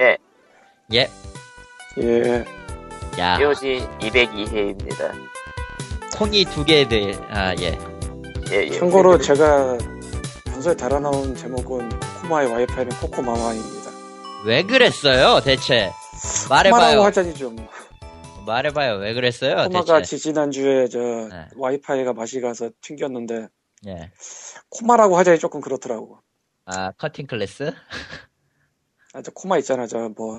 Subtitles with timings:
[0.00, 0.16] 예,
[0.92, 1.08] 예.
[1.98, 2.44] 예.
[3.18, 5.12] 야, POG 202회입니다.
[6.16, 7.76] 콩이 두 개들, 아, 예.
[8.50, 8.70] 예, 예.
[8.70, 9.76] 참고로 제가
[10.46, 13.90] 평소에 달아나온 제목은 코코마의 와이파이는 코코마마입니다.
[14.46, 15.90] 왜 그랬어요, 대체?
[16.48, 17.02] 말해봐요.
[17.02, 17.56] 하자니 좀.
[18.46, 20.16] 말해봐요, 왜 그랬어요, 코마가 대체?
[20.16, 21.46] 지지난주에 저 네.
[21.56, 23.48] 와이파이가 맛이 가서 튕겼는데
[23.88, 24.10] 예.
[24.70, 26.20] 코마라고 하자니 조금 그렇더라고.
[26.66, 27.72] 아, 커팅 클래스?
[29.14, 29.86] 아, 저 코마 있잖아.
[29.86, 30.38] 저 뭐,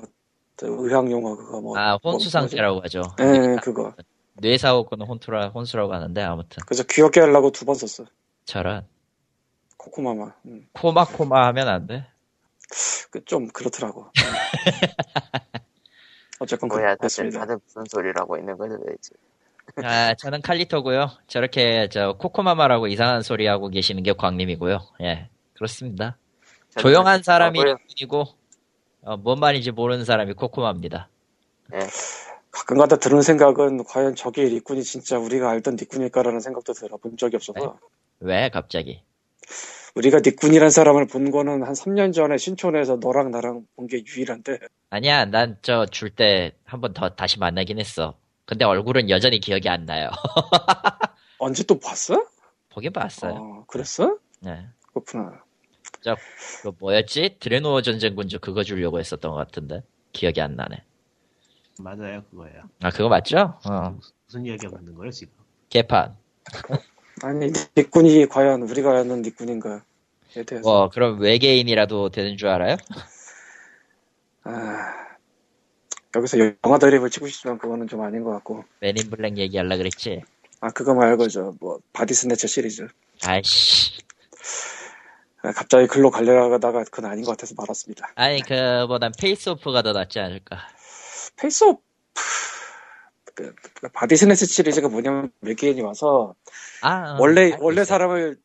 [0.56, 1.76] 저 의학 용어 그거 뭐.
[1.78, 3.02] 아, 뭐, 혼수 상태라고 하죠.
[3.18, 3.22] 뭐지?
[3.22, 3.94] 예, 예, 그거.
[4.34, 6.62] 뇌사호구는 혼투라, 혼수라고 하는데, 아무튼.
[6.66, 8.06] 그래서 귀엽게 하려고 두 번 썼어.
[8.44, 8.86] 저런.
[9.76, 10.32] 코코마마.
[10.46, 10.66] 음.
[10.72, 12.06] 코마코마 하면 안 돼?
[13.10, 14.06] 그 좀 그렇더라고.
[16.38, 17.30] 어쨌건 뭐야, 다들.
[17.32, 19.14] 다들 무슨 소리라고 있는 거죠, 도대체.
[19.84, 21.10] 아, 저는 칼리토고요.
[21.26, 24.78] 저렇게, 저, 코코마마라고 이상한 소리 하고 계시는 게 광님이고요.
[25.02, 25.28] 예.
[25.54, 26.16] 그렇습니다.
[26.78, 27.76] 조용한 사람이 뭐고요?
[27.88, 28.24] 일꾼이고,
[29.02, 31.08] 어, 뭔 말인지 모르는 사람이 코코마입니다.
[32.50, 37.78] 가끔가다 드는 생각은 과연 저게 일꾼이 진짜 우리가 알던 니꾼일까라는 생각도 들어 본 적이 없어서
[38.20, 39.02] 왜, 갑자기?
[39.94, 44.58] 우리가 니꾼이란 사람을 본 거는 한 3년 전에 신촌에서 너랑 나랑 본 게 유일한데
[44.90, 48.14] 아니야, 난 저 줄 때 한 번 더 다시 만나긴 했어.
[48.44, 50.10] 근데 얼굴은 여전히 기억이 안 나요.
[51.38, 52.26] 언제 또 봤어?
[52.68, 53.32] 보긴 봤어요.
[53.34, 54.18] 어, 그랬어?
[54.40, 54.66] 네.
[54.92, 55.42] 그렇구나.
[56.62, 57.36] 그 뭐였지?
[57.40, 59.82] 드레노어 전쟁군주 그거 주려고 했었던 것 같은데.
[60.12, 60.82] 기억이 안 나네.
[61.78, 62.62] 맞아요, 그거예요.
[62.82, 63.58] 아, 그거 맞죠?
[63.64, 63.98] 어.
[64.26, 65.32] 무슨 이야기가 맞는 거예요, 지금?
[65.68, 66.16] 개판.
[67.22, 69.80] 아니 니꾼이 과연 우리가 아는 니꾼인가에
[70.46, 72.76] 대해서 뭐, 그럼 외계인이라도 되는 줄 알아요?
[74.44, 75.06] 아,
[76.16, 80.22] 여기서 영화 드립을 치고 싶지만 그거는 좀 아닌 것 같고 Men in Black 얘기하려 그랬지?
[80.60, 82.86] 아 그거 말고 저 뭐 Body Snatcher 시리즈
[83.24, 84.00] 아이씨.
[85.42, 88.12] 아, 갑자기 글로 가려다가 그건 아닌 것 같아서 말았습니다.
[88.14, 90.58] 아니, 그보단 Face Off가 더 낫지 않을까.
[91.36, 91.80] Face Off
[93.34, 96.34] 그, 그 Body Snatchers 시리즈가 뭐냐면 외계인이 와서
[96.82, 97.84] 아, 어, 원래 원래 있어요.
[97.84, 98.36] 사람을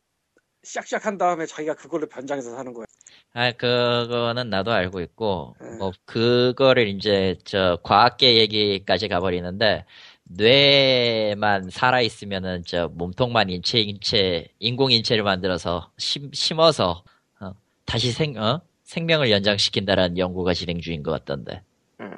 [0.64, 2.86] 샥샥 한 다음에 자기가 그걸로 변장해서 사는 거야.
[3.34, 5.78] 아, 그거는 나도 알고 있고, 음.
[5.78, 9.84] 뭐, 그거를 이제, 저, 과학계 얘기까지 가버리는데,
[10.28, 17.04] 뇌만 살아있으면은, 저, 몸통만 인체, 인체, 인공 인체를 만들어서, 심, 심어서,
[17.40, 17.52] 어,
[17.84, 18.60] 다시 생, 어?
[18.84, 21.62] 생명을 연장시킨다라는 연구가 진행 중인 것 같던데.
[22.00, 22.10] 음.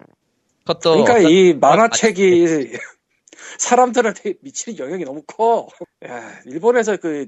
[0.61, 2.73] 그것도, 그러니까 어떤- 이 아, 만화책이
[3.59, 5.69] 사람들한테 미치는 영향이 너무 커.
[6.07, 7.27] 야, 일본에서 그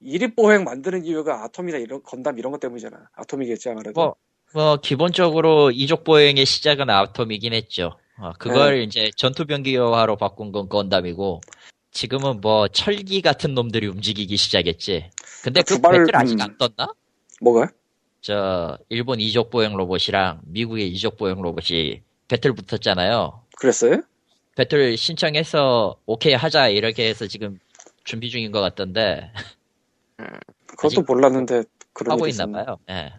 [0.00, 3.08] 이립보행 만드는 이유가 아톰이나 이런 건담 이런 것 때문이잖아.
[3.14, 4.00] 아톰이겠지 아무래도.
[4.00, 4.14] 뭐,
[4.54, 7.98] 뭐, 기본적으로 이족 보행의 시작은 아톰이긴 했죠.
[8.20, 8.82] 어, 그걸 네.
[8.84, 11.40] 이제 전투병기화로 바꾼 건 건담이고,
[11.92, 15.10] 지금은 뭐, 철기 같은 놈들이 움직이기 시작했지.
[15.42, 16.40] 근데 그 배틀 아직 음.
[16.40, 16.92] 안 떴나?
[17.40, 17.70] 뭐가?
[18.20, 23.42] 저, 일본 이족 보행 로봇이랑 미국의 이족 보행 로봇이 배틀 붙었잖아요.
[23.56, 24.02] 그랬어요?
[24.56, 27.60] 배틀 신청해서, 오케이 하자, 이렇게 해서 지금
[28.04, 29.30] 준비 중인 것 같던데,
[30.66, 31.62] 그것도 아직 몰랐는데
[31.92, 32.46] 그런 하고 있나.
[32.46, 32.78] 봐요.
[32.90, 33.12] 예.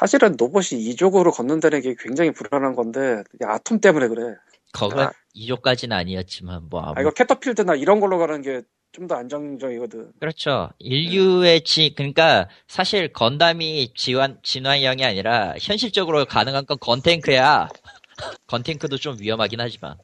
[0.00, 4.34] 사실은 로봇이 이쪽으로 걷는다는 게 굉장히 불안한 건데 아톰 때문에 그래.
[4.72, 5.12] 그건 아.
[5.34, 8.62] 이족까지는 아니었지만, 뭐, 아무 아 이거 캐터필드나 이런 걸로 가는 게
[8.92, 10.12] 좀 더 안정적이거든.
[10.18, 10.70] 그렇죠.
[10.80, 17.68] 인류의 지, 그러니까 사실 건담이 지환, 진화형이 아니라 현실적으로 가능한 건 건탱크야.
[18.48, 19.96] 건탱크도 좀 위험하긴 하지만.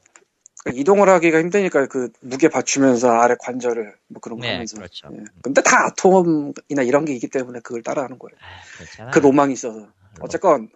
[0.75, 4.77] 이동을 하기가 힘드니까 그 무게 받치면서 아래 관절을 뭐 그런 거 네, 하면서.
[4.77, 5.09] 그렇죠.
[5.13, 5.23] 예.
[5.41, 8.37] 근데 다 아톰이나 이런 게 있기 때문에 그걸 따라하는 거예요.
[8.41, 9.11] 아, 괜찮아.
[9.11, 9.87] 그 로망이 있어서.
[10.19, 10.69] 어쨌건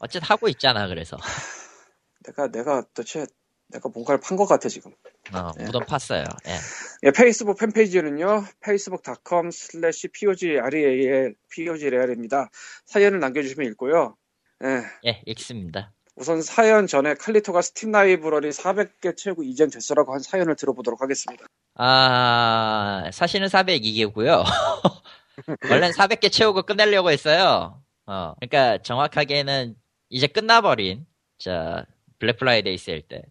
[0.00, 1.16] 어쨌든 하고 있잖아, 그래서.
[2.24, 3.26] 내가 내가 도대체
[3.68, 4.92] 내가 뭔가를 판 것 같아 지금.
[5.32, 5.64] 어, 네.
[5.64, 6.24] 무덤 팠어요.
[6.46, 6.56] 예.
[7.04, 12.48] 예, 페이스북 팬페이지는요, facebook.com slash pogreal, pogreal입니다.
[12.86, 14.16] 사연을 남겨주시면 읽고요.
[14.64, 15.92] 예, 예, 읽습니다.
[16.18, 21.46] 우선 사연 전에 칼리토가 스팀 라이브러리 400개 채우고 이젠 됐어라고 한 사연을 들어보도록 하겠습니다.
[21.74, 24.44] 아, 사실은 402개고요.
[25.70, 27.80] 원래는 400개 채우고 끝내려고 했어요.
[28.06, 29.76] 어, 그러니까 정확하게는
[30.08, 31.06] 이제 끝나버린,
[31.38, 31.84] 저,
[32.18, 33.22] Black Friday 세일 때.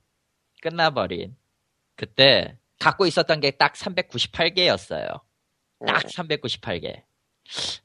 [0.62, 1.36] 끝나버린.
[1.95, 5.19] 그때 갖고 있었던 게 딱 398개였어요.
[5.86, 7.01] 딱 398개.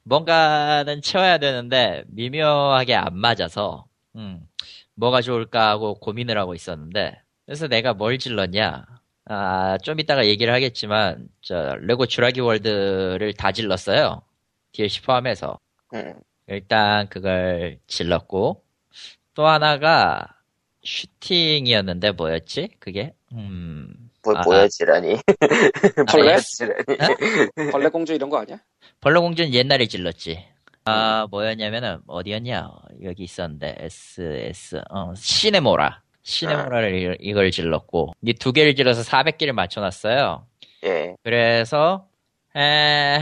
[0.03, 3.85] 뭔가는 채워야 되는데 미묘하게 안 맞아서
[4.15, 4.47] 음,
[4.95, 8.85] 뭐가 좋을까 하고 고민을 하고 있었는데 그래서 내가 뭘 질렀냐
[9.25, 14.21] 아, 좀 이따가 얘기를 하겠지만 저 레고 주라기 월드를 다 질렀어요.
[14.73, 15.59] DLC 포함해서
[15.93, 16.13] 음.
[16.47, 18.63] 일단 그걸 질렀고
[19.33, 20.27] 또 하나가
[20.83, 22.69] 슈팅이었는데 뭐였지?
[22.79, 23.13] 그게?
[23.31, 23.93] 음.
[24.25, 25.17] 뭐, 아, 지란이.
[26.09, 26.37] 벌레?
[26.37, 26.83] 지란이.
[27.71, 28.57] 벌레 공주 이런 거 아니야?
[29.01, 30.45] 벌레 공주는 옛날에 질렀지.
[30.85, 32.69] 아, 뭐였냐면은, 어디였냐?
[33.03, 36.01] 여기 있었는데, SS, 어, 시네모라.
[36.23, 40.45] 시네모라를 이- 이걸 질렀고, 이 두 개를 질러서 400개를 맞춰놨어요.
[40.85, 41.15] 예.
[41.23, 42.07] 그래서,
[42.55, 43.21] 에,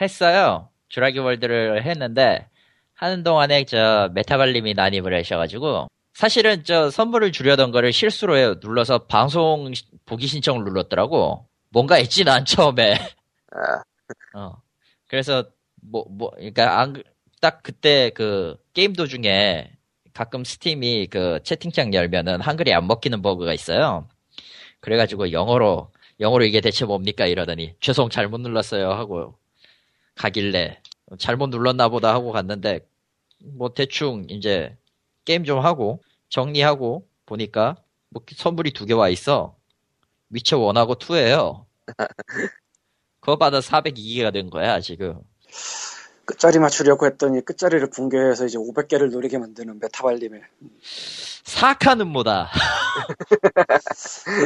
[0.00, 0.68] 했어요.
[0.88, 2.46] 주라기 월드를 했는데,
[2.94, 9.74] 하는 동안에 저 메타발님이 난입을 하셔가지고, 사실은 저 선물을 주려던 거를 실수로 해- 눌러서 방송
[9.74, 11.46] 시- 보기 신청을 눌렀더라고.
[11.70, 12.94] 뭔가 했지, 난 처음에.
[13.52, 14.56] 아, 어.
[15.08, 15.44] 그래서
[15.90, 17.02] 뭐 뭐 그러니까 안,
[17.40, 19.70] 딱 그때 그 게임 도중에
[20.14, 24.08] 가끔 Steam이 그 채팅창 열면은 한글이 안 먹히는 버그가 있어요.
[24.80, 29.38] 그래가지고 영어로 영어로 이게 대체 뭡니까 이러더니 죄송 잘못 눌렀어요 하고
[30.16, 30.80] 가길래
[31.18, 32.80] 잘못 눌렀나 보다 하고 갔는데
[33.44, 34.76] 뭐 대충 이제
[35.24, 37.76] 게임 좀 하고 정리하고 보니까
[38.10, 39.56] 뭐 선물이 두 개 와 있어.
[40.30, 41.66] 위쳐 1하고 2예요.
[43.20, 45.20] 그거 받아 402개가 된 거야 지금.
[46.24, 50.42] 끝자리 맞추려고 했더니 끝자리를 붕괴해서 이제 500개를 노리게 만드는 메타발림의
[51.44, 52.50] 사카는 뭐다.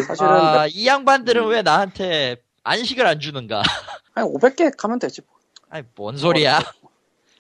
[0.07, 1.49] 사실은 아, 메- 이 양반들은 음.
[1.49, 3.63] 왜 나한테 안식을 안 주는가?
[4.15, 5.39] 아니 500개 가면 되지 뭐.
[5.71, 6.61] 아니 뭔 소리야?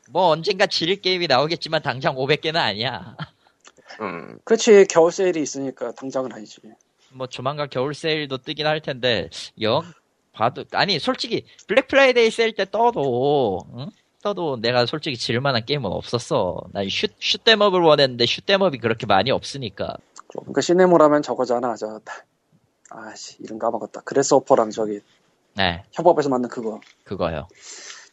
[0.09, 3.17] 뭐 언젠가 지릴 게임이 나오겠지만 당장 500개는 아니야.
[4.01, 6.61] 음, 그렇지 겨울 세일이 있으니까 당장은 아니지
[7.11, 9.29] 뭐 조만간 겨울 세일도 뜨긴 할 텐데
[9.61, 9.83] 영
[10.33, 13.87] 봐도 아니 솔직히 Black Friday 세일 때 떠도 응?
[14.23, 16.63] 떠도 내가 솔직히 지를 만한 게임은 없었어.
[16.73, 19.97] 난 shoot shoot 'em up을 원했는데 shoot 'em up이 그렇게 많이 없으니까.
[20.29, 22.01] 그러니까 Sine Mora면 저거잖아 저
[22.91, 25.01] 아씨 이름 까먹었다 Grasshopper랑 저기
[25.55, 27.49] 네, 협업해서 만든 그거 그거요.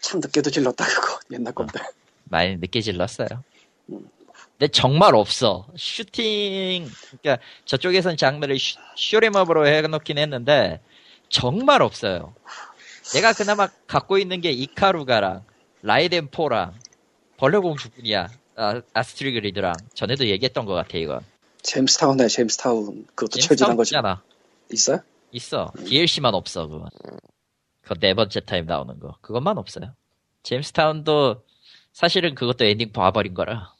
[0.02, 1.80] 참 늦게도 질렀다 그거 옛날 건데
[2.26, 3.28] 많이 늦게 질렀어요.
[3.90, 4.10] 음.
[4.58, 5.68] 근데 정말 없어.
[5.78, 6.90] 슈팅,
[7.22, 10.82] 그러니까 저쪽에선 장르를 슈, shoot 'em up으로 해놓긴 했는데
[11.30, 12.34] 정말 없어요.
[13.14, 15.44] 내가 그나마 갖고 있는 게 이카루가랑
[15.82, 16.74] Raiden four랑
[17.38, 18.28] 벌레공주뿐이야.
[18.56, 21.22] 아, Astebreed랑 전에도 얘기했던 것 같아 이건.
[21.62, 24.24] 제임스타운에 제임스타운 그것도 철 지난 거지 있잖아.
[24.72, 25.02] 있어요?
[25.32, 25.72] 있어.
[25.86, 26.88] DLC만 없어 그거.
[27.82, 29.18] 그거 네 번째 타임 나오는 거.
[29.22, 29.94] 그것만 없어요.
[30.44, 31.44] 제임스타운도
[31.94, 33.74] 사실은 그것도 엔딩 봐버린 거라.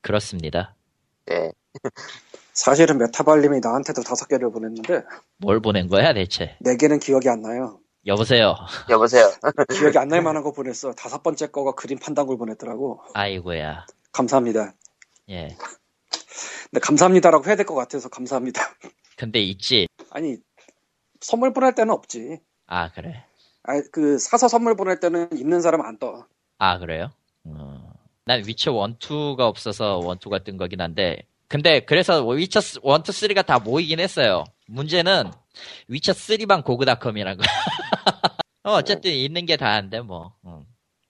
[0.00, 0.74] 그렇습니다.
[1.30, 1.52] 예.
[2.54, 5.02] 사실은 메타발림이 나한테도 다섯 개를 보냈는데
[5.38, 6.56] 뭘 보낸 거야 대체?
[6.60, 8.56] 네 개는 기억이 안 나요 여보세요.
[8.90, 9.30] 여보세요.
[9.72, 13.86] 기억이 안 날 만한 거 보냈어 다섯 번째 거가 Grim Fandango를 보냈더라고 아이고야.
[14.12, 14.74] 감사합니다
[15.30, 15.48] 예.
[16.70, 18.60] 근데 감사합니다라고 해야 될 것 같아서 감사합니다
[19.16, 19.86] 근데 있지.
[20.10, 20.36] 아니
[21.20, 23.24] 선물 보낼 때는 없지 아 그래.
[23.64, 26.26] 아, 그 사서 선물 보낼 때는 있는 사람 안 떠.
[26.58, 27.10] 아 그래요?
[27.44, 27.92] 어.
[28.24, 31.22] 난 위쳐 1, 2가 없어서 1, 2가 뜬 거긴 한데
[31.52, 34.44] 근데 그래서 위쳐 1, 2, 3가 다 모이긴 했어요.
[34.68, 35.30] 문제는
[35.86, 37.42] 위쳐 3방 고그닷컴이란 거.
[38.64, 40.34] 어, 어쨌든 있는 게 다인데 뭐.
[40.46, 40.64] 음.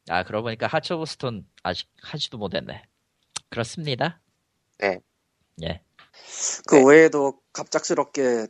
[0.09, 2.83] 아 그러고 보니까 Hearts of Stone 아직 하지도 못했네.
[3.51, 4.21] 그렇습니다.
[4.81, 4.99] 네.
[5.63, 5.81] 예.
[6.67, 6.85] 그 네.
[6.89, 8.49] 외에도 갑작스럽게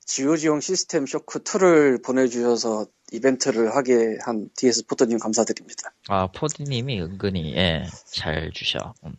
[0.00, 5.94] 지오지용 시스템 쇼크 2를 보내주셔서 이벤트를 하게 한 DS 포터님 감사드립니다.
[6.08, 8.92] 아 포드님이 은근히 예, 잘 주셔.
[9.06, 9.16] 음.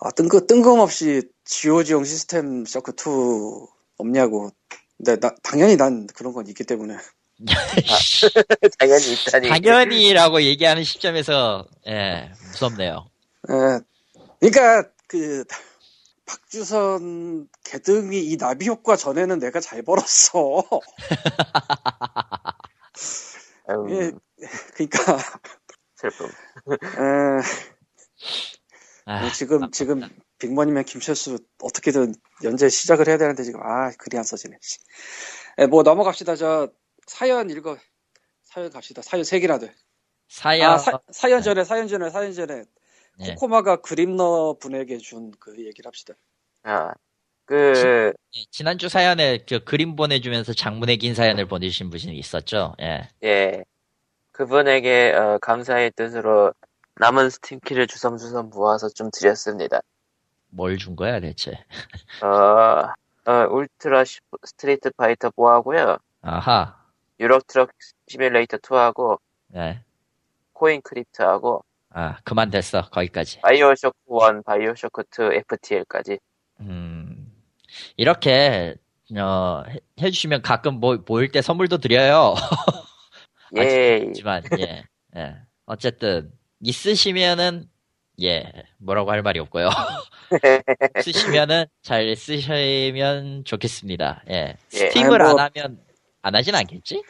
[0.00, 3.66] 아, 뜬금, 뜬금없이 지오지용 시스템 쇼크 2
[3.98, 4.50] 없냐고.
[4.96, 6.96] 근데 나, 당연히 난 그런 건 있기 때문에.
[8.78, 9.48] 당연히 있다니.
[9.48, 13.10] 당연히라고 얘기하는 시점에서 예 무섭네요.
[13.50, 13.80] 에,
[14.40, 15.44] 그러니까 그
[16.26, 20.62] 박주선 개등이 이 나비 효과 전에는 내가 잘 벌었어.
[23.70, 24.12] 음, 예,
[24.74, 25.18] 그러니까
[25.96, 26.26] 슬픔.
[26.26, 26.30] 에,
[29.06, 30.02] 아, 뭐 지금 지금
[30.38, 34.56] 빅머니면 김철수 어떻게든 연재 시작을 해야 되는데 지금 아 글이 안 써지네.
[34.62, 34.78] 씨.
[35.58, 36.36] 에, 뭐 넘어갑시다.
[36.36, 36.68] 저
[37.06, 37.76] 사연 읽어.
[38.42, 39.02] 사연 갑시다.
[39.02, 39.74] 사연 세 개나 돼.
[40.28, 42.64] 사연 아 사, 사연 전에 사연 전에 사연 전에
[43.20, 43.34] 예.
[43.34, 46.14] 코코마가 그림너 분에게 준 그 얘기를 합시다.
[46.64, 46.92] 아,
[47.44, 52.74] 그, 예, 지난주 사연에 그 그림 보내주면서 장문의 긴 사연을 보내주신 분이 있었죠.
[52.80, 53.08] 예.
[53.22, 53.64] 예.
[54.32, 56.52] 그분에게, 어, 감사의 뜻으로
[56.96, 59.80] 남은 스팀키를 주섬주섬 모아서 좀 드렸습니다.
[60.48, 61.52] 뭘 준 거야 대체?
[62.22, 62.92] 어,
[63.30, 65.98] 어, 울트라 시- Street Fighter 4하고요.
[66.22, 66.78] 아하.
[67.18, 67.70] Euro Truck
[68.06, 69.18] Simulator 2하고,
[69.56, 69.82] 예.
[70.52, 73.40] Coin Crypt하고, 아 그만 됐어 거기까지.
[73.40, 76.18] BioShock 1, BioShock 2, FTL까지.
[76.60, 77.32] 음
[77.96, 78.76] 이렇게
[79.18, 82.34] 어 해, 해주시면 가끔 뭐 모일 때 선물도 드려요.
[83.58, 84.04] 예.
[84.08, 84.84] 하지만 예.
[85.16, 85.36] 예.
[85.66, 86.32] 어쨌든
[86.64, 87.68] 있으시면은
[88.22, 89.68] 예 뭐라고 할 말이 없고요.
[91.04, 94.24] 쓰시면은 잘 쓰시면 좋겠습니다.
[94.30, 94.56] 예.
[94.72, 94.78] 예.
[94.78, 95.78] 스팀을 뭐- 안 하면
[96.22, 97.02] 안 하진 않겠지?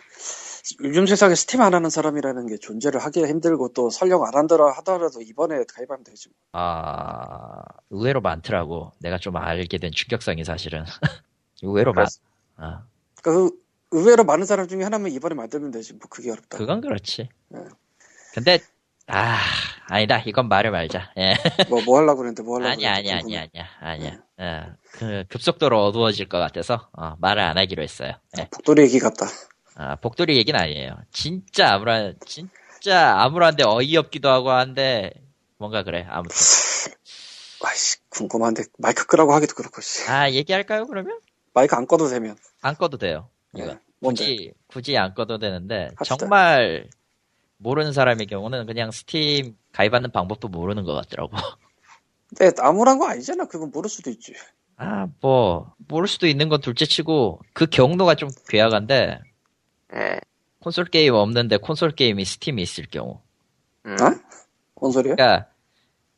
[0.83, 5.21] 요즘 세상에 스팀 안 하는 사람이라는 게 존재를 하기가 힘들고 또 설령 안 한다라 하더라도
[5.21, 6.31] 이번에 가입하면 되지.
[6.31, 6.37] 뭐.
[6.53, 8.93] 아, 의외로 많더라고.
[8.99, 10.85] 내가 좀 알게 된 충격성이 사실은.
[11.63, 12.07] 의외로 많,
[12.57, 12.83] 아,
[13.23, 13.51] 그
[13.91, 15.93] 의외로 많은 사람 중에 하나면 이번에 만들면 되지.
[15.93, 16.57] 뭐 그게 어렵다.
[16.57, 17.29] 그건 그렇지.
[17.51, 17.61] 네.
[18.33, 18.59] 근데,
[19.07, 19.39] 아,
[19.89, 20.23] 아니다.
[20.25, 21.13] 이건 말을 말자.
[21.19, 21.35] 예.
[21.69, 23.39] 뭐 뭐 하려고 그랬는데 뭐 하려고 그랬는데 아니야, 궁금해.
[23.39, 24.67] 아니야, 아니야, 아니야.
[24.69, 28.13] 어, 그, 급속도로 어두워질 것 같아서, 어, 말을 안 하기로 했어요.
[28.39, 28.49] 예.
[28.51, 29.27] 복돌이 얘기 같다.
[29.77, 30.97] 아, 복돌이 얘기는 아니에요.
[31.13, 35.13] 진짜 아무런, 진짜 아무런데 어이없기도 하고 한데,
[35.59, 36.07] 뭔가 그래.
[36.09, 36.35] 아무튼.
[37.67, 40.09] 아이씨 궁금한데 마이크 끄라고 하기도 그렇고 씨.
[40.09, 41.19] 아, 얘기할까요, 그러면?
[41.55, 42.37] 마이크 안 꺼도 되면.
[42.63, 43.29] 안 꺼도 돼요.
[43.55, 43.69] 이거.
[43.71, 43.79] 예.
[44.01, 44.25] 뭔데?
[44.25, 46.17] 굳이, 굳이 안 꺼도 되는데, 합시다.
[46.17, 46.89] 정말
[47.59, 51.37] 모르는 사람의 경우는 그냥 스팀 가입하는 방법도 모르는 것 같더라고.
[52.29, 53.47] 근데 암울한 거 아니잖아.
[53.47, 54.35] 그건 모를 수도 있지.
[54.77, 59.21] 아, 뭐, 모를 수도 있는 건 둘째 치고, 그 경로가 좀 고약한데,
[59.95, 60.21] 예.
[60.61, 63.21] 콘솔 게임 없는데 콘솔 게임이 Steam에 있을 경우.
[63.87, 63.93] 음.
[63.93, 64.11] 어?
[64.81, 65.15] 뭔 소리야?
[65.15, 65.49] 그러니까,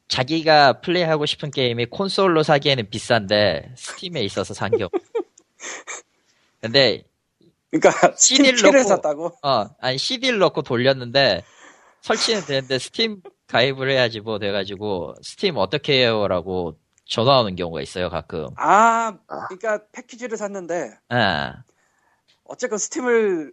[0.09, 4.89] 자기가 플레이하고 싶은 게임이 콘솔로 사기에는 비싼데, Steam에 있어서 산 경우.
[6.63, 7.05] 근데,
[7.71, 9.27] 그러니까 CD를 넣고- 샀다고?
[9.43, 11.43] 어, 아니, CD를 넣고 돌렸는데,
[12.03, 16.29] 설치는 되는데, 스팀 가입을 해야지 뭐 돼가지고, 스팀 어떻게 해요?
[16.29, 18.49] 라고 전화 오는 경우가 있어요, 가끔.
[18.57, 19.47] 아, 아.
[19.49, 21.63] 그러니까 패키지를 샀는데 아,
[22.45, 23.53] 어쨌건 Steam을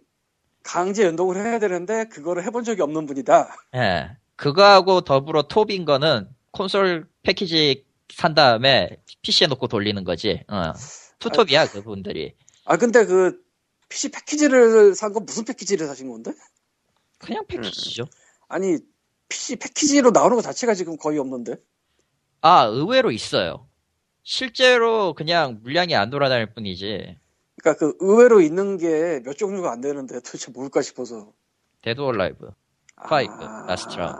[0.64, 3.48] 강제 연동을 해야 되는데 그거를 해본 적이 없는 분이다.
[3.76, 4.10] 예.
[4.34, 10.42] 그거하고 더불어 투톱인 거는 콘솔 패키지 산 다음에 PC에 넣고 돌리는 거지.
[10.48, 10.72] 어.
[11.20, 12.34] 투톱이야, 그분들이.
[12.64, 13.38] 아 근데 그
[13.88, 16.32] PC 패키지를 산 건 무슨 패키지를 사신 건데?
[17.18, 18.06] 그냥 패키지죠.
[18.48, 18.78] 아니
[19.28, 21.56] PC 패키지로 나오는 것 자체가 지금 거의 없는데.
[22.40, 23.68] 아, 의외로 있어요.
[24.22, 27.18] 실제로 그냥 물량이 안 돌아다닐 뿐이지.
[27.62, 31.32] 그러니까 그 의외로 있는 게 몇 종류가 안 되는데 도대체 뭘까 싶어서.
[31.82, 32.50] Dead or Alive.
[32.96, 33.32] Five,
[33.66, 34.16] Last Round.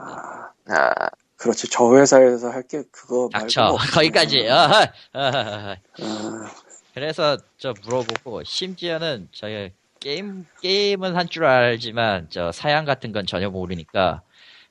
[0.67, 3.47] 아, 그렇지 저 회사에서 할 게 그거 말고.
[3.47, 3.77] 닥쳐.
[3.93, 4.47] 거기까지.
[4.49, 4.81] 아,
[5.13, 5.75] 아, 아, 아.
[6.01, 6.51] 아,
[6.95, 13.49] 그래서 저 물어보고, 심지어는 저희 게임, 게임은 할 줄 알지만, 저 사양 같은 건 전혀
[13.49, 14.21] 모르니까,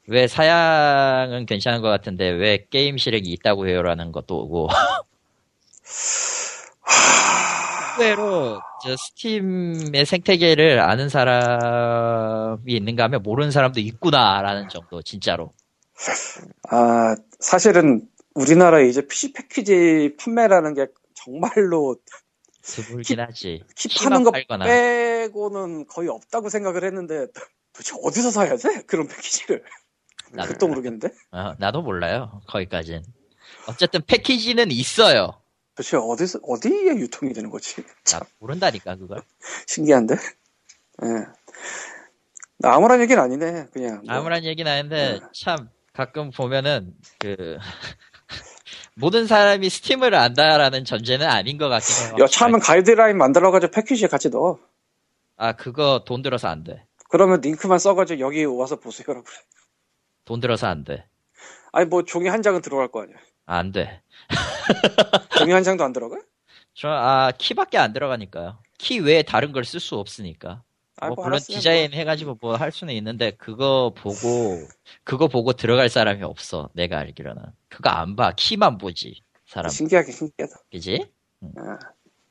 [0.06, 4.68] 왜 사양은 괜찮은 것 같은데, 왜 게임이 렉이 있다고 해요라는 것도 오고,
[7.98, 15.52] 의외로 저 Steam의 생태계를 아는 사람이 있는가 하면 모르는 사람도 있구나라는 정도, 진짜로.
[16.70, 21.96] 아 사실은 우리나라에 이제 PC 패키지 판매라는 게 정말로
[22.62, 23.62] 드물긴 하지.
[23.76, 24.64] 키 파는 거 팔거나.
[24.64, 27.26] 빼고는 거의 없다고 생각을 했는데
[27.72, 28.82] 도대체 어디서 사야 돼?
[28.82, 29.64] 그런 패키지를.
[30.32, 31.08] 나도 그것도 모르겠는데?
[31.32, 32.42] 어, 나도 몰라요.
[32.48, 33.02] 거기까진.
[33.68, 35.40] 어쨌든 패키지는 있어요.
[35.74, 37.84] 도대체 어디서, 어디에 유통이 되는 거지?
[38.06, 39.22] 나 모른다니까 그걸.
[39.66, 40.14] 신기한데?
[40.14, 41.08] 예.
[42.58, 44.02] 나 아무런 얘기는 아니네, 그냥.
[44.06, 44.14] 뭐.
[44.14, 47.58] 아무런 얘기는 아닌데 참 가끔 보면은 그
[48.96, 52.16] 모든 사람이 스팀을 안다라는 전제는 아닌 것 같긴 해요.
[52.18, 54.58] 여차하면 가이드라인 만들어가지고 패키지에 같이 넣어.
[55.36, 56.84] 아 그거 돈 들어서 안 돼.
[57.08, 59.36] 그러면 링크만 써가지고 여기 와서 보세요라고 그래.
[60.24, 61.06] 돈 들어서 안 돼.
[61.72, 63.16] 아니, 뭐 종이 한 장은 들어갈 거 아니야.
[63.46, 64.00] 안 돼.
[65.38, 66.16] 종이 한 장도 안 들어가?
[66.74, 68.58] 저, 아, 키밖에 안 들어가니까요.
[68.78, 70.62] 키 외에 다른 걸 쓸 수 없으니까.
[71.00, 74.66] 아, 뭐, 뭐 물론 알았으면 디자인 해가지고 뭐 할 수는 있는데, 그거 보고,
[75.04, 76.70] 그거 보고 들어갈 사람이 없어.
[76.74, 77.42] 내가 알기로는.
[77.68, 78.32] 그거 안 봐.
[78.36, 79.20] 키만 보지.
[79.46, 79.70] 사람.
[79.70, 80.56] 신기하게 신기하다.
[80.70, 81.10] 그지?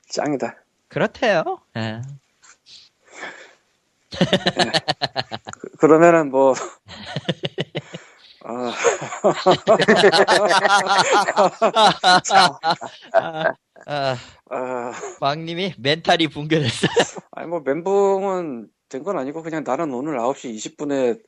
[0.10, 0.56] 짱이다.
[0.88, 1.60] 그렇대요.
[1.78, 2.02] 예.
[4.10, 6.54] 그, 그러면은 뭐,
[13.14, 13.54] 아,
[13.86, 14.16] 아,
[14.50, 16.90] 아, 아, 왕님이 멘탈이 붕괴됐어요.
[17.32, 21.20] 아니 뭐 멘붕은 된 건 아니고 그냥 나는 오늘 9시 20분에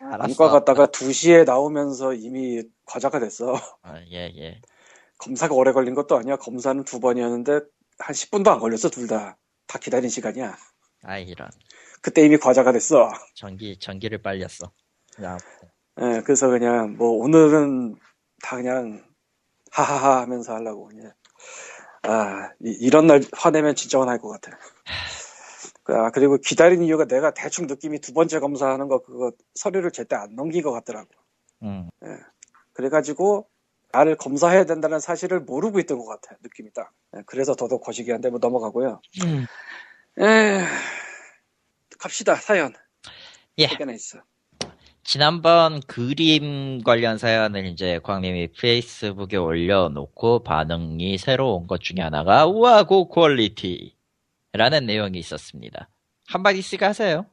[0.00, 0.48] 안과 알았어.
[0.50, 3.54] 갔다가 2시에 나오면서 이미 과자가 됐어.
[3.82, 4.60] 아, 예, 예.
[5.18, 6.36] 검사가 오래 걸린 것도 아니야.
[6.36, 7.52] 검사는 두 번이었는데
[7.98, 9.38] 한 10분도 안 걸렸어, 둘 다.
[9.66, 10.54] 다 기다린 시간이야.
[11.04, 11.48] 아, 이런.
[12.02, 13.10] 그때 이미 과자가 됐어.
[13.34, 14.70] 전기, 전기를 빨렸어.
[15.22, 15.38] 야,
[16.02, 17.96] 예, 그래서 그냥 뭐 오늘은
[18.42, 19.02] 다 그냥
[19.72, 21.10] 하하하 하면서 하려고 그냥.
[22.06, 24.56] 아, 이, 런날 화내면 진짜 화날 것 같아.
[25.88, 30.34] 아, 그리고 기다린 이유가 내가 대충 느낌이 두 번째 검사하는 거 그거 서류를 제때 안
[30.34, 31.08] 넘긴 것 같더라고.
[31.62, 31.88] 음.
[32.72, 33.48] 그래가지고
[33.92, 36.36] 나를 검사해야 된다는 사실을 모르고 있던 것 같아.
[36.42, 36.92] 느낌이 딱.
[37.16, 39.00] 예, 그래서 더더욱 거시기한데 뭐 넘어가고요.
[39.24, 39.46] 음.
[40.22, 40.64] 에
[41.98, 42.74] 갑시다 사연.
[43.58, 43.68] 예.
[43.68, 44.18] 세 개나 있어.
[45.06, 53.08] 지난번 그림 관련 사연을 이제 광님이 페이스북에 올려놓고 반응이 새로 온것 중에 하나가 우와 고
[53.08, 53.96] 퀄리티
[54.52, 55.88] 라는 내용이 있었습니다.
[56.26, 57.24] 한마디씩 하세요.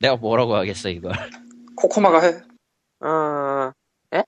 [0.00, 1.12] 내가 뭐라고 하겠어 이걸.
[1.76, 2.28] 코코마가 해.
[3.06, 3.72] 어,
[4.14, 4.24] 예?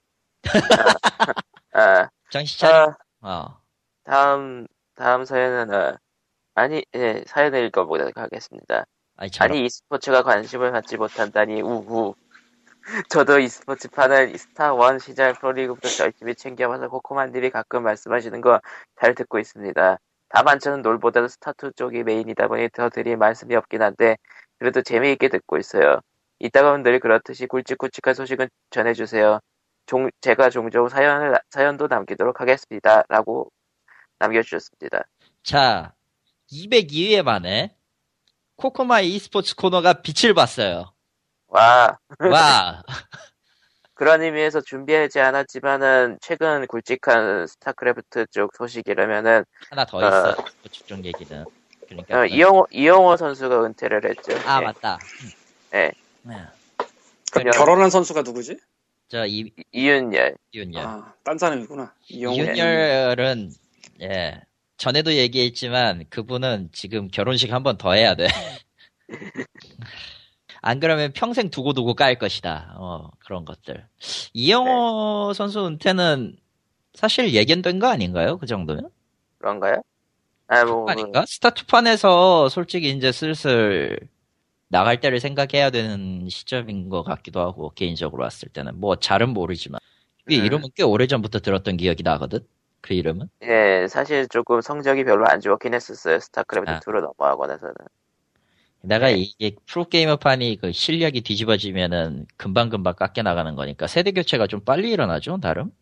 [1.72, 2.94] 아, 아, 정신 차려.
[3.22, 3.60] 아, 어.
[4.04, 5.96] 다음, 다음 사연은, 어,
[6.54, 8.84] 아니, 예, 사연을 읽어보도록 하겠습니다.
[9.16, 12.14] 아니 저 아니, e스포츠가 관심을 받지 못한다니, 우후.
[13.10, 18.60] 저도 e스포츠판은 스타1 시절 프로리그부터 열심히 챙겨봐서 코코만님이 가끔 말씀하시는 거
[19.00, 19.98] 잘 듣고 있습니다.
[20.30, 24.16] 다만 저는 롤보다도 스타2 쪽이 메인이다 보니 더 드릴 말씀이 없긴 한데,
[24.58, 26.00] 그래도 재미있게 듣고 있어요.
[26.40, 29.40] 이따가는 늘 그렇듯이 굵직굵직한 소식은 전해주세요.
[29.86, 33.04] 종, 제가 종종 사연을, 사연도 남기도록 하겠습니다.
[33.08, 33.50] 라고
[34.18, 35.04] 남겨주셨습니다.
[35.42, 35.94] 자
[36.52, 37.76] 202회 만에
[38.56, 40.92] 코코마 e스포츠 코너가 빛을 봤어요.
[41.48, 41.98] 와,
[42.30, 42.82] 와
[43.94, 50.00] 그런 의미에서 준비하지 않았지만은, 최근 굵직한 스타크래프트 쪽 소식이라면은, 하나 더 어.
[50.06, 50.36] 있어.
[50.50, 51.44] 스포츠 쪽 얘기는.
[51.88, 54.38] 그러니까 어, 이영호, 이영호 선수가 은퇴를 했죠.
[54.46, 54.64] 아 예.
[54.66, 54.98] 맞다.
[55.74, 55.90] 예.
[56.22, 56.36] 네.
[57.32, 58.58] 그 그냥- 결혼한 선수가 누구지?
[59.08, 60.36] 저 이, 이윤열.
[60.52, 60.84] 이윤열.
[60.84, 61.92] 아, 딴 사람이구나.
[62.08, 62.36] 이영호.
[62.36, 63.50] 이윤열은
[64.02, 64.42] 예
[64.76, 68.26] 전에도 얘기했지만 그분은 지금 결혼식 한 번 더 해야 돼.
[70.60, 72.74] 안 그러면 평생 두고두고 깔 것이다.
[72.76, 73.86] 어 그런 것들.
[74.34, 76.36] 이영호 선수 은퇴는
[76.94, 78.38] 사실 예견된 거 아닌가요?
[78.38, 78.90] 그 정도면?
[79.38, 79.82] 그런가요?
[80.48, 81.24] 아, 뭐, 뭐, 아닌가?
[81.26, 83.98] 스타투판에서 솔직히 이제 슬슬
[84.68, 89.78] 나갈 때를 생각해야 되는 시점인 것 같기도 하고 개인적으로 봤을 때는 뭐 잘은 모르지만
[90.28, 90.44] 이 음.
[90.44, 92.40] 이름은 꽤 오래 전부터 들었던 기억이 나거든.
[92.80, 93.28] 그 이름은.
[93.42, 96.20] 예, 사실 조금 성적이 별로 안 좋긴 했었어요.
[96.20, 96.80] 스타크래프트 아.
[96.80, 97.74] 2로 넘어가고 나서는.
[98.82, 99.14] 내가 네.
[99.18, 105.72] 이게 프로게이머판이 그 실력이 뒤집어지면은 금방금방 깎여 나가는 거니까 세대 교체가 좀 빨리 일어나죠, 나름?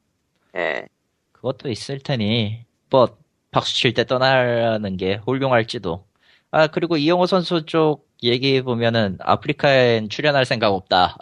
[0.57, 0.87] 예.
[1.33, 3.17] 그것도 있을 테니, 뭐,
[3.51, 6.07] 박수 칠 때 떠나는 게 훌륭할지도.
[6.51, 11.17] 아, 그리고 이영호 선수 쪽 얘기해보면은 아프리카엔 출연할 생각 없다.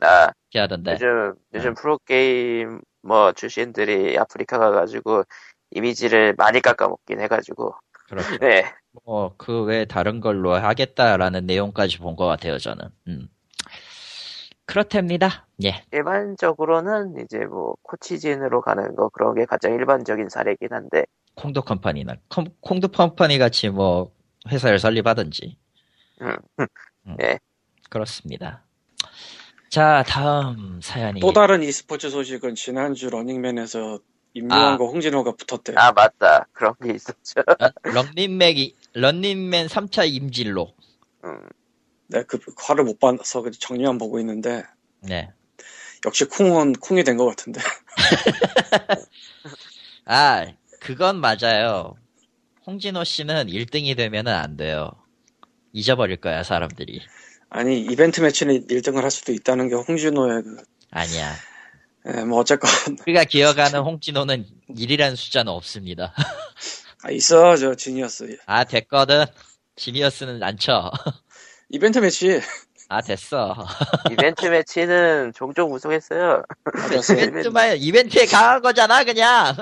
[0.00, 0.92] 아, 이렇게 하던데.
[0.92, 1.80] 요즘, 요즘 네.
[1.80, 5.24] 프로게임 뭐 출신들이 아프리카 가가지고
[5.70, 7.74] 이미지를 많이 깎아먹긴 해가지고.
[8.08, 8.36] 그렇죠.
[8.38, 8.64] 네.
[9.04, 12.84] 뭐, 그 외에 다른 걸로 하겠다라는 내용까지 본 것 같아요, 저는.
[13.08, 13.28] 음.
[14.66, 15.46] 그렇답니다.
[15.64, 15.84] 예.
[15.92, 21.04] 일반적으로는 이제 뭐 코치진으로 가는 거 그런 게 가장 일반적인 사례긴 한데.
[21.34, 24.12] 콩두 Company나, 컴- 콩두 Company 같이 뭐,
[24.50, 25.58] 회사를 설립하든지.
[26.22, 26.36] 음.
[27.08, 27.16] 음.
[27.22, 27.38] 예.
[27.90, 28.62] 그렇습니다.
[29.68, 31.20] 자, 다음 사연이.
[31.20, 33.98] 또 다른 e스포츠 소식은 지난주 러닝맨에서
[34.34, 35.76] 임요한과 홍진호가 붙었대요.
[35.78, 36.46] 아, 맞다.
[36.52, 37.42] 그런 게 있었죠.
[37.58, 37.72] 런-
[38.16, 40.74] 런닝맨이, 런닝맨 3차 임진로.
[41.24, 41.40] 음.
[42.08, 44.62] 네, 그 화를 못 봐서 그 정리만 보고 있는데
[45.00, 45.30] 네.
[46.04, 47.60] 역시 쿵은 쿵이 된 것 같은데.
[50.04, 50.46] 아,
[50.80, 51.94] 그건 맞아요.
[52.66, 54.90] 홍진호 씨는 1등이 되면은 안 돼요.
[55.72, 57.00] 잊어버릴 거야, 사람들이.
[57.50, 61.32] 아니 이벤트 매치는 1등을 할 수도 있다는 게 홍진호의 그, 아니야.
[62.06, 62.70] 예, 뭐 어쨌건
[63.06, 66.12] 우리가 기억하는 홍진호는 1이라는 숫자는 없습니다.
[67.02, 69.24] 아, 있어 저 지니어스 아, 됐거든.
[69.76, 70.90] 지니어스는 안 쳐.
[71.70, 72.40] 이벤트 매치
[72.88, 73.56] 아, 됐어.
[74.12, 76.42] 이벤트 매치는 종종 우승했어요.
[77.10, 79.56] 이벤트만, 이벤트에 강한 거잖아, 그냥.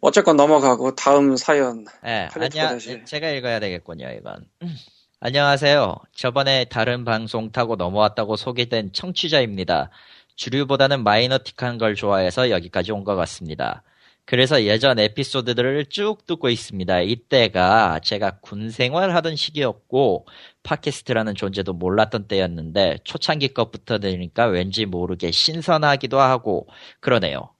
[0.00, 2.70] 어쨌건 넘어가고 다음 사연 예, 아니야.
[2.70, 3.02] 다시.
[3.04, 4.46] 제가 읽어야 되겠군요, 이건.
[4.62, 4.76] 음.
[5.20, 5.96] 안녕하세요.
[6.14, 9.90] 저번에 다른 방송 타고 넘어왔다고 소개된 청취자입니다.
[10.38, 13.82] 주류보다는 마이너틱한 걸 좋아해서 여기까지 온 것 같습니다.
[14.24, 17.00] 그래서 예전 에피소드들을 쭉 듣고 있습니다.
[17.00, 20.26] 이때가 제가 군 생활하던 시기였고
[20.64, 26.68] 팟캐스트라는 존재도 몰랐던 때였는데 초창기 것부터 들으니까 왠지 모르게 신선하기도 하고
[27.00, 27.54] 그러네요.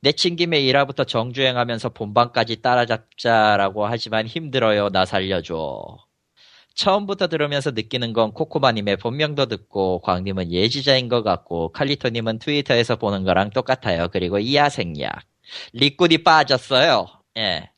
[0.00, 4.88] 내친 김에 1화부터 정주행하면서 본방까지 따라잡자라고 하지만 힘들어요.
[4.90, 6.05] 나 살려줘.
[6.76, 13.50] 처음부터 들으면서 느끼는 건 코코마님의 본명도 듣고 광님은 예지자인 것 같고 칼리토님은 트위터에서 보는 거랑
[13.50, 14.08] 똑같아요.
[14.12, 15.24] 그리고 이하생약.
[15.72, 17.06] 리꾼이 빠졌어요.
[17.38, 17.70] 예.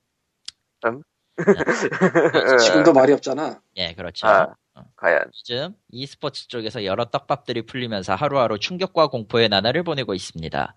[2.61, 3.61] 지금도 말이 없잖아.
[3.77, 4.27] 예, 그렇죠.
[4.27, 4.55] 아,
[4.97, 5.23] 과연.
[5.27, 10.75] 요즘 e스포츠 쪽에서 여러 떡밥들이 풀리면서 하루하루 충격과 공포의 나날을 보내고 있습니다.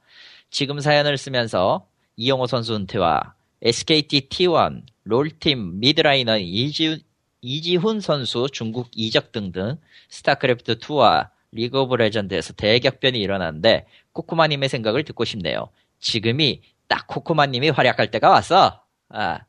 [0.51, 6.99] 지금 사연을 쓰면서 이영호 선수 은퇴와 SKT T1, 롤팀 mid laner 이지훈,
[7.41, 9.77] 이지훈 선수 중국 이적 등등
[10.10, 15.69] 스타크래프트 2와 League of Legends에서 대격변이 일어났는데 코코마님의 생각을 듣고 싶네요.
[15.99, 18.84] 지금이 딱 코코마님이 활약할 때가 왔어.
[19.10, 19.39] 아,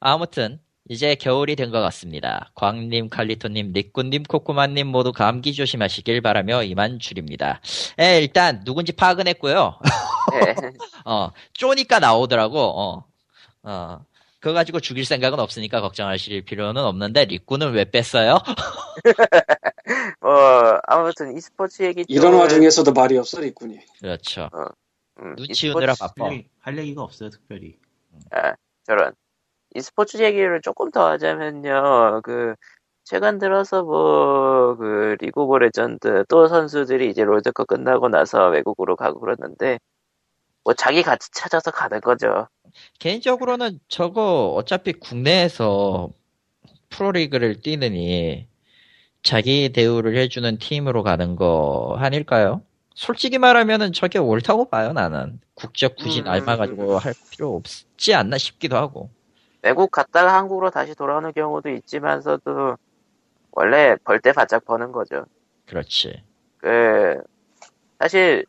[0.00, 2.50] 아무튼 이제 겨울이 된 것 같습니다.
[2.54, 7.60] 광님, 칼리토님, 리꾸님, 코코마님 모두 감기 조심하시길 바라며 이만 줄입니다.
[7.98, 9.80] 에, 일단 누군지 파악은 했고요.
[10.34, 10.54] 예.
[11.04, 12.58] 어, 쪼니까 나오더라고.
[12.60, 13.04] 어,
[13.64, 13.98] 어.
[14.40, 18.38] 그거 가지고 죽일 생각은 없으니까 걱정하실 필요는 없는데 리꾸는 왜 뺐어요?
[20.20, 23.78] 어, 아무튼 e스포츠 얘기 이런 와중에서도 말이 없어 리꾼이.
[24.00, 24.50] 그렇죠.
[25.20, 26.24] 음, 눈치 우느라 e스포츠- 바빠.
[26.26, 27.78] 할, 얘기, 할 얘기가 없어요, 특별히.
[28.32, 29.12] 아, 저런.
[29.74, 32.54] e스포츠 얘기를 조금 더 하자면요, 그,
[33.04, 39.20] 최근 들어서 뭐, 그, League of Legends 또 선수들이 이제 롤드컵 끝나고 나서 외국으로 가고
[39.20, 39.78] 그러는데,
[40.64, 42.48] 뭐 자기 같이 찾아서 가는 거죠.
[42.98, 46.10] 개인적으로는 저거 어차피 국내에서
[46.90, 48.46] 프로리그를 뛰느니
[49.22, 52.62] 자기 대우를 해주는 팀으로 가는 거 아닐까요?
[52.94, 55.40] 솔직히 말하면은 저게 옳다고 봐요, 나는.
[55.54, 56.24] 국적 굳이 음.
[56.24, 59.10] 닮아가지고 할 필요 없지 않나 싶기도 하고.
[59.62, 62.76] 외국 갔다가 한국으로 다시 돌아오는 경우도 있지만서도,
[63.52, 65.26] 원래 벌 때 바짝 버는 거죠.
[65.66, 66.22] 그렇지.
[66.58, 67.20] 그,
[67.98, 68.46] 사실,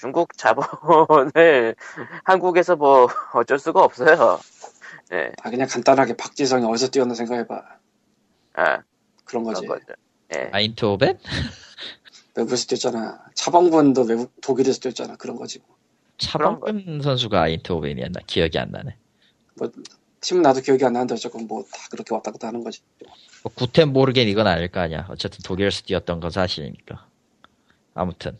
[0.00, 1.74] 중국 자본을
[2.24, 4.38] 한국에서 뭐 어쩔 수가 없어요.
[5.12, 7.62] 예, 아 그냥 간단하게 박지성이 어디서 뛰었나 생각해봐.
[8.54, 8.82] 아,
[9.24, 9.62] 그런 거지.
[9.66, 9.92] 그런 거죠.
[10.36, 10.50] 예.
[10.52, 11.18] 아인트호벤?
[12.36, 13.24] 외국에서 뛰었잖아.
[13.34, 15.16] 차범근도 외국 독일에서 뛰었잖아.
[15.16, 15.58] 그런 거지.
[15.60, 15.76] 뭐.
[16.18, 18.20] 차범근 선수가 아인트호벤이었나?
[18.26, 18.96] 기억이 안 나네.
[20.20, 22.82] 팀 나도 기억이 안 나는데 어쨌건 뭐 다 그렇게 왔다 갔다 하는 거지.
[23.42, 25.06] 뭐 구텐 모르겐 이건 아닐 거 아니야.
[25.10, 27.06] 어쨌든 독일에서 뛰었던 건 사실이니까.
[27.94, 28.36] 아무튼.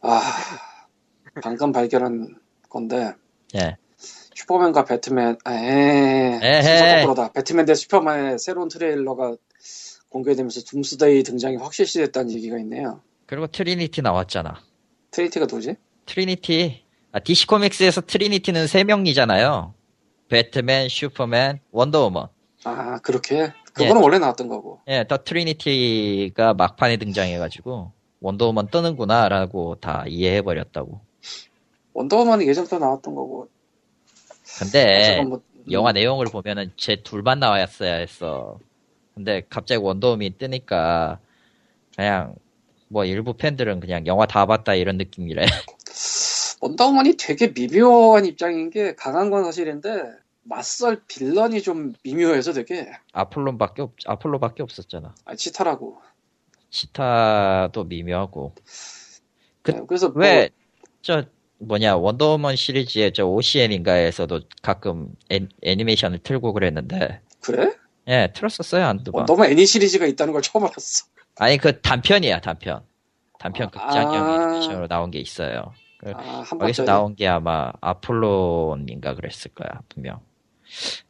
[0.00, 0.20] 아
[1.40, 2.36] 방금 발견한
[2.68, 3.14] 건데
[3.56, 3.76] 예.
[4.34, 6.62] 슈퍼맨과 배트맨 아, 에 에헤이.
[6.62, 7.32] 순서 거꾸로다.
[7.32, 9.36] 배트맨 대 슈퍼맨의 새로운 트레일러가
[10.08, 13.00] 공개되면서 둠스데이 등장이 확실시 됐다는 얘기가 있네요.
[13.26, 14.60] 그리고 Trinity 나왔잖아.
[15.10, 15.76] 트레이티가 누구지?
[16.06, 16.82] 트리니티.
[17.12, 19.74] 아, DC 코믹스에서 트리니티는 세 명이잖아요.
[20.28, 22.26] Batman, Superman, Wonder Woman.
[22.64, 24.80] 아 그렇게 그거는 원래 나왔던 거고.
[24.88, 31.00] 예, the Trinity가 막판에 등장해가지고 Wonder Woman 뜨는구나라고 다 이해해버렸다고.
[31.94, 33.48] Wonder Woman은 예전부터 나왔던 거고.
[34.58, 35.72] 근데 어쨌건 뭐, 음, 네.
[35.72, 38.58] 영화 내용을 보면은 쟤 둘만 나왔어야 했어.
[39.14, 41.18] 근데 갑자기 원더우먼이 뜨니까
[41.96, 42.34] 그냥
[42.88, 45.44] 뭐 일부 팬들은 그냥 영화 다 봤다 이런 느낌이래.
[46.60, 50.12] 원더우먼이 되게 미묘한 입장인 게 강한 건 사실인데
[50.44, 55.14] 맞설 빌런이 좀 미묘해서 되게 아폴로밖에 없 아폴로밖에 없었잖아.
[55.24, 55.98] 아, 치타라고.
[56.70, 58.52] 치타도 미묘하고.
[59.62, 61.24] 그- 네, 그래서 뭐 왜저
[61.62, 67.72] 뭐냐 원더우먼 시리즈의 저 OCN인가에서도 가끔 애, 애니메이션을 틀고 그랬는데 그래?
[68.08, 69.20] 예 틀었었어요 한두 번.
[69.20, 71.06] 원더우먼 애니 시리즈가 있다는 걸 처음 알았어.
[71.38, 72.84] 아니 그 단편이야 단편.
[73.38, 74.34] 단편 극장형 아.
[74.44, 75.72] 애니메이션으로 나온 게 있어요.
[75.98, 76.84] 그- 아, 한 거기서.
[76.84, 80.20] 나온 게 아마 아폴론인가 그랬을 거야 분명.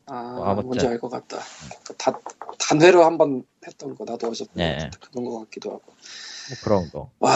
[0.06, 0.66] 아, 뭐 아무튼.
[0.66, 1.38] 뭔지 알 것 같다.
[1.86, 2.14] 그 단,
[2.58, 4.90] 단회로 한번 했던 거 나도 본 네.
[4.90, 5.82] 것 그런 거 같기도 하고.
[5.86, 7.10] 뭐 그런 거.
[7.20, 7.30] 와,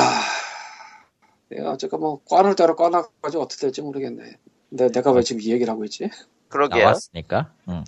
[1.64, 4.38] 어쨌건 뭐 꽈놓을 대로 꽈놔가지고 어떻게 될지 모르겠네.
[4.68, 6.10] 근데 내가 왜 지금 이 얘기를 하고 있지?
[6.48, 6.84] 그러게요.
[6.84, 7.52] 나왔으니까.
[7.68, 7.84] 응.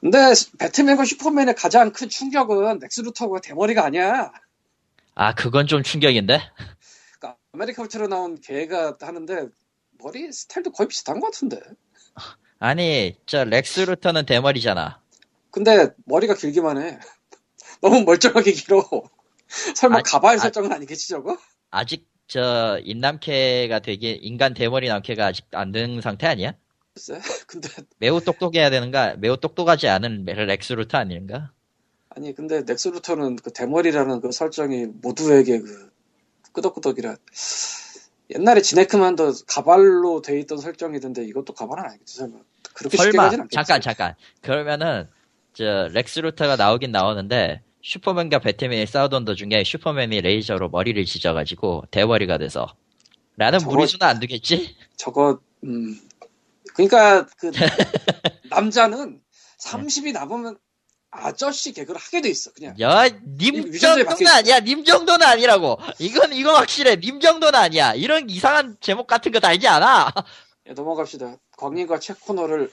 [0.00, 0.18] 근데
[0.58, 4.32] Batman과 Superman의 가장 큰 충격은 Lex Luthor가 대머리가 아니야.
[5.14, 6.40] 아 그건 좀 충격인데.
[7.18, 9.48] 그러니까 American Ultra로 나온 걔가 하는데
[9.98, 11.60] 머리 스타일도 거의 비슷한 것 같은데.
[12.58, 15.00] 아니 저 Lex Luthor는 대머리잖아.
[15.50, 16.98] 근데 머리가 길기만 해.
[17.80, 18.84] 너무 멀쩡하게 길어.
[19.74, 21.38] 설마 아니, 가발 아- 설정은 아니겠지 저거?
[21.74, 26.54] 아직 저 인남캐가 되게 인간 대머리 남캐가 아직 안 된 상태 아니야?
[26.94, 27.18] 글쎄.
[27.46, 29.16] 근데 매우 똑똑해야 되는가?
[29.18, 31.50] 매우 똑똑하지 않은 렉스 루터 아닌가?
[32.08, 35.90] 아니 근데 렉스 루터는 그 대머리라는 그 설정이 모두에게 그
[36.52, 37.16] 끄덕끄덕이라
[38.30, 42.38] 옛날에 진 해크만도 가발로 돼 있던 설정이던데 이것도 가발은 아니겠지 설마
[42.72, 45.08] 그렇게 쉽게 설마 가진 않겠지 잠깐 잠깐 그러면은
[45.52, 47.62] 저 렉스 루터가 나오긴 나오는데
[47.94, 52.74] 슈퍼맨과 배트맨이 싸우던 도중에 슈퍼맨이 레이저로 머리를 지져가지고 대머리가 돼서
[53.36, 54.74] 라는 저거- 무리수는 안 되겠지?
[54.96, 56.00] 저거 음
[56.74, 57.50] 그러니까 그
[58.50, 59.20] 남자는
[59.60, 60.56] 30이 남으면
[61.10, 64.32] 아저씨 개그를 하게 돼 있어 그냥 야, 이님 유전자에 정도는.
[64.32, 64.60] 아니야.
[64.60, 65.78] 님 정도는 아니라고.
[66.00, 66.96] 이건 이건 확실해.
[66.96, 67.94] 님 정도는 아니야.
[67.94, 70.12] 이런 이상한 제목 같은 거 달지 않아.
[70.66, 72.72] 야, 넘어갑시다 광님과 책 코너를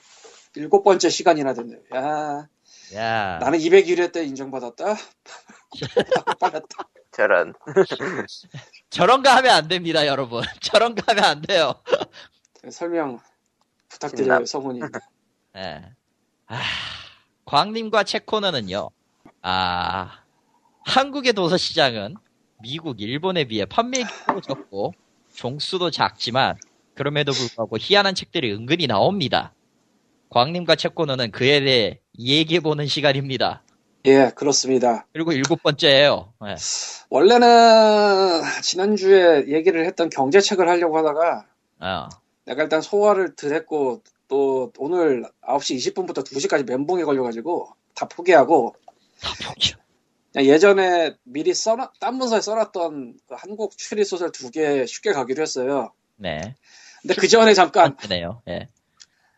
[0.56, 2.48] 일곱 번째 시간이나 됐네요 야
[2.96, 4.96] 야, 나는 201회 때 인정받았다
[6.40, 7.54] 빨랐다 저런.
[8.90, 10.44] 저런 거 하면 안 됩니다, 여러분.
[10.62, 11.74] 저런 거 하면 안 돼요.
[12.70, 13.20] 설명
[13.90, 14.80] 부탁드려요 성훈이
[15.58, 15.84] 예.
[16.48, 16.62] 아,
[17.46, 18.90] 광님과 체코너는요.
[19.42, 20.24] 아,
[20.86, 22.16] 한국의 도서 시장은
[22.62, 24.94] 미국, 일본에 비해 판매기도 적고
[25.34, 26.58] 종수도 작지만
[26.94, 29.54] 그럼에도 불구하고 희한한 책들이 은근히 나옵니다.
[30.30, 33.64] 광님과 체코너는 그에 대해 얘기해보는 시간입니다.
[34.06, 36.34] 예 그렇습니다 그리고 일곱 번째예요.
[36.48, 36.56] 예.
[37.10, 41.46] 원래는 지난주에 얘기를 했던 경제책을 하려고 하다가
[41.82, 42.10] 어,
[42.46, 48.76] 내가 일단 소화를 덜 했고 또 오늘 9시 20분부터 2시까지 멘붕에 걸려가지고 다 포기하고
[49.22, 49.54] 다.
[50.34, 55.92] 그냥 예전에 미리 써놨 단문서에 써놨던 그 한국 추리 소설 두 개 쉽게 가기로 했어요.
[56.16, 56.56] 네.
[57.02, 58.42] 근데 그 전에 잠깐 네요.
[58.48, 58.70] 예.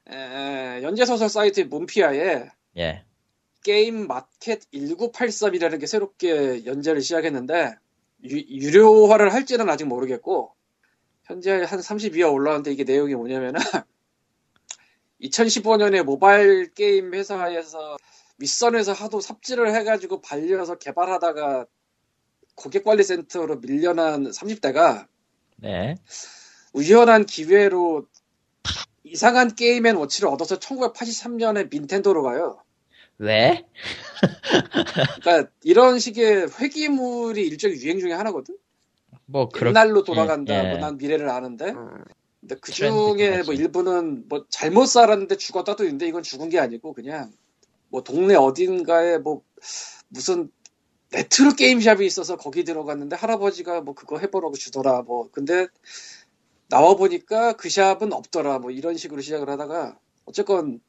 [0.09, 2.45] 에, 연재 소설 사이트 문피아에
[2.77, 3.03] 예.
[3.63, 7.75] 게임 마켓 1983이라는 게 새롭게 연재를 시작했는데
[8.25, 10.53] 유, 료화를 할지는 아직 모르겠고
[11.23, 13.59] 현재 한 32화 올라왔는데 이게 내용이 뭐냐면은
[15.21, 17.97] 2015년에 모바일 게임 회사에서
[18.39, 21.65] 윗선에서 하도 삽질을 해가지고 발려서 개발하다가
[22.55, 25.07] 고객관리센터로 밀려난 30대가
[25.57, 25.95] 네.
[26.73, 28.07] 우연한 기회로
[29.13, 32.58] 이상한 Game & Watch를 얻어서 1983년에 닌텐도로 가요.
[33.19, 33.63] 왜?
[35.21, 38.58] 그러니까 이런 식의 회귀물이 일종의 유행 중에 하나거든.
[39.26, 40.56] 뭐 그렇 옛날로 돌아간다.
[40.56, 40.69] 예, 예.
[40.71, 41.69] 뭐난 미래를 아는데.
[41.69, 42.04] 음,
[42.41, 43.43] 근데 그 중에.
[43.43, 47.32] 뭐 일부는 뭐 잘못 살았는데 죽었다도 있는데 이건 죽은 게 아니고 그냥
[47.89, 49.43] 뭐 동네 어딘가에 뭐
[50.10, 50.49] 무슨
[51.12, 55.67] 레트로 게임샵이 있어서 거기 들어갔는데 할아버지가 뭐 그거 해보라고 주더라 뭐 근데
[56.69, 60.80] 나와 보니까 그 샵은 없더라 뭐 이런 식으로 시작을 하다가 어쨌건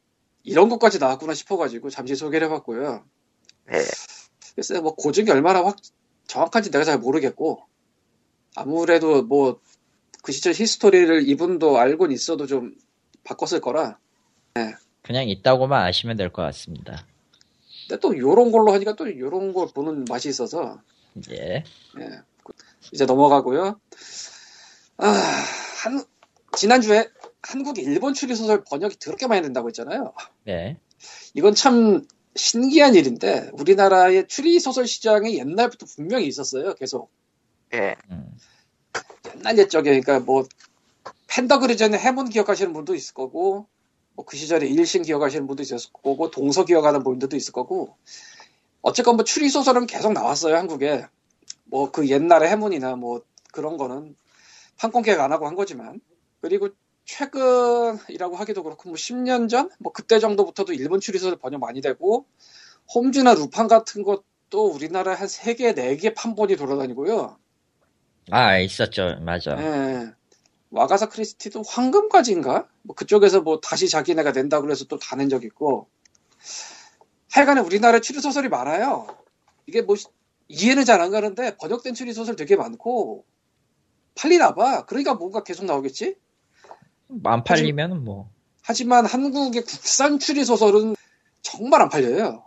[0.43, 3.05] 이런 것까지 나왔구나 싶어가지고 잠시 소개를 해봤고요.
[3.71, 3.79] 네.
[4.55, 5.77] 글쎄 뭐 고증이 얼마나 확
[6.27, 7.63] 정확한지 내가 잘 모르겠고
[8.55, 9.61] 아무래도 뭐
[10.25, 12.75] 그 시절 history를 이분도 알고는 있어도 좀
[13.25, 13.99] 바꿨을 거라
[15.03, 17.07] 그냥 있다고만 아시면 될 것 같습니다.
[17.87, 20.81] 근데 또 요런 걸로 하니까 또 요런 걸 보는 맛이 있어서
[21.31, 21.63] 예.
[22.01, 22.11] 예.
[22.91, 23.79] 이제 넘어가고요
[24.97, 26.05] 아, 한,
[26.57, 27.09] 지난주에
[27.43, 30.13] 한국에 일본 추리 소설 번역이 더럽게 많이 된다고 했잖아요
[30.45, 30.79] 네.
[31.35, 37.11] 이건 참 신기한 일인데 우리나라의 추리 소설 시장이 옛날부터 분명히 있었어요 계속
[37.75, 37.97] 예.
[38.11, 38.37] 음.
[39.37, 40.47] 옛날 옛적에 그러니까 뭐
[41.27, 43.67] 펜더그리전의 해문 기억하시는 분도 있을 거고
[44.15, 47.97] 뭐 그 시절에 일신 기억하시는 분도 있었을 거고 동서 기억하는 분들도 있을 거고
[48.81, 51.07] 어쨌건 뭐 추리 소설은 계속 나왔어요 한국에
[51.65, 54.17] 뭐 그 옛날의 해문이나 뭐 그런 거는
[54.79, 56.01] 판권 계약 안 하고 한 거지만
[56.41, 56.69] 그리고
[57.07, 62.27] 최근이라고 하기도 그렇고 뭐 10년 전 뭐 그때 정도부터도 일본 추리 소설 번역 많이 되고
[62.95, 67.39] 홈즈나 루판 같은 것도 우리나라에 한 3개, 4개 판본이 돌아다니고요.
[68.31, 69.17] 아 있었죠.
[69.21, 69.53] 맞아.
[69.59, 70.13] 예.
[70.71, 72.69] 와가사 크리스티도 황금까지인가?
[72.83, 75.89] 뭐 그쪽에서 뭐 다시 자기네가 낸다 그래서 또 다 낸 적 있고.
[77.31, 79.07] 하여간에 우리나라에 추리소설이 많아요.
[79.67, 80.07] 이게 뭐 시-
[80.49, 83.25] 이해는 잘 안 가는데 번역된 추리소설 되게 많고
[84.14, 84.87] 팔리나 봐.
[84.87, 86.16] 그러니까 뭔가 계속 나오겠지?
[87.24, 88.31] 안 팔리면 뭐.
[88.62, 90.96] 하지만 한국의 국산 추리 소설은
[91.42, 92.46] 정말 안 팔려요.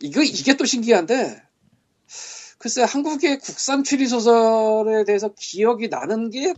[0.00, 1.42] 이거, 이게 또 신기한데,
[2.58, 6.52] 글쎄, 한국의 국산 추리 소설에 대해서 기억이 나는 게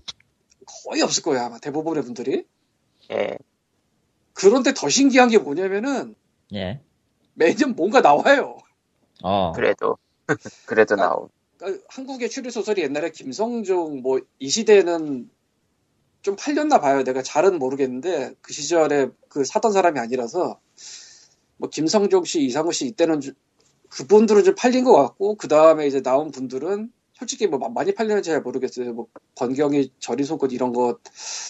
[0.85, 2.45] 거의 없을 거예요, 아마 대부분의 분들이.
[3.13, 3.39] 예.
[4.33, 6.17] 그런데 더 신기한 게 뭐냐면은,
[6.55, 6.81] 예.
[7.35, 8.59] 매년 뭔가 나와요.
[9.23, 9.53] 어.
[9.53, 9.97] 그래도
[10.67, 11.29] 그래도 아, 나옴.
[11.59, 15.31] 그러니까 한국의 추리 소설이 옛날에 김성종, 뭐, 이 시대는
[16.23, 17.05] 좀 팔렸나 봐요.
[17.05, 20.61] 내가 잘은 모르겠는데, 그 시절에 그 사던 사람이 아니라서,
[21.59, 23.35] 뭐, 김성종 씨, 이상우 씨, 이때는 좀-
[23.91, 28.43] 그분들은 좀 팔린 것 같고, 그 다음에 이제 나온 분들은 솔직히 뭐 많이 팔렸는지 잘
[28.43, 28.93] 모르겠어요.
[28.95, 30.99] 뭐, 권경이 절이 속옷 이런 거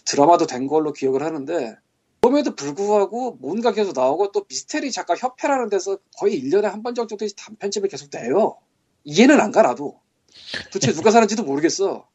[0.06, 1.76] 드라마도 된 걸로 기억을 하는데,
[2.22, 7.16] 그럼에도 불구하고 뭔가 계속 나오고 또 미스테리 작가 협회라는 데서 거의 1년에 한 번 정도
[7.36, 8.58] 단편집을 계속 내요.
[9.06, 9.98] 이해는 안 가, 나도.
[10.72, 12.06] 도대체 누가 사는지도 모르겠어.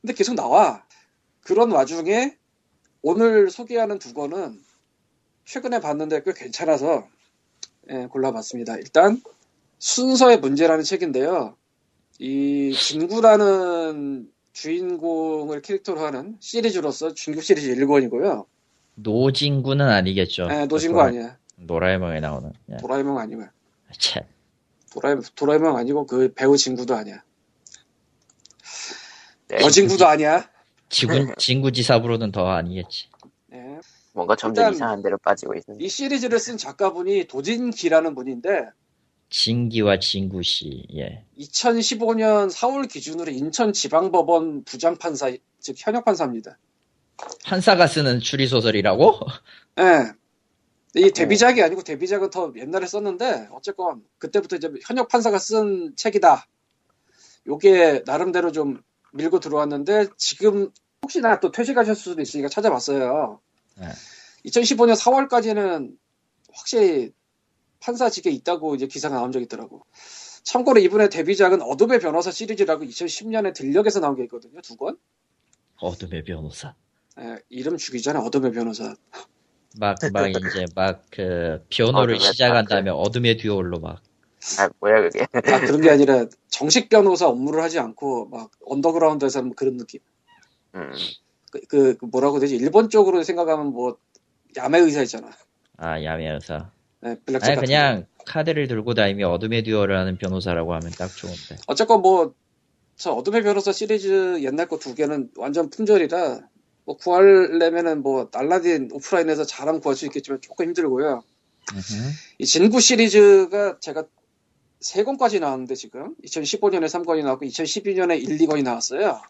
[0.00, 0.84] 근데 계속 나와.
[1.42, 2.36] 그런 와중에
[3.02, 4.60] 오늘 소개하는 두 권은
[5.46, 7.06] 최근에 봤는데 꽤 괜찮아서
[7.90, 8.76] 예, 골라봤습니다.
[8.76, 9.20] 일단
[9.78, 11.56] 순서의 문제라는 책인데요.
[12.18, 18.46] 이 진구라는 주인공을 캐릭터로 하는 시리즈로서 중국 시리즈 1권이고요.
[18.96, 20.48] 노진구는 아니겠죠.
[20.50, 21.36] 예, 노진구 아니야.
[21.56, 22.52] 노라에몽에 나오는.
[22.70, 22.76] 예.
[22.76, 23.44] 도라에몽 아니고
[23.98, 24.22] 참.
[24.94, 27.22] 도라에, 도라에몽 아니고 그 배우 진구도 아니야.
[29.48, 29.58] 네.
[29.60, 30.48] 여진구도 아니야.
[30.88, 33.08] 지구, 진구지사부로는 더 아니겠지.
[33.52, 33.78] 예.
[34.12, 35.84] 뭔가 점점 일단- 이상한 데로 빠지고 있습니다.
[35.84, 38.68] 이 시리즈를 쓴 작가분이 도진기라는 분인데
[39.30, 41.24] 진기와 진구씨, 예.
[41.38, 46.58] 2015년 4월 기준으로 인천지방법원 부장판사 즉 현역판사입니다.
[47.44, 49.18] 한사가 쓰는 추리소설이라고?
[49.80, 50.12] 예.
[50.96, 56.46] 이 데뷔작이 아니고 데뷔작은 더 옛날에 썼는데 어쨌건 그때부터 이제 현역 판사가 쓴 책이다.
[57.46, 60.70] 요게 나름대로 좀 밀고 들어왔는데 지금
[61.02, 63.40] 혹시나 또 퇴직하셨을 수도 있으니까 찾아봤어요.
[63.76, 63.88] 네.
[64.46, 65.96] 2015년 4월까지는
[66.52, 67.12] 확실히
[67.80, 69.84] 판사직에 있다고 이제 기사가 나온 적이 있더라고.
[70.44, 74.60] 참고로 이분의 데뷔작은 어둠의 변호사 시리즈라고 2010년에 들녘에서 나온 게 있거든요.
[74.60, 74.96] 두 권.
[75.76, 76.74] 어둠의 변호사.
[77.18, 78.94] 예, 이름 죽이잖아 어둠의 변호사.
[79.78, 82.66] 막, 막, 이제, 막, 그, 변호를 어둠의 시작한.
[82.68, 84.02] 다음에 어둠의 듀얼로 막,
[84.58, 89.54] 아 뭐야 그게 아 그런 게 아니라 정식 변호사 업무를 하지 않고 막 언더그라운드에서 하는
[89.54, 90.00] 그런 느낌.
[90.74, 90.92] 음,
[91.52, 92.56] 그, 그- 그 뭐라고 되지?
[92.56, 93.98] 일본 쪽으로 생각하면 뭐
[94.56, 95.30] 야매 의사 있잖아.
[95.78, 96.70] 아, 야매여서.
[97.02, 98.24] 네, 블랙잭 아니, 그냥, 거.
[98.26, 101.56] 카드를 들고 다니며 어둠의 duel을 하는 변호사라고 하면 딱 좋은데.
[101.66, 102.34] 어쨌건 뭐
[102.96, 106.40] 저 어둠의 변호사 시리즈 옛날 거 두 개는 완전 품절이라
[106.84, 111.22] 뭐 구하려면은 뭐 알라딘 오프라인에서 잘하면 구할 수 있겠지만 조금 힘들고요.
[111.72, 112.10] 음흠.
[112.38, 114.04] 이 진구 시리즈가 제가
[114.80, 119.22] 세 권까지 나왔는데 지금 2015년에 3권이 나왔고 2012년에 1, 2권이 나왔어요.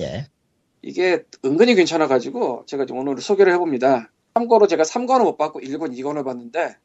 [0.00, 0.28] 예.
[0.82, 4.10] 이게 은근히 괜찮아가지고 제가 오늘 소개를 해봅니다.
[4.34, 6.76] 참고로 제가 3권을 못 봤고 1권, 2권을 봤는데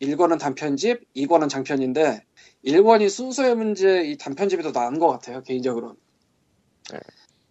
[0.00, 2.24] 1권은 단편집, 2권은 장편인데
[2.64, 5.96] 1권이 순서의 문제 이 단편집이 더 나은 것 같아요 개인적으로.
[6.92, 6.98] 네.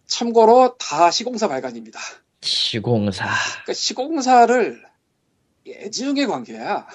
[0.06, 1.98] 참고로 다 시공사 발간입니다.
[2.40, 3.24] 시공사.
[3.24, 4.82] 그러니까 시공사를
[5.66, 6.86] 애증의 관계야.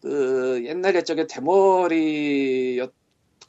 [0.00, 2.88] 그 옛날 옛적에 대머리였고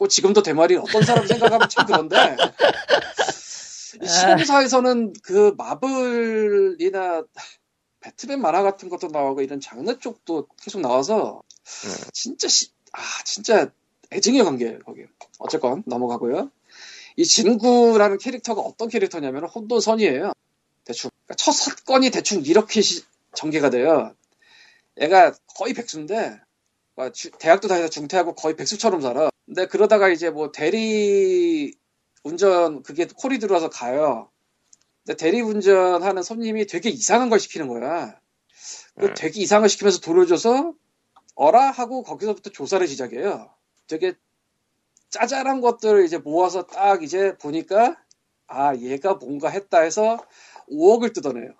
[0.09, 2.35] 지금도 대머리는 어떤 사람 생각하면 참 그런데
[4.01, 7.23] 이 시공사에서는 그 마블이나
[8.01, 11.41] 배트맨 만화 같은 것도 나오고 이런 장르 쪽도 계속 나와서
[11.85, 11.91] 음.
[12.11, 13.71] 진짜 시, 아 진짜
[14.11, 15.05] 애증의 관계예요 거기.
[15.39, 16.51] 어쨌건 넘어가고요.
[17.21, 20.33] 이 진구라는 캐릭터가 어떤 캐릭터냐면 혼돈선이에요.
[20.85, 23.03] 대충 그러니까 첫 사건이 대충 이렇게 시-
[23.35, 24.15] 전개가 돼요.
[24.99, 26.39] 얘가 거의 백수인데
[27.39, 29.29] 대학도 다녀서 중퇴하고 거의 백수처럼 살아.
[29.45, 31.73] 근데 그러다가 이제 뭐 대리
[32.23, 34.29] 운전 그게 콜이 들어와서 가요.
[35.05, 38.19] 근데 대리 운전하는 손님이 되게 이상한 걸 시키는 거야.
[38.99, 39.13] 그 음.
[39.15, 40.73] 되게 이상한 걸 시키면서 돈을 줘서
[41.35, 43.49] 어라 하고 거기서부터 조사를 시작해요.
[43.87, 44.13] 되게
[45.11, 47.97] 짜잘한 것들을 이제 모아서 딱 이제 보니까
[48.47, 50.17] 아 얘가 뭔가 했다 해서
[50.69, 51.53] 5억을 뜯어내요.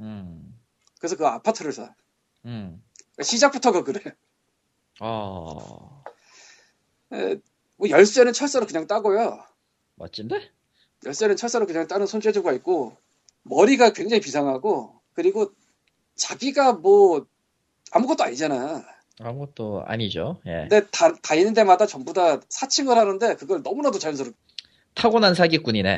[0.00, 0.58] 음.
[0.98, 1.94] 그래서 그 아파트를 사.
[2.44, 2.82] 음.
[3.22, 4.00] 시작부터가 그래.
[5.00, 6.02] 어,
[7.12, 7.36] 에,
[7.76, 9.44] 뭐 열쇠는 철사로 그냥 따고요.
[9.94, 10.50] 멋진데?
[11.06, 12.96] 열쇠는 철사로 그냥 따는 손재주가 있고
[13.42, 15.52] 머리가 굉장히 비상하고 그리고
[16.16, 17.26] 자기가 뭐
[17.92, 18.84] 아무것도 아니잖아.
[19.20, 20.40] 아무것도 아니죠.
[20.46, 20.66] 예.
[20.68, 24.36] 근데 다, 다니는 데마다 전부 다 사칭을 하는데 그걸 너무나도 자연스럽게.
[24.94, 25.88] 타고난 사기꾼이네.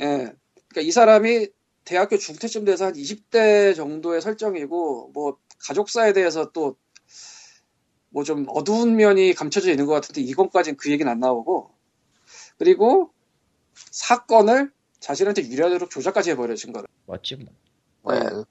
[0.00, 0.04] 예.
[0.04, 1.48] 그러니까 이 사람이
[1.84, 6.76] 대학교 중퇴쯤 돼서 한 20대 정도의 설정이고 뭐 가족사에 대해서 또
[8.10, 11.70] 뭐 좀 어두운 면이 감춰져 있는 것 같은데 이건까지는 그 얘기는 안 나오고
[12.58, 13.12] 그리고
[13.74, 16.88] 사건을 자신한테 유리하도록 조작까지 해버려진 거를.
[17.06, 17.52] 멋지 뭐.
[18.02, 18.44] 뭐야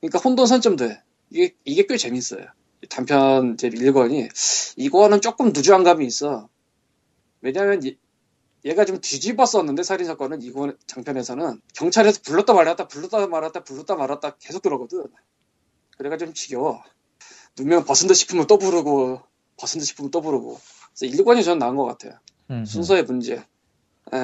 [0.00, 1.02] 그러니까 혼돈선점 돼.
[1.30, 2.46] 이게, 이게 꽤 재밌어요.
[2.86, 4.74] 이 단편 이제 1권이.
[4.76, 6.48] 이거는 조금 누주한 감이 있어.
[7.40, 7.96] 왜냐면 얘-
[8.64, 14.62] 얘가 좀 뒤집었었는데 살인 사건은 이건 장편에서는 경찰에서 불렀다 말았다 불렀다 말았다 불렀다 말았다 계속
[14.62, 15.04] 그러거든.
[15.98, 16.82] 그래가 좀 지겨워.
[17.58, 19.20] 누명 벗은 듯 싶으면 또 부르고
[19.56, 20.58] 벗은 듯 싶으면 또 부르고.
[20.98, 22.18] 그래서 1권이 저는 나은 것 같아요.
[22.50, 23.34] 음, 순서의 문제.
[23.34, 24.18] 에,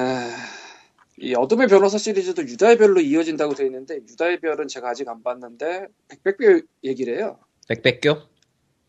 [1.19, 5.87] 이 어둠의 변호사 시리즈도 유다의 별로 이어진다고 되어 있는데 유다의 별은 제가 아직 안 봤는데
[6.07, 7.39] 백백교 얘기를 해요.
[7.67, 8.32] 백백교?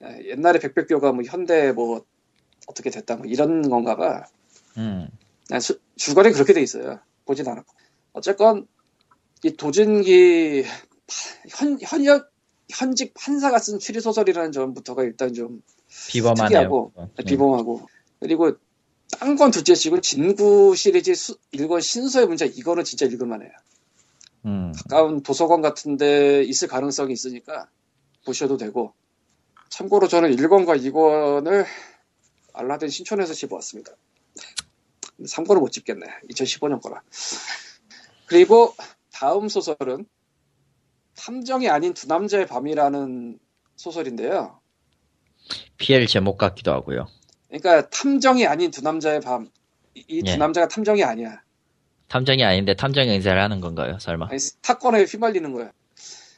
[0.02, 2.04] 에, 옛날에 백백교가 뭐 현대 뭐
[2.66, 4.24] 어떻게 됐다 뭐 이런 건가 봐.
[4.78, 5.08] 음.
[5.48, 7.00] 난 수- 줄거리 그렇게 돼 있어요.
[7.24, 7.74] 보진 않았고.
[8.12, 8.66] 어쨌건
[9.42, 10.64] 이 도진기
[11.50, 12.30] 현 현역
[12.70, 15.62] 현직 판사가 쓴 추리 소설이라는 점부터가 일단 좀
[16.10, 16.46] 비범하네요.
[16.48, 17.08] 특이하고, 음.
[17.26, 17.86] 비범하고
[18.20, 18.52] 그리고
[19.18, 23.50] 딴 건 둘째치고 진구 시리즈 수, 1권 신서의 문제 이거는 진짜 읽을만해요.
[24.46, 24.72] 음.
[24.72, 27.68] 가까운 도서관 같은데 있을 가능성이 있으니까
[28.24, 28.92] 보셔도 되고
[29.68, 31.66] 참고로 저는 1권과 2권을
[32.52, 33.92] 알라딘 신촌에서 집어왔습니다.
[35.20, 36.06] 3권을 못 집겠네.
[36.30, 37.02] 2015년 거라.
[38.26, 38.74] 그리고
[39.12, 40.06] 다음 소설은
[41.16, 43.38] 탐정이 아닌 두 남자의 밤이라는
[43.76, 44.60] 소설인데요.
[45.78, 47.06] PL 제목 같기도 하고요.
[47.48, 49.50] 그러니까 탐정이 아닌 두 남자의 밤.
[49.94, 50.36] 이두 예.
[50.36, 51.42] 남자가 탐정이 아니야.
[52.08, 53.98] 탐정이 아닌데 탐정 행세를 하는 건가요?
[54.00, 54.28] 설마?
[54.30, 55.72] 아니, 사건에 휘말리는 거야.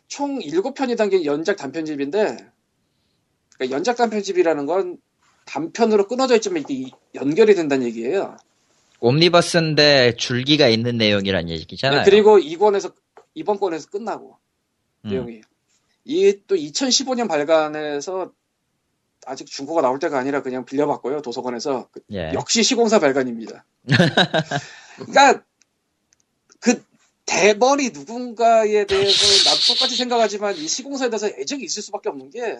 [0.09, 2.37] 총 7편이 담긴 연작 단편집인데,
[3.57, 4.99] 그러니까 연작 단 편집이라는 건
[5.47, 8.37] 단편으로 끊어져 있지만 이게 이- 연결이 된다는 얘기예요.
[9.01, 12.03] 옴니버스인데 줄기가 있는 내용이란 얘기잖아요.
[12.05, 12.93] 그리고 이권에서
[13.35, 14.37] 이번 권에서 끝나고
[15.05, 15.11] 음.
[15.11, 15.41] 내용이
[16.05, 18.33] 이게 또 2015년 발간해서
[19.26, 22.33] 아직 중고가 나올 때가 아니라 그냥 빌려봤고요 도서관에서 그- 예.
[22.33, 23.64] 역시 시공사 발간입니다.
[24.97, 25.43] 그러니까
[26.61, 26.83] 그
[27.26, 32.59] 대머리 누군가에 대해서 나도 똑같이 생각하지만 이 시공사에 대해서 애정이 있을 수밖에 없는 게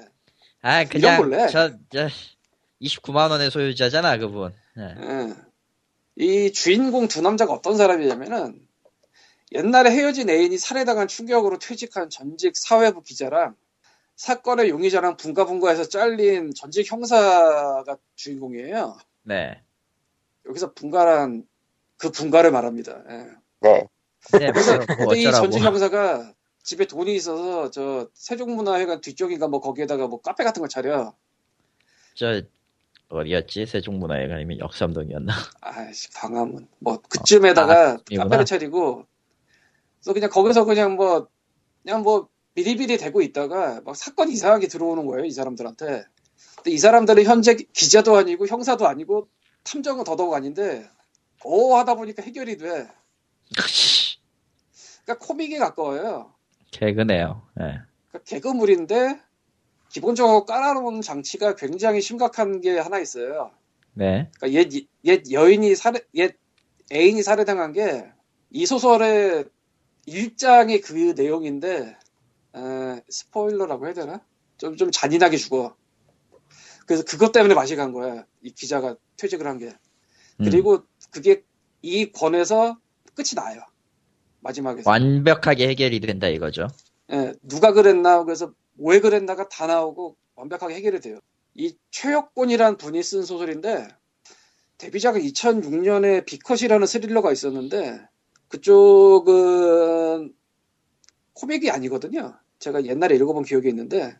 [0.63, 1.49] 아 그냥?
[1.51, 2.09] 저, 저
[2.83, 4.53] 29만 원의 소유자잖아 그분.
[4.79, 4.83] 예.
[4.83, 5.35] 예.
[6.17, 8.67] 이 주인공 두 남자가 어떤 사람이냐면은
[9.53, 13.55] 옛날에 헤어진 애인이 살해당한 충격으로 퇴직한 전직 사회부 기자랑
[14.17, 18.97] 사건의 용의자랑 분가분가해서 잘린 전직 형사가 주인공이에요.
[19.23, 19.63] 네.
[20.49, 21.47] 여기서 분가란
[21.99, 23.03] 그 분가를 말합니다.
[23.11, 23.27] 예.
[23.61, 23.89] 네.
[24.33, 24.63] 네, 뭐,
[24.97, 25.31] 뭐 근데 이.
[25.31, 26.33] 전직 형사가
[26.67, 31.15] 집에 돈이 있어서 저 세종문화회관 뒤쪽인가 뭐 거기에다가 뭐 카페 같은 걸 차려.
[32.17, 32.43] 저
[33.09, 33.67] 어디였지?
[33.67, 35.33] 세종문화회관이면 역삼동이었나?
[35.61, 38.25] 아이씨 광화문 뭐 그쯤에다가 아, 이구나.
[38.25, 39.07] 카페를 차리고
[40.01, 41.29] 그래서 그냥 거기서 그냥 뭐
[41.85, 46.05] 그냥 뭐 비리비리 대고 있다가 막 사건 이상하게 들어오는 거예요 이 사람들한테
[46.57, 49.29] 근데 이 사람들은 현재 기자도 아니고 형사도 아니고
[49.63, 50.91] 탐정은 더더욱 아닌데
[51.45, 52.89] 오 하다 보니까 해결이 돼
[55.05, 56.36] 그러니까 코믹에 가까워요
[56.71, 57.43] 개그네요.
[57.57, 57.79] 네.
[58.09, 59.21] 그러니까 개그물인데
[59.89, 63.53] 기본적으로 깔아놓은 장치가 굉장히 심각한 게 하나 있어요
[63.95, 64.31] 네.
[64.37, 66.37] 그러니까 옛, 옛 여인이 살해, 옛
[66.93, 68.17] 애인이 살해당한 게
[68.51, 69.45] 이 소설의
[70.07, 71.97] 일장의 그 내용인데,
[72.57, 74.21] 에, 스포일러라고 해야 되나?
[74.57, 75.77] 좀, 좀 잔인하게 죽어.
[76.87, 78.25] 그래서 그것 때문에 맛이 간 거야.
[78.43, 79.67] 이 기자가 퇴직을 한 게.
[79.67, 80.45] 음.
[80.45, 81.43] 그리고 그게
[81.83, 82.79] 이 권에서
[83.15, 83.61] 끝이 나요.
[84.47, 84.89] 마지막에서.
[84.89, 86.69] 완벽하게 해결이 된다 이거죠.
[87.13, 91.19] 예, 누가 그랬나, 그래서 왜 그랬나가 다 나오고 완벽하게 해결이 돼요.
[91.55, 93.89] 이 최혁곤이란 분이 쓴 소설인데,
[94.79, 98.01] 데뷔작은 2006년에 비컷이라는 스릴러가 있었는데,
[98.49, 100.35] 그쪽은
[101.33, 102.39] 코믹이 아니거든요.
[102.59, 104.17] 제가 옛날에 읽어본 기억이 있는데,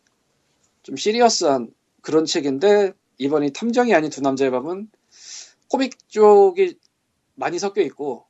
[0.83, 4.91] 좀 시리어스한 그런 책인데, 이번이 탐정이 아닌 두 남자의 밤은
[5.69, 6.79] 코믹 쪽이
[7.35, 8.26] 많이 섞여 있고,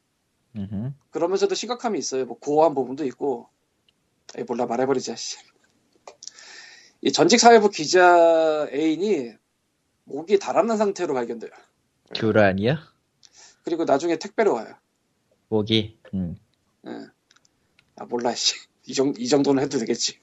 [0.56, 0.92] 음흠.
[1.10, 2.24] 그러면서도 심각함이 있어요.
[2.26, 3.48] 뭐 고어한 부분도 있고.
[4.36, 5.16] 에이, 몰라 말해버리자.
[5.16, 5.36] 씨.
[7.02, 9.32] 이 전직 사회부 기자 애인이
[10.04, 11.50] 목이 달아난 상태로 발견돼요.
[12.14, 12.76] 교란이요?
[13.64, 14.74] 그리고 나중에 택배로 와요.
[15.48, 15.98] 목이.
[16.14, 16.36] 음.
[16.86, 16.90] 예.
[17.96, 18.34] 아 몰라.
[18.34, 18.54] 씨.
[18.86, 20.18] 이, 정, 이 정도는 해도 되겠지.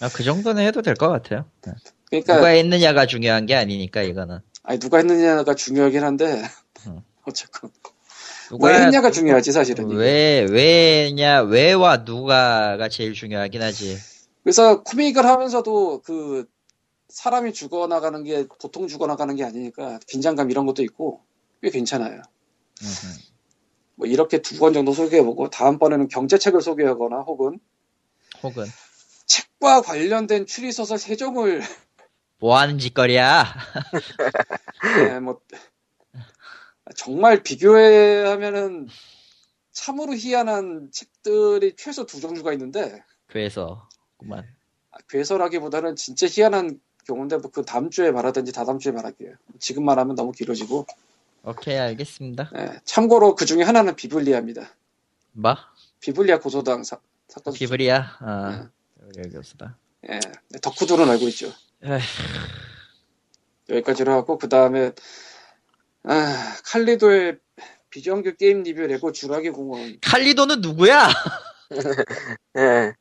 [0.00, 1.48] 아, 그 정도는 해도 될 것 같아요.
[1.62, 1.72] 네.
[2.08, 4.40] 그러니까 누가 했느냐가 중요한 게 아니니까 이거는.
[4.62, 6.42] 아니 누가 했느냐가 중요하긴 한데
[6.86, 7.02] 음.
[7.24, 7.70] 어쨌건
[8.50, 9.88] 누가 왜 했냐가 중요하지 사실은.
[9.90, 9.96] 이게.
[9.96, 13.96] 왜 왜냐 왜와 누가가 제일 중요하긴 하지.
[14.42, 16.46] 그래서 코믹을 하면서도 그
[17.08, 21.20] 사람이 죽어나가는 게 보통 죽어나가는 게 아니니까 긴장감 이런 것도 있고
[21.62, 22.22] 꽤 괜찮아요.
[23.94, 27.60] 뭐 이렇게 두 권 정도 소개해보고 다음번에는 경제책을 소개하거나 혹은
[28.42, 28.64] 혹은
[29.26, 31.62] 책과 관련된 추리소설 세 종을
[32.40, 33.44] 뭐 하는 짓거리야?
[35.10, 35.40] 예, 뭐
[36.96, 38.88] 정말 비교하면은
[39.72, 43.88] 참으로 희한한 책들이 최소 두 종류가 있는데 그래서
[44.18, 44.44] 그만.
[44.90, 49.34] 아, 괴설하기보다는 진짜 희한한 경우인데 뭐 그 다음 주에 말하든지 다다음 주에 말할게요.
[49.58, 50.86] 지금 말하면 너무 길어지고
[51.44, 52.50] 오케이 알겠습니다.
[52.56, 54.74] 예, 참고로 그 중에 하나는 비블리아입니다.
[55.32, 55.56] 뭐?
[56.00, 57.54] 비블리아 고서당 사, 사건.
[57.54, 58.16] 비블리아.
[58.20, 58.68] 아
[59.16, 59.78] 여기 없다.
[60.10, 60.18] 예,
[60.60, 61.52] 덕후들은 알고 있죠.
[61.84, 61.98] 에휴.
[63.70, 64.92] 여기까지로 하고 그 다음에
[66.04, 67.38] 아, 칼리도의
[67.90, 71.08] 비정규 게임 리뷰 레고 주라기 공원 칼리도는 누구야?
[72.58, 72.92] 예.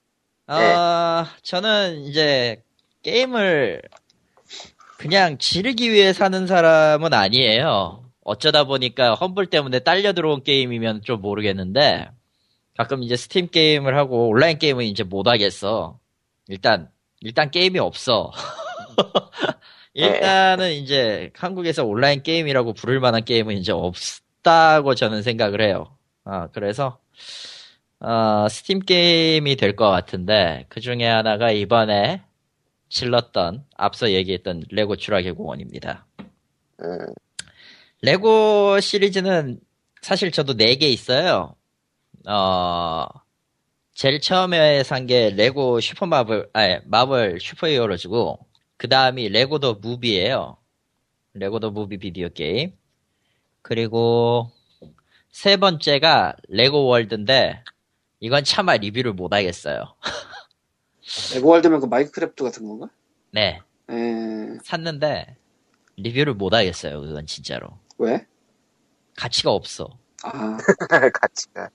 [0.48, 2.64] 아 저는 이제
[3.04, 3.82] 게임을
[4.98, 8.04] 그냥 지르기 위해 사는 사람은 아니에요.
[8.24, 12.10] 어쩌다 보니까 험블 때문에 딸려 들어온 게임이면 좀 모르겠는데
[12.78, 16.00] 가끔 이제 스팀 게임을 하고 온라인 게임은 이제 못 하겠어.
[16.48, 16.90] 일단
[17.22, 18.32] 일단 게임이 없어.
[19.94, 25.98] 일단은 이제 한국에서 온라인 게임이라고 부를 만한 게임은 이제 없다고 저는 생각을 해요.
[26.24, 27.00] 아 그래서
[28.00, 32.22] 어, 스팀 게임이 될 것 같은데 그 중에 하나가 이번에
[32.90, 36.06] 질렀던 앞서 얘기했던 레고 주라기 공원입니다.
[36.82, 36.98] 음,
[38.02, 39.60] 레고 시리즈는
[40.02, 41.56] 사실 저도 4개 있어요.
[42.28, 43.06] 어,
[43.94, 48.40] 제일 처음에 산 게 레고 슈퍼마블, 아니, 마블 Super Heroes고,
[48.80, 50.58] 그 다음이 레고 the movie예요
[51.34, 52.74] 레고 the movie 비디오 게임.
[53.62, 54.52] 그리고
[55.30, 57.64] 세 번째가 레고 월드인데,
[58.20, 59.96] 이건 차마 리뷰를 못 하겠어요.
[61.36, 62.90] 레고 월드면 그 마인크래프트 같은 건가?
[63.32, 63.62] 네.
[63.90, 65.36] 에, 샀는데,
[65.98, 67.02] 리뷰를 못 하겠어요.
[67.02, 67.78] 그건 진짜로.
[67.98, 68.26] 왜?
[69.18, 70.00] 가치가 없어.
[70.24, 70.58] 아,
[71.14, 71.70] 가치가.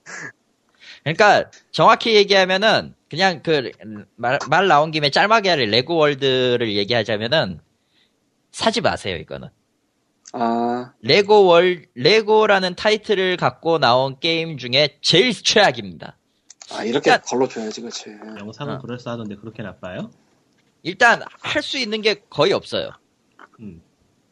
[1.05, 3.71] 그러니까 정확히 얘기하면은 그냥 그
[4.17, 7.59] 말 말 나온 김에 짤막이 레고 월드를 얘기하자면은
[8.51, 9.49] 사지 마세요 이거는
[10.33, 16.17] 아, 레고 월 레고라는 타이틀을 갖고 나온 게임 중에 제일 최악입니다.
[16.73, 18.09] 아 이렇게 일단- 걸러줘야지, 그치.
[18.39, 18.79] 영상은 어.
[18.81, 20.09] 그럴싸하던데 그렇게 나빠요?
[20.83, 22.89] 일단 할 수 있는 게 거의 없어요.
[23.61, 23.81] 음.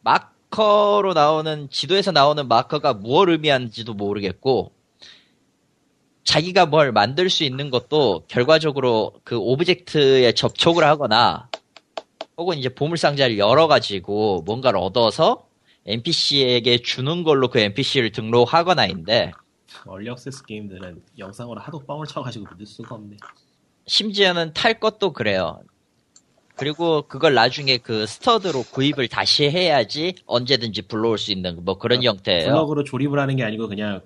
[0.02, 4.72] 마커로 나오는 지도에서 나오는 마커가 무엇을 의미하는지도 모르겠고
[6.24, 11.48] 자기가 뭘 만들 수 있는 것도 결과적으로 그 object에 접촉을 하거나
[12.36, 15.46] 혹은 이제 보물상자를 열어가지고 뭔가를 얻어서
[15.86, 19.32] NPC에게 주는 걸로 그 NPC를 등록하거나인데
[19.86, 23.16] 얼리 액세스 게임들은 영상으로 하도 뻥을 쳐가지고 믿을 수가 없네.
[23.86, 25.60] 심지어는 탈 것도 그래요.
[26.56, 32.46] 그리고 그걸 나중에 그 스터드로 구입을 다시 해야지 언제든지 불러올 수 있는 뭐 그런 형태예요.
[32.46, 34.00] 블럭으로 조립을 하는 게 아니고 그냥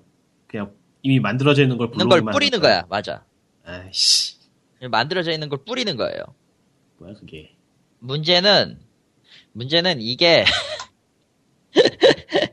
[0.47, 2.85] 그냥 이미 만들어져 있는 걸 있는 걸 뿌리는 거야.
[2.89, 3.23] 맞아.
[3.65, 4.37] 아이씨
[4.89, 6.23] 만들어져 있는 걸 뿌리는 거예요.
[6.97, 7.55] 뭐야 그게.
[7.99, 8.79] 문제는
[9.53, 10.45] 문제는 이게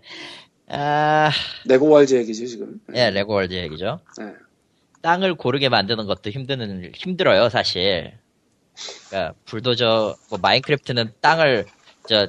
[0.69, 1.31] 아,
[1.65, 2.81] 레고 Worlds 얘기지 지금.
[2.95, 4.01] 예, 레고월드 얘기죠.
[4.19, 4.33] 네.
[5.03, 8.19] 땅을 고르게 만드는 것도 힘드는 힘들어요, 사실.
[9.09, 11.67] 그러니까 불도저 뭐 마인크래프트는 땅을
[12.09, 12.29] 저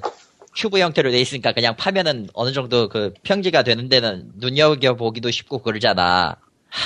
[0.58, 5.60] 큐브 형태로 돼 있으니까 그냥 파면은 어느 정도 그 평지가 되는 데는 눈여겨 보기도 쉽고
[5.60, 6.36] 그러잖아.
[6.70, 6.82] 하,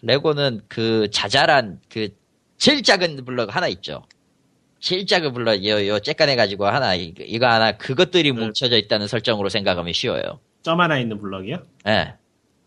[0.00, 2.08] 레고는 그 자잘한 그
[2.56, 4.04] 제일 작은 블럭 하나 있죠.
[4.80, 9.92] 제일 작은 블럭 요, 요 째까내 가지고 하나 이거, 하나 그것들이 뭉쳐져 있다는 설정으로 생각하면
[9.92, 10.40] 쉬워요.
[10.62, 11.58] 점 하나 있는 블럭이요?
[11.88, 12.14] 예.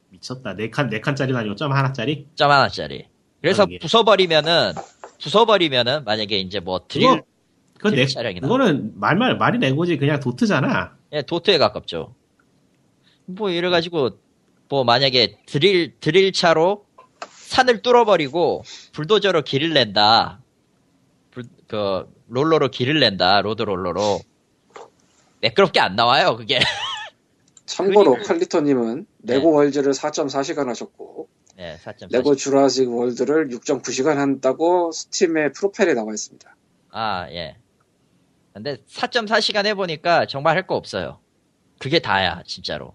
[0.10, 0.56] 미쳤다.
[0.56, 2.28] 네 칸, 네 칸짜리가 아니고 점 하나짜리?
[2.36, 3.08] 점 하나짜리.
[3.42, 3.66] 그래서.
[3.66, 4.74] 부숴버리면은
[5.20, 7.24] 부숴버리면은 만약에 이제 뭐 드릴 그거,
[7.84, 8.48] 내, 드릴 차량이나.
[8.48, 10.96] 그거는 말말, 말이 레고지 그냥 도트잖아.
[11.14, 12.16] 예, 도트에 가깝죠.
[13.26, 14.18] 뭐 이래 가지고
[14.70, 16.86] 뭐 만약에 드릴 드릴 차로
[17.30, 18.64] 산을 뚫어버리고
[18.94, 20.42] 불도저로 길을 낸다.
[21.32, 23.42] 불, 그 롤러로 길을 낸다.
[23.42, 24.20] 로드 롤러로
[25.42, 26.36] 매끄럽게 안 나와요.
[26.38, 26.60] 그게.
[27.66, 32.12] 참고로 칼리토님은 레고 Worlds를 4.4시간 하셨고 네, 4.4.
[32.12, 36.56] 레고 Jurassic World를 6.9시간 한다고 스팀의 profile에 나와 있습니다.
[36.92, 37.58] 아, 예.
[38.54, 41.20] 근데 4.4시간 해보니까 정말 할 거 없어요.
[41.80, 42.94] 그게 다야, 진짜로.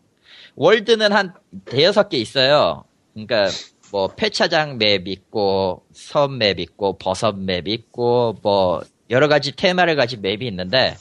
[0.56, 1.34] 월드는 한
[1.66, 2.84] 대여섯 개 있어요.
[3.12, 3.48] 그러니까
[3.90, 10.20] 뭐 폐차장 맵 있고 섬 맵 있고 버섯 맵 있고 뭐 여러 가지 테마를 가진
[10.22, 10.96] 맵이 있는데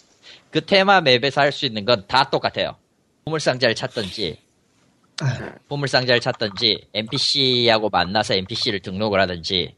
[0.51, 2.75] 그 테마 맵에서 할 수 있는 건 다 똑같아요.
[3.25, 4.39] 보물상자를 찾던지
[5.67, 9.75] 보물상자를 찾던지 NPC하고 만나서 NPC를 등록을 하든지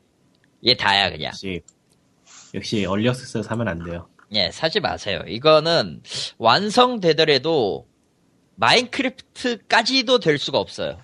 [0.61, 1.31] 이게 다야 그냥.
[1.31, 1.61] 역시,
[2.53, 4.07] 역시 얼리 액세스 사면 안 돼요.
[4.33, 5.21] 예, 사지 마세요.
[5.27, 6.03] 이거는
[6.37, 7.87] 완성되더라도
[8.55, 10.99] 마인크래프트까지도 될 수가 없어요.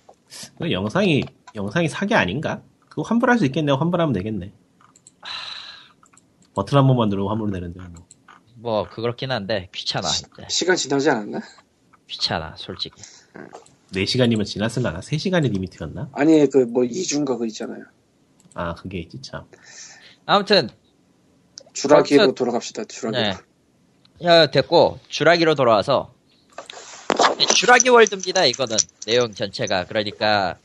[0.59, 1.23] 그 영상이,
[1.55, 2.61] 영상이 사기 아닌가?
[2.89, 3.71] 그거 환불할 수 있겠네.
[3.71, 4.53] 환불하면 되겠네.
[6.53, 8.07] 버튼 한 번만 누르고 환불 되는데, 뭐.
[8.55, 10.07] 뭐 그렇긴 한데 귀찮아.
[10.07, 10.47] 이제.
[10.47, 11.41] 시간 지나지 않았나?
[12.07, 13.01] 귀찮아, 솔직히.
[13.91, 14.99] 4시간이면 지났을라나?
[14.99, 16.09] 3시간이 리미트였나?
[16.13, 17.84] 아니 그뭐 이중가 그 있잖아요.
[18.53, 19.43] 아, 그게 있지, 참.
[20.26, 20.69] 아무튼
[21.76, 22.84] 주라기로 벌써- 돌아갑시다.
[22.86, 23.17] 주라기.
[23.17, 23.34] 네.
[24.23, 26.13] 야, 됐고 주라기로 돌아와서
[27.38, 28.45] 네, 주라기 월드입니다.
[28.45, 30.57] 이거는 내용 전체가 그러니까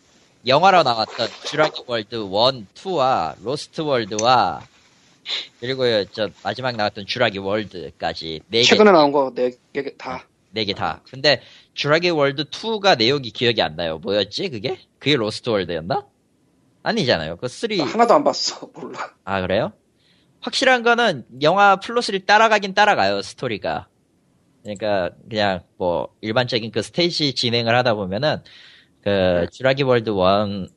[0.47, 4.63] 영화로 나왔던 주라기 월드 1, 2와 로스트 월드와
[5.61, 5.83] 그리고
[6.13, 8.65] 저 마지막 나왔던 주라기 월드까지 네 개.
[8.65, 10.25] 최근에 나온 거 네 개 다.
[10.53, 11.03] 네 개 다.
[11.11, 11.43] 근데
[11.75, 13.99] 주라기 월드 2가 내용이 기억이 안 나요.
[13.99, 14.79] 뭐였지 그게?
[14.99, 16.07] 그게 로스트 월드였나?
[16.83, 17.37] 아니잖아요.
[17.37, 17.77] 그 3.
[17.77, 18.69] 나 하나도 안 봤어.
[18.75, 19.13] 몰라.
[19.25, 19.73] 아 그래요?
[20.41, 23.89] 확실한 거는 영화 플롯을 따라가긴 따라가요 스토리가.
[24.63, 28.39] 그러니까 그냥 뭐 일반적인 그 스테이지 진행을 하다 보면은
[29.03, 30.69] 그 주라기 월드 1,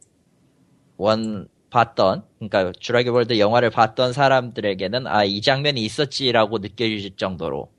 [1.00, 7.72] 1 봤던 그러니까 주라기 월드 영화를 봤던 사람들에게는 아 이 장면이 있었지라고 느껴질 정도로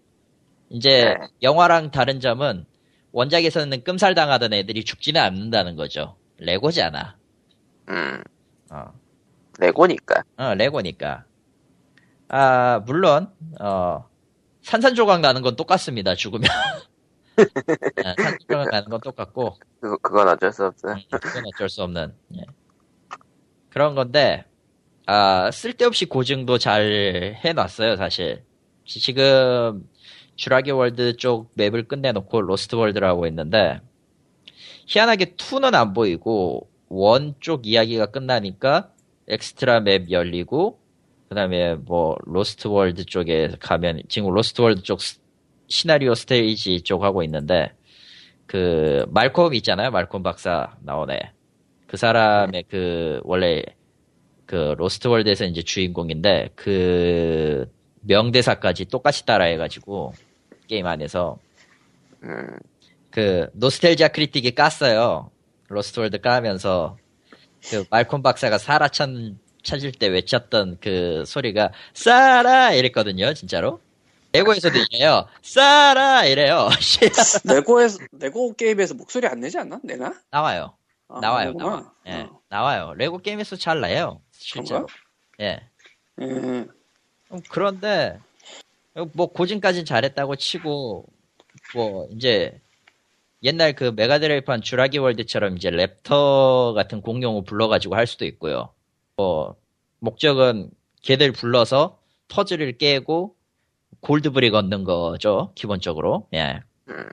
[0.70, 1.14] 이제 네.
[1.42, 2.66] 영화랑 다른 점은
[3.12, 6.16] 원작에서는 끔살 당하던 애들이 죽지는 않는다는 거죠.
[6.38, 7.16] 레고잖아.
[7.90, 8.22] 음,
[8.72, 8.84] 어.
[9.60, 10.24] 레고니까.
[10.36, 11.24] 어, 레고니까.
[12.28, 13.28] 아, 물론,
[13.60, 14.08] 어,
[14.62, 16.48] 산산조각 나는 건 똑같습니다, 죽으면.
[16.50, 17.34] 아,
[18.16, 20.88] 산산조각 나는 건 똑같고, 그거, 그건 어쩔 수 없어.
[20.92, 22.42] 음, 그건 어쩔 수 없는, 예.
[23.70, 24.44] 그런 건데,
[25.06, 28.44] 아, 쓸데없이 고증도 잘 해놨어요, 사실.
[28.86, 29.88] 지- 지금,
[30.36, 33.80] 주라기 월드 쪽 맵을 끝내놓고 로스트 월드를 하고 있는데,
[34.86, 38.90] 희한하게 2는 안 보이고, 1쪽 이야기가 끝나니까,
[39.28, 40.80] 엑스트라 맵 열리고,
[41.34, 45.18] 그 다음에 뭐, 로스트 월드 쪽에 가면, 지금 로스트 월드 쪽 스-
[45.66, 47.72] 시나리오 스테이지 쪽 하고 있는데,
[48.46, 49.90] 그, 말콤 있잖아요.
[49.90, 51.32] 말콤 박사 나오네.
[51.88, 53.64] 그 사람의 그, 원래,
[54.46, 57.68] 그, 로스트 월드에서 이제 주인공인데, 그,
[58.02, 60.12] 명대사까지 똑같이 따라해가지고,
[60.68, 61.38] 게임 안에서,
[62.22, 62.46] 음,
[63.10, 65.30] 그, Nostalgia Critic이 깠어요.
[65.66, 66.96] 로스트 월드 까면서,
[67.70, 69.10] 그, 말콤 박사가 찾,
[69.64, 72.72] 찾을 때 외쳤던 그 소리가, 사라!
[72.72, 73.80] 이랬거든요, 진짜로.
[74.32, 75.26] 레고에서도 이래요.
[75.42, 76.24] 사라!
[76.26, 76.68] 이래요.
[77.44, 79.80] 레고에서 레고 게임에서 목소리 안 내지 않나?
[79.82, 80.14] 내나?
[80.30, 80.76] 나와요.
[81.08, 81.52] 아, 나와요.
[81.52, 81.92] 나와.
[82.06, 82.94] 예, 어, 나와요.
[82.96, 84.20] 레고 게임에서 잘 나요.
[84.32, 84.86] 실제로.
[85.40, 85.60] 예.
[86.20, 86.24] 예.
[86.24, 86.68] 음,
[87.48, 88.18] 그런데
[89.12, 91.06] 뭐 고증까진 잘했다고 치고
[91.74, 92.60] 뭐 이제
[93.42, 98.70] 옛날 그 메가드라이브판 주라기 월드처럼 이제 raptor 같은 공룡을 불러가지고 할 수도 있고요.
[99.16, 99.56] 뭐
[100.00, 100.70] 목적은
[101.02, 103.36] 걔들 불러서 퍼즐을 깨고
[104.00, 106.28] gold brick 얻는 거죠 기본적으로.
[106.34, 106.60] 예.
[106.88, 107.08] 음.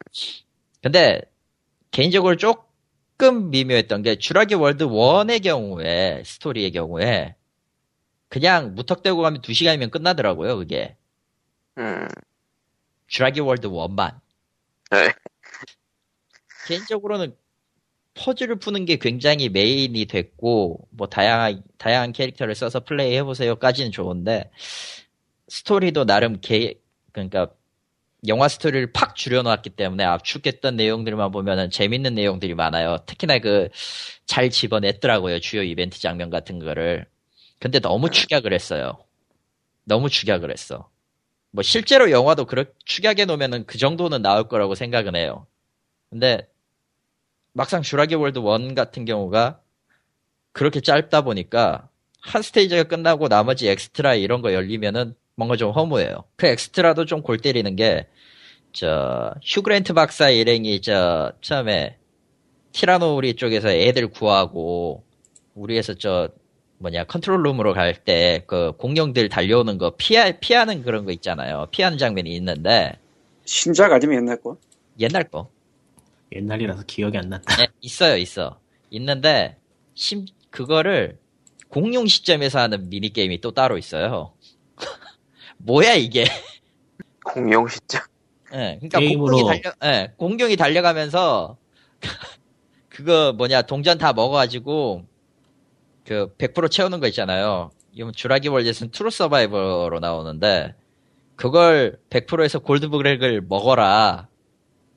[0.81, 1.21] 근데
[1.91, 7.35] 개인적으로 조금 미묘했던 게 주라기 월드 1의 경우에 스토리의 경우에
[8.29, 10.95] 그냥 무턱대고 가면 2시간이면 끝나더라고요, 그게.
[11.77, 12.07] 음.
[13.07, 14.19] 주라기 월드 1만.
[14.91, 15.13] 네.
[16.67, 17.35] 개인적으로는
[18.21, 24.51] 퍼즐을 푸는 게 굉장히 메인이 됐고, 뭐, 다양한, 다양한 캐릭터를 써서 플레이 해보세요까지는 좋은데,
[25.47, 26.75] 스토리도 나름 개,
[27.13, 27.51] 그러니까,
[28.27, 32.99] 영화 스토리를 팍 줄여놨기 때문에 압축했던 내용들만 보면은 재밌는 내용들이 많아요.
[33.07, 33.69] 특히나 그,
[34.27, 35.39] 잘 집어냈더라고요.
[35.39, 37.07] 주요 이벤트 장면 같은 거를.
[37.59, 39.03] 근데 너무 축약을 했어요.
[39.85, 40.89] 너무 축약을 했어.
[41.51, 45.47] 뭐 실제로 영화도 그렇게 축약해 놓으면은 그 정도는 나올 거라고 생각은 해요.
[46.09, 46.47] 근데
[47.53, 49.59] 막상 주라기 월드 1 같은 경우가
[50.53, 51.89] 그렇게 짧다 보니까
[52.21, 56.23] 한 스테이지가 끝나고 나머지 엑스트라 이런 거 열리면은 뭔가 좀 허무해요.
[56.35, 58.07] 그 엑스트라도 좀 골 때리는 게,
[58.73, 61.97] 저, 휴그랜트 박사 일행이 저, 처음에
[62.73, 65.03] 티라노우리 쪽에서 애들 구하고,
[65.55, 66.29] 우리에서 저,
[66.77, 71.67] 뭐냐, 컨트롤룸으로 갈 때, 그, 공룡들 달려오는 거 피하, 피하는 그런 거 있잖아요.
[71.71, 72.93] 피하는 장면이 있는데,
[73.45, 74.57] 신작 아니면 옛날 거?
[74.99, 75.49] 옛날 거.
[76.33, 77.55] 옛날이라서 기억이 안 난다.
[77.57, 78.59] 네, 있어요, 있어.
[78.89, 79.57] 있는데,
[79.93, 81.17] 심, 그거를
[81.69, 84.33] 공룡 시점에서 하는 미니 게임이 또 따로 있어요.
[85.57, 86.25] 뭐야, 이게.
[87.23, 88.01] 공룡 시점.
[88.53, 91.57] 예, 그러니까 게임으로- 공룡이 달려, 예, 공룡이 달려가면서
[92.89, 95.05] 그거 뭐냐 동전 다 먹어가지고
[96.05, 97.71] 그 100% 채우는 거 있잖아요.
[97.93, 100.75] 이건 주라기 월드에서는 true survivor로 나오는데
[101.37, 104.27] 그걸 100%에서 gold brick을 먹어라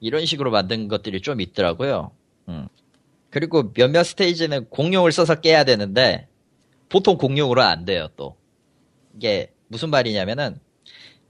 [0.04, 2.10] 이런 식으로 만든 것들이 좀 있더라고요.
[2.48, 2.68] 음.
[3.30, 6.28] 그리고 몇몇 스테이지는 공룡을 써서 깨야 되는데
[6.90, 8.36] 보통 공룡으로 안 돼요 또
[9.16, 10.60] 이게 무슨 말이냐면은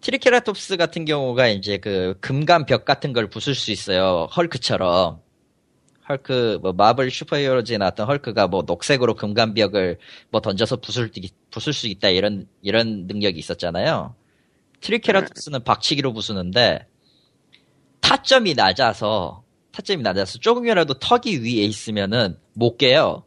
[0.00, 4.28] 트리케라톱스 같은 경우가 이제 그 금간 벽 같은 걸 부술 수 있어요.
[4.36, 5.22] 헐크처럼.
[6.06, 9.96] 헐크, 뭐, 마블 슈퍼히어로즈에 나왔던 헐크가 뭐, 녹색으로 금간 벽을
[10.30, 11.10] 뭐 던져서 부술,
[11.50, 14.14] 부술 수 있다, 이런, 이런 능력이 있었잖아요.
[14.82, 16.86] 트리케라톱스는 박치기로 부수는데,
[18.04, 23.24] 타점이 낮아서, 타점이 낮아서 조금이라도 턱이 위에 있으면은 못 깨요.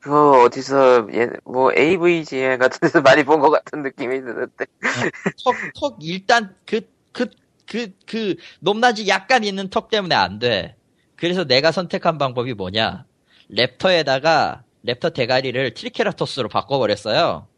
[0.00, 4.64] 그거 어디서 예, 뭐 AVGN 같은 데서 많이 본 것 같은 느낌이 드는데.
[5.44, 6.80] 턱, 턱, 일단, 그,
[7.12, 7.28] 그,
[7.66, 10.76] 그, 그, 높낮이 약간 있는 턱 때문에 안 돼.
[11.16, 13.06] 그래서 내가 선택한 방법이 뭐냐.
[13.52, 17.48] raptor에다가, raptor 대가리를 트리케라톱스로 바꿔버렸어요.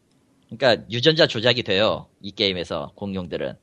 [0.51, 2.09] 그러니까, 유전자 조작이 돼요.
[2.23, 3.55] 이 게임에서, 공룡들은.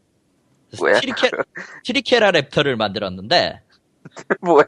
[0.79, 0.99] 뭐야?
[0.99, 1.29] 트리케,
[1.85, 3.61] 트리케라 raptor를 만들었는데,
[4.41, 4.65] 뭐야?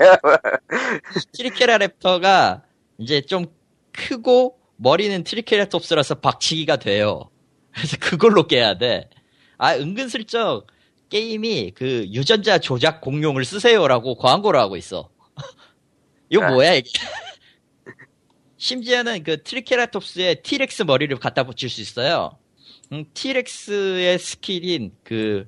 [1.33, 2.61] 트리케라 raptor가
[2.97, 3.45] 이제 좀
[3.91, 7.29] 크고 머리는 트리케라톱스라서 박치기가 돼요.
[7.71, 9.09] 그래서 그걸로 깨야 돼.
[9.57, 10.67] 아 은근슬쩍
[11.09, 15.09] 게임이 그 유전자 조작 공룡을 쓰세요라고 광고를 하고 있어.
[16.29, 16.51] 이거 아.
[16.51, 16.89] 뭐야 이게?
[18.57, 22.37] 심지어는 그 트리케라톱스에 티렉스 머리를 갖다 붙일 수 있어요.
[22.91, 25.47] 음, 티렉스의 스킬인 그,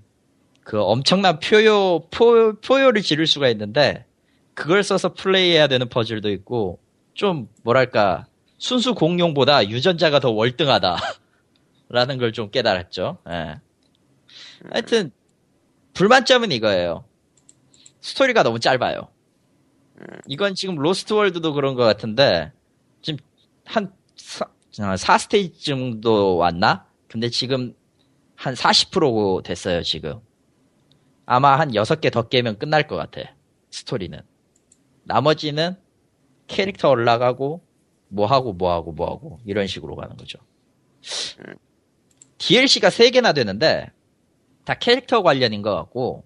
[0.70, 4.06] 그 엄청난 포효, 포, 포효를 지를 수가 있는데,
[4.54, 6.78] 그걸 써서 플레이해야 되는 퍼즐도 있고,
[7.16, 8.28] 좀, 뭐랄까,
[8.60, 10.96] 순수 공룡보다 유전자가 더 월등하다.
[11.90, 13.18] 라는 걸 좀 깨달았죠.
[13.32, 13.56] 예.
[14.70, 15.10] 하여튼,
[15.96, 17.04] 불만점은 이거예요.
[18.02, 19.08] 스토리가 너무 짧아요.
[20.28, 22.52] 이건 지금 로스트 월드도 그런 것 같은데,
[23.02, 23.18] 지금
[23.66, 26.86] 한 4, 4스테이지 정도 왔나?
[27.08, 27.74] 근데 지금
[28.36, 30.20] 한 40% 됐어요, 지금.
[31.32, 33.22] 아마 한 6개 더 깨면 끝날 것 같아.
[33.70, 34.20] 스토리는.
[35.04, 35.76] 나머지는
[36.48, 37.62] 캐릭터 올라가고,
[38.08, 40.40] 뭐하고, 뭐하고, 뭐하고, 이런 식으로 가는 거죠.
[42.40, 43.92] DLC가 3개나 되는데,
[44.66, 46.24] 다 캐릭터 관련인 것 같고,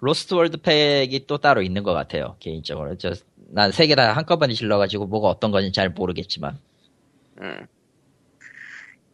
[0.00, 2.98] 로스트 월드 팩이 또 따로 있는 것 같아요, 개인적으로.
[2.98, 3.12] 저,
[3.52, 6.58] 난 3개 다 한꺼번에 질러가지고 뭐가 어떤 건지 잘 모르겠지만.
[7.40, 7.66] 음.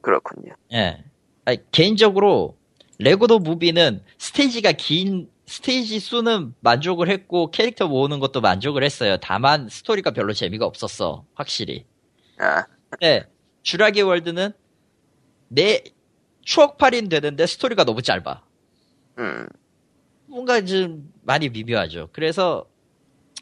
[0.00, 0.54] 그렇군요.
[0.72, 1.04] 예.
[1.44, 2.56] 아니, 개인적으로
[2.98, 9.16] 레고도 무비는 스테이지가 긴 스테이지 수는 만족을 했고 캐릭터 모으는 것도 만족을 했어요.
[9.20, 11.24] 다만 스토리가 별로 재미가 없었어.
[11.34, 11.84] 확실히.
[12.38, 13.26] 아, 근데
[13.62, 14.52] 주라기 월드는
[15.48, 15.84] 내
[16.42, 18.42] 추억팔인 되는데 스토리가 너무 짧아.
[19.18, 19.46] 음.
[20.26, 22.08] 뭔가 좀 많이 미묘하죠.
[22.12, 22.66] 그래서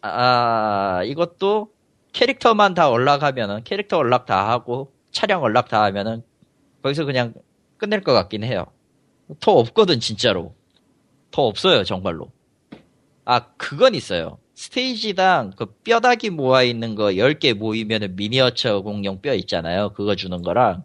[0.03, 1.73] 아 이것도
[2.13, 6.23] 캐릭터만 다 올라가면은 캐릭터 올락 다 하고 차량 올락 다 하면은
[6.83, 7.35] 거기서 그냥
[7.79, 8.67] 끝낼 것 같긴 해요.
[9.41, 10.55] 더 없거든 진짜로.
[11.31, 12.31] 더 없어요 정말로.
[13.25, 14.39] 아 그건 있어요.
[14.55, 19.93] 스테이지당 그 뼈다귀 모아 있는 거 10개 모이면은 미니어처 공룡 뼈 있잖아요.
[19.95, 20.85] 그거 주는 거랑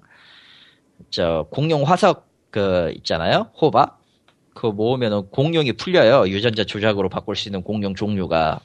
[1.09, 3.51] 저 공룡 화석 그 있잖아요.
[3.61, 4.01] 호박
[4.53, 6.27] 그거 모으면은 공룡이 풀려요.
[6.29, 8.59] 유전자 조작으로 바꿀 수 있는 공룡 종류가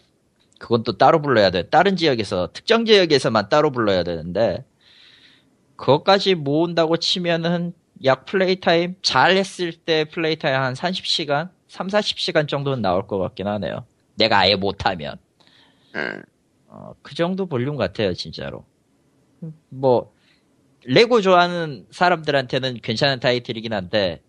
[0.59, 1.69] 그건 또 따로 불러야 돼.
[1.69, 4.65] 다른 지역에서 특정 지역에서만 따로 불러야 되는데
[5.77, 12.49] 그것까지 모은다고 치면은 약 플레이 타임 잘 했을 때 플레이 타임 한 30시간, 3, 40시간
[12.49, 13.85] 정도는 나올 것 같긴 하네요.
[14.17, 15.17] 내가 아예 못하면
[15.95, 16.23] 음.
[16.67, 18.65] 어, 그 정도 볼륨 같아요, 진짜로.
[19.69, 20.13] 뭐
[20.85, 24.23] 레고 좋아하는 사람들한테는 괜찮은 타이틀이긴 한데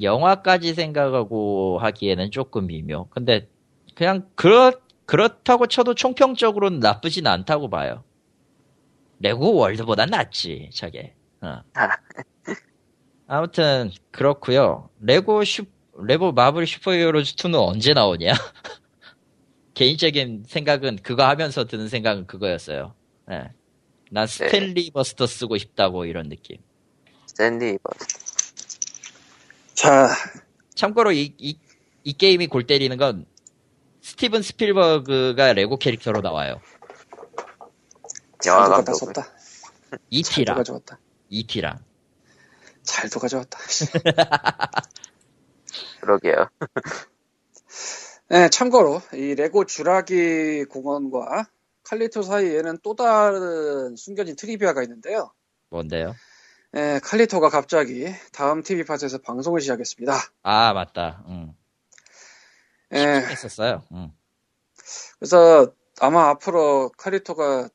[0.00, 3.08] 영화까지 생각하고 하기에는 조금 미묘.
[3.10, 3.48] 근데
[3.94, 4.72] 그냥 그렇
[5.06, 8.04] 그렇다고 쳐도 총평적으로는 나쁘진 않다고 봐요.
[9.18, 11.14] 레고 월드보단 낫지, 저게.
[11.42, 11.60] 어.
[13.34, 14.88] 아무튼 그렇고요.
[15.00, 15.64] 레고 슈
[15.98, 18.32] 레고 마블 슈퍼히어로즈 2는 언제 나오냐?
[19.74, 22.94] 개인적인 생각은 그거 하면서 드는 생각은 그거였어요.
[23.32, 23.50] 예.
[24.12, 26.58] 난 스탠리 버스터 쓰고 싶다고 이런 느낌.
[27.26, 27.90] 스탠리 버
[29.74, 30.14] 자,
[30.76, 31.58] 참고로 이, 이,
[32.04, 33.26] 이 게임이 골 때리는 건
[34.00, 36.60] 스티븐 스필버그가 레고 캐릭터로 나와요.
[38.46, 39.24] 영화 잘도 감독
[40.10, 41.00] 이티랑 가져왔다.
[41.30, 41.80] 이티랑
[42.84, 43.58] 잘도 가져왔다.
[46.00, 46.48] 그러게요.
[48.28, 51.48] 네, 참고로 이 레고 주라기 공원과
[51.84, 55.32] 칼리토 사이에는 또 다른 숨겨진 trivia가 있는데요.
[55.68, 56.14] 뭔데요?
[56.72, 60.14] 네, 칼리토가 갑자기 다음 TV 팟에서 방송을 시작했습니다.
[60.42, 61.22] 아 맞다.
[61.28, 61.54] 응.
[62.92, 63.82] 예, 했었어요.
[63.92, 64.12] 응.
[65.18, 67.68] 그래서 아마 앞으로 칼리토가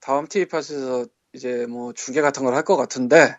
[0.00, 3.38] 다음 TV 팟에서 이제 뭐 중계 같은 걸 할 것 같은데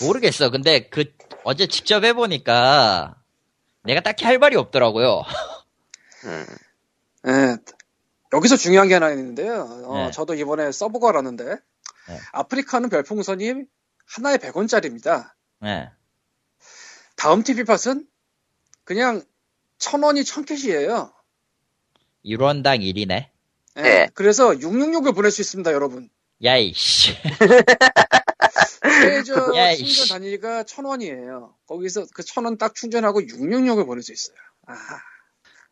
[0.00, 0.50] 모르겠어.
[0.50, 1.04] 근데 그
[1.44, 3.16] 어제 직접 해보니까
[3.84, 5.22] 내가 딱히 할 말이 없더라고요.
[6.24, 6.46] 음.
[7.26, 7.56] 예,
[8.32, 9.62] 여기서 중요한 게 하나 있는데요.
[9.86, 10.10] 어, 네.
[10.10, 12.18] 저도 이번에 써보고 알았는데 네.
[12.32, 13.54] 아프리카는 별풍선이
[14.06, 15.30] 하나에 100원짜리입니다.
[15.60, 15.88] 네.
[17.16, 18.06] 다음 TV 팟은
[18.84, 19.22] 그냥
[19.78, 21.12] 천 원이 천 캣이에요.
[22.24, 23.26] 1원당 1이네.
[23.76, 24.08] 예, 네.
[24.14, 26.10] 그래서 666을 보낼 수 있습니다, 여러분.
[26.42, 27.14] 야이씨.
[28.82, 30.08] 최저 야, 충전.
[30.08, 31.54] 단위가 천 원이에요.
[31.66, 34.36] 거기서 그 천 원 딱 충전하고 666을 보낼 수 있어요.
[34.66, 34.74] 아,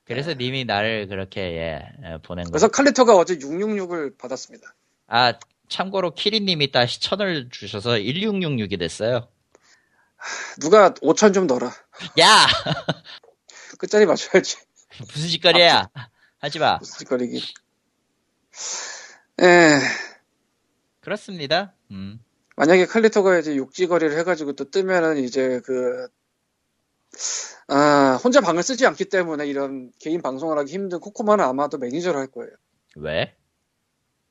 [0.04, 2.50] 그래서 님이 나를 그렇게 예, 예, 보낸 거.
[2.52, 4.74] 그래서 칼리토가 어제 666을 받았습니다.
[5.08, 5.34] 아
[5.68, 9.28] 참고로 키리님이 다시 천을 주셔서 1666이 됐어요.
[10.60, 11.72] 누가 5천 좀 넣어라.
[12.20, 12.46] 야
[13.78, 14.56] 끝자리 맞춰야지.
[15.14, 15.88] 무슨 짓거리야?
[16.40, 16.76] 하지 마.
[16.78, 17.42] 무슨 짓거리기.
[19.42, 19.78] 예,
[21.00, 21.74] 그렇습니다.
[21.90, 22.20] 음.
[22.60, 26.08] 만약에 칼리토가 이제 육지거리를 해가지고 또 뜨면은 이제 그,
[27.68, 32.26] 아, 혼자 방을 쓰지 않기 때문에 이런 개인 방송을 하기 힘든 코코마는 아마도 매니저를 할
[32.26, 32.52] 거예요.
[32.96, 33.34] 왜?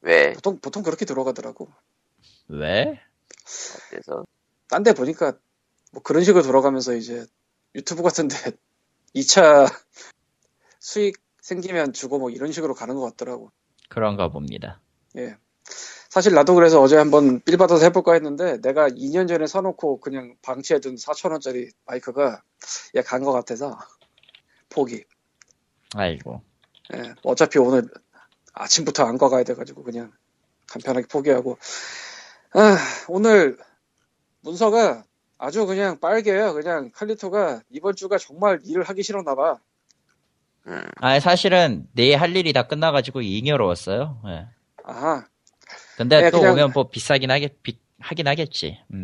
[0.02, 0.34] 왜?
[0.34, 1.72] 보통, 보통 그렇게 들어가더라고.
[2.50, 3.02] 왜?
[3.88, 4.28] 어때서?
[4.68, 5.34] 딴 데 보니까
[5.92, 7.26] 뭐 그런 식으로 돌아가면서 이제
[7.74, 8.36] 유튜브 같은데
[9.16, 9.66] 2차
[10.80, 13.52] 수익 생기면 주고 뭐 이런 식으로 가는 것 같더라고.
[13.90, 14.80] 그런가 봅니다.
[15.18, 15.36] 예.
[16.10, 20.96] 사실 나도 그래서 어제 한번 빌 받아서 해볼까 했는데 내가 2년 전에 사놓고 그냥 방치해둔
[20.96, 22.42] 4천 원짜리 마이크가
[22.98, 23.78] 얘 간 것 같아서
[24.70, 25.04] 포기.
[25.96, 26.42] 아이고.
[26.96, 27.14] 예.
[27.24, 27.88] 어차피 오늘
[28.54, 30.12] 아침부터 안과 가야 돼가지고 그냥
[30.68, 31.58] 간편하게 포기하고.
[32.54, 33.58] 아, 오늘
[34.42, 35.04] 문서가
[35.38, 36.54] 아주 그냥 빨개요.
[36.54, 39.58] 그냥 칼리토가 이번 주가 정말 일을 하기 싫었나 봐.
[40.68, 40.82] 음.
[40.98, 44.22] 아 사실은 내 할 일이 다 끝나가지고 잉여로웠어요.
[44.28, 44.48] 예.
[44.84, 45.28] 아하.
[46.00, 48.80] 근데 네, 또 그냥- 오면 뭐 비싸긴 하겠, 비- 하긴 하겠지.
[48.94, 49.04] 음.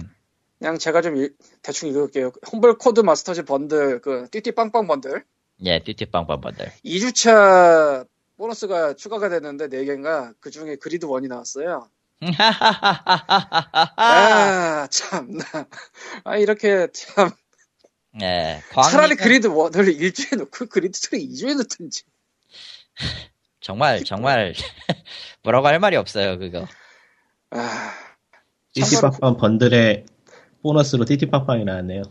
[0.60, 2.32] 그냥 제가 좀 일- 대충 읽을게요.
[2.54, 5.26] 홈블 코드 마스터즈 번들, 그 띠띠빵빵 번들.
[5.66, 6.72] 예, 띠띠빵빵 번들.
[6.86, 11.90] 2주차 보너스가 추가가 됐는데 4개인가 그 중에 그리드 1이 나왔어요.
[13.98, 15.44] 아, 참나.
[16.24, 17.32] 아, 이렇게 참.
[18.22, 22.04] 예, 차라리 광희는 그리드 1을 일주에 놓고 그리드 2를 2주에 놓든지.
[23.60, 24.54] 정말 정말
[25.44, 26.66] 뭐라고 할 말이 없어요 그거.
[27.52, 27.92] 아,
[28.74, 30.06] 띠띠빵빵 번들에
[30.62, 32.04] 보너스로 띠띠빵빵이 나왔네요.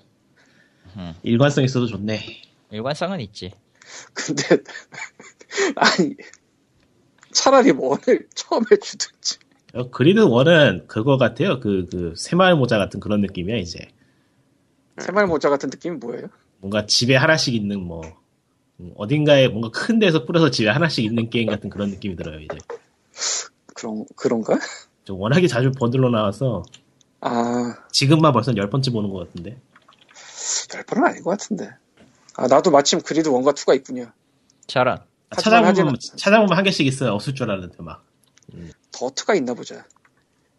[0.97, 1.15] 음.
[1.23, 2.21] 일관성 있어도 좋네.
[2.71, 3.53] 일관성은 있지.
[4.15, 4.43] 근데,
[5.77, 6.15] 아니,
[7.33, 9.39] 차라리 1을 처음에 주든지.
[9.75, 11.61] 어, 그리드 1은 그거 같아요.
[11.61, 13.89] 그, 그, 새마을 모자 같은 그런 느낌이야, 이제.
[14.99, 16.29] 새말 모자 같은 느낌이 뭐예요?
[16.61, 18.03] 뭔가 집에 하나씩 있는 뭐,
[18.81, 22.57] 음, 어딘가에 뭔가 큰 데서 뿌려서 집에 하나씩 있는 게임 같은 그런 느낌이 들어요, 이제.
[23.75, 24.59] 그런 그런가?
[25.05, 26.63] 좀 워낙에 자주 번들로 나와서
[27.21, 29.61] 아 지금만 벌써 열 번째 보는 것 같은데.
[30.75, 31.71] 열 번은 아닌 것 같은데.
[32.37, 34.11] 아 나도 마침 그리드 원과 투가 있군요.
[34.67, 34.99] 저런.
[34.99, 37.13] 아, 하지만 찾아보면 하지는- 찾아보면 한 개씩 있어요.
[37.13, 38.05] 없을 줄 알았는데 막.
[38.93, 39.85] 더트가 있나 보자.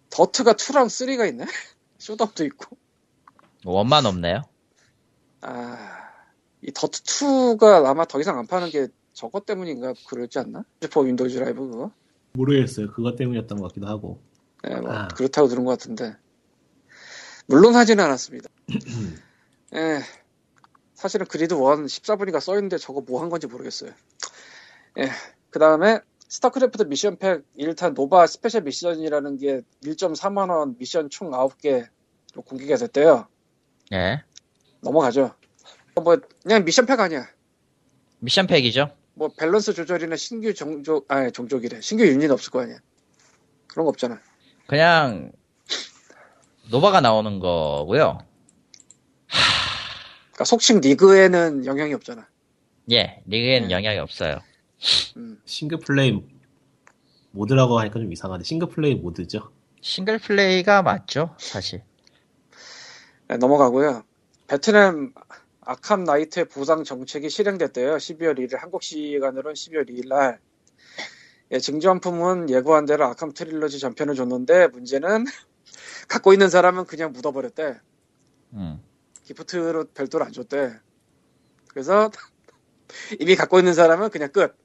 [0.10, 1.46] 더트가 2랑 3가 있네?
[1.98, 2.78] 쇼덤도 있고.
[3.66, 4.44] 원만 없네요.
[5.42, 5.78] 아,
[6.62, 10.64] 이 더트 2가 아마 더 이상 안 파는 게 저것 때문인가 그러지 않나?
[10.82, 11.92] 슈퍼 윈도우즈 라이브 그거?
[12.34, 12.92] 모르겠어요.
[12.92, 14.20] 그것 때문이었던 것 같기도 하고.
[14.70, 15.08] 예, 뭐 아.
[15.10, 16.16] 그렇다고 들은 것 같은데.
[17.48, 18.50] 물론 하지는 않았습니다.
[19.76, 20.02] 예,
[20.94, 23.92] 사실은 그리드 1 14분이가 써있는데 저거 뭐 한 건지 모르겠어요.
[24.98, 25.10] 예,
[25.50, 31.88] 그 다음에 스타크래프트 미션 팩 1탄 노바 스페셜 미션이라는 게 1.4만원 미션 총 9개
[32.46, 33.28] 공개가 됐대요.
[33.94, 34.24] 예.
[34.82, 35.36] 넘어가죠.
[35.96, 37.28] 어, 뭐 그냥 미션 팩 아니야.
[38.20, 38.92] 미션 팩이죠.
[39.14, 41.80] 뭐 밸런스 조절이나 신규 종족 아니 종족이래.
[41.82, 42.78] 신규 유닛 없을 거 아니야.
[43.68, 44.20] 그런 거 없잖아.
[44.68, 45.32] 그냥
[46.72, 48.20] 노바가 나오는 거고요.
[50.32, 52.28] 그러니까 속칭 리그에는 영향이 없잖아.
[52.92, 53.74] 예, 리그에는 네.
[53.74, 54.40] 영향이 없어요.
[55.18, 55.42] 음.
[55.46, 56.22] 싱글 플레이
[57.32, 59.52] 모드라고 하니까 좀 이상한데 싱글 플레이 모드죠.
[59.82, 61.84] 싱글 플레이가 맞죠, 사실.
[63.28, 64.04] 네, 넘어가고요.
[64.48, 65.14] 베트남
[65.62, 67.98] 아캄 나이트의 보상 정책이 실행됐대요.
[67.98, 70.40] 12월 1일 한국 시간으로는 12월 2일 날.
[71.52, 75.26] 예, 증정품은 예고한 대로 아캄 트릴러지 전편을 줬는데 문제는
[76.08, 77.80] 갖고 있는 사람은 그냥 묻어버렸대.
[78.54, 78.82] 음.
[79.24, 80.74] 기프트로 별도로 안 줬대.
[81.70, 82.12] 그래서
[83.20, 84.56] 이미 갖고 있는 사람은 그냥 끝.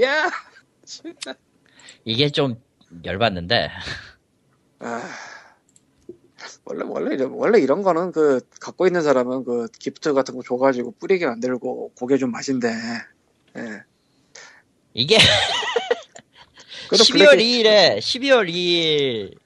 [0.00, 0.30] 야!
[0.84, 1.34] 진짜.
[2.04, 2.62] 이게 좀
[3.04, 3.68] 열받는데,
[4.78, 5.02] 아,
[6.64, 10.92] 원래 원래 이런 원래 이런 거는 그 갖고 있는 사람은 그 기프트 같은 거 줘가지고
[10.92, 12.68] 뿌리게 만들고 그게 좀 맛인데.
[13.56, 13.82] 예.
[14.94, 15.18] 이게
[16.90, 18.48] 12월 블랙- 2일에, 12월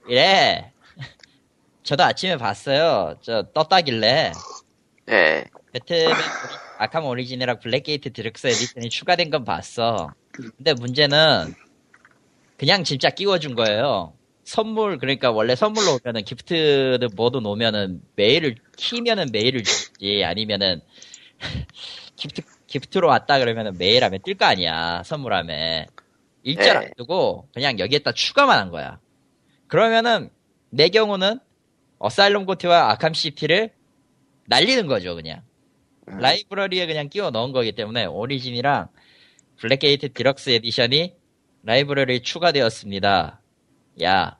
[0.09, 0.71] 2일에,
[1.83, 3.17] 저도 아침에 봤어요.
[3.23, 4.33] 저, 떴다길래,
[5.11, 5.45] 예.
[5.73, 6.13] 배트맨
[6.79, 10.13] 아캄 오리지널랑 블랙게이트 디럭스 에디션이 추가된 건 봤어.
[10.33, 11.55] 근데 문제는
[12.57, 14.13] 그냥 진짜 끼워준 거예요.
[14.45, 20.81] 선물 그러니까 원래 선물로 오면은 gift를 뭐도 놓으면은 메일을 키면은 메일을 주지 아니면은
[22.17, 25.87] gift gift로 왔다 그러면은 메일 하면 뜰 거 아니야 선물하면
[26.43, 26.91] 일절 안 네.
[26.97, 28.99] 두고 그냥 여기에다 추가만 한 거야.
[29.69, 30.31] 그러면은
[30.71, 31.39] 내 경우는
[31.99, 33.73] 어사일럼 GOTY와 아캄 시티를
[34.47, 35.43] 날리는 거죠 그냥.
[36.09, 36.19] 음.
[36.19, 38.89] 라이브러리에 그냥 끼워 넣은 거기 때문에 오리진이랑
[39.59, 41.15] 블랙게이트 디럭스 에디션이
[41.63, 43.41] 라이브러리에 추가되었습니다.
[44.03, 44.39] 야,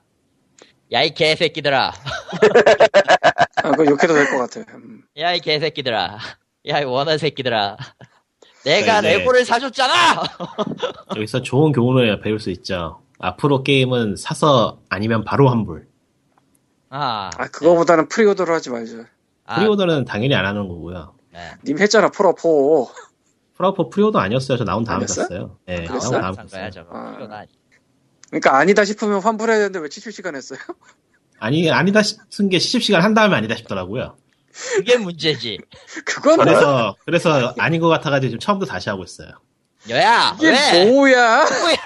[0.93, 1.93] 야 이 개새끼들아,
[3.63, 4.61] 아, 그거 욕해도 될 것 같아.
[4.77, 5.03] 음.
[5.17, 6.19] 야이 개새끼들아,
[6.69, 7.77] 야 이 워너 새끼들아.
[8.65, 9.19] 내가 네, 네.
[9.19, 10.23] 레고를 사줬잖아.
[11.17, 13.01] 여기서 좋은 교훈을 배울 수 있죠.
[13.19, 15.87] 앞으로 게임은 사서 아니면 바로 환불.
[16.91, 19.05] 아, 아, 그거보다는 pre-order로 하지 말자.
[19.47, 21.15] 아, pre-order는 당연히 안 하는 거고요.
[21.33, 21.39] 네.
[21.65, 22.91] 님 했잖아, 폴아웃
[23.57, 23.68] 포.
[23.68, 24.57] 폴아웃 포 pre-order 아니었어요.
[24.57, 25.07] 저 나온 다음에?
[25.07, 25.59] 샀어요.
[25.67, 26.19] 네, 그랬어?
[26.19, 26.87] 나온 다음에 샀어요.
[26.91, 27.45] 아.
[28.31, 30.59] 그러니까 아니다 싶으면 환불해야 되는데 왜 7시간 했어요?
[31.39, 34.17] 아니 아니다 싶은 게 시집 시간 한 다음에 아니다 싶더라고요.
[34.53, 35.59] 그게 문제지.
[36.05, 39.31] 그건 그래서 그래서 아닌 것 같아가지고 지금 처음부터 다시 하고 있어요.
[39.89, 40.91] 여야, 이게 왜?
[40.91, 41.47] 뭐야?
[41.49, 41.77] 뭐야?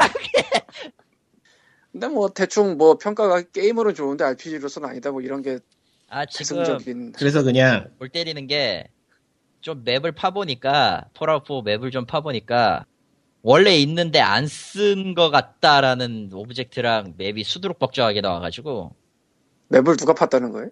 [1.93, 5.59] 근데 뭐 대충 뭐 평가가 게임으로 좋은데 RPG로서는 아니다 뭐 이런 게
[6.09, 8.89] 아 지금 대승적인 그래서 그냥 골 때리는 게
[9.61, 12.85] 좀 맵을 파보니까 폴아웃4 맵을 좀 파보니까
[13.41, 18.95] 원래 있는데 안 쓴 것 같다라는 오브젝트랑 맵이 수두룩 뻑적하게 나와가지고
[19.69, 20.69] 맵을 누가 팠다는 거예요?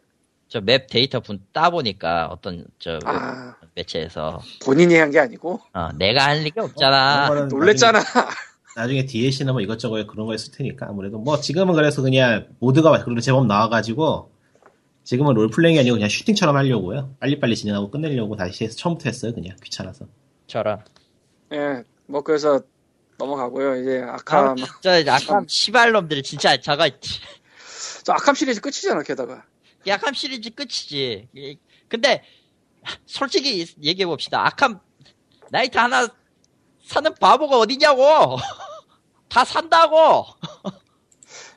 [0.52, 6.40] 저 맵 데이터 분 따보니까 어떤 저웹아 매체에서 본인이 한 게 아니고 어, 내가 할
[6.40, 7.28] 리가 없잖아.
[7.28, 8.00] 거는 놀랬잖아.
[8.00, 8.26] 나중에,
[8.76, 13.20] 나중에 DLC나 뭐 이것저것 그런 거 있을 테니까 아무래도 뭐 지금은 그래서 그냥 모드가 그래도
[13.22, 14.30] 제법 나와가지고
[15.04, 17.14] 지금은 롤플레잉이 아니고 그냥 슈팅처럼 하려고요.
[17.18, 19.32] 빨리빨리 진행하고 끝내려고 다시 해서 처음부터 했어요.
[19.34, 20.06] 그냥 귀찮아서.
[20.46, 20.78] 저런.
[21.54, 22.60] 예, 뭐 그래서
[23.18, 23.76] 넘어가고요.
[23.80, 26.88] 이제 아, 아캄 진짜 아캄 시발놈들 진짜 저거
[28.04, 29.44] 저 아캄 시리즈 끝이잖아 게다가
[29.90, 31.28] 아캄 시리즈 끝이지.
[31.34, 31.58] 이-
[31.88, 32.22] 근데
[33.06, 34.44] 솔직히 얘기해 봅시다.
[34.46, 34.80] 아캄
[35.50, 36.08] 나이트 하나
[36.84, 38.36] 사는 바보가 어디냐고.
[39.28, 40.26] 다 산다고.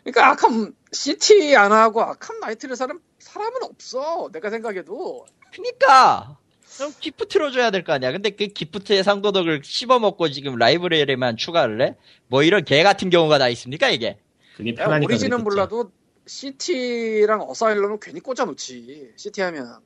[0.03, 4.29] 그러니까 아캄 시티 안 하고 아캄 나이트를 사는 사람은 없어.
[4.31, 6.37] 내가 생각해도 그니까
[6.77, 8.11] 그럼 gift로 줘야 될 거 아니야.
[8.11, 11.95] 근데 그 기프트의 상도덕을 씹어먹고 지금 라이브러리에만 추가를 해?
[12.27, 14.19] 뭐 이런 개 같은 경우가 다 있습니까 이게?
[14.57, 15.43] 그게 야, 편하니까 오리진은 그랬겠죠.
[15.43, 15.91] 몰라도
[16.25, 19.13] 시티랑 어사일럼은 괜히 꽂아놓지.
[19.15, 19.79] 시티 하면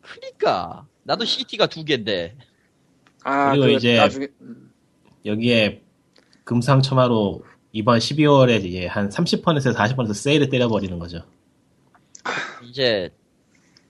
[0.00, 2.36] 그니까 나도 시티가 두 개인데.
[3.24, 4.72] 아 그리고 그 이제 나중에 음.
[5.24, 5.82] 여기에
[6.44, 7.42] 금상첨화로
[7.72, 11.22] 이번 12월에 이제 한 30%에서 40% 세일을 때려버리는 거죠.
[12.64, 13.10] 이제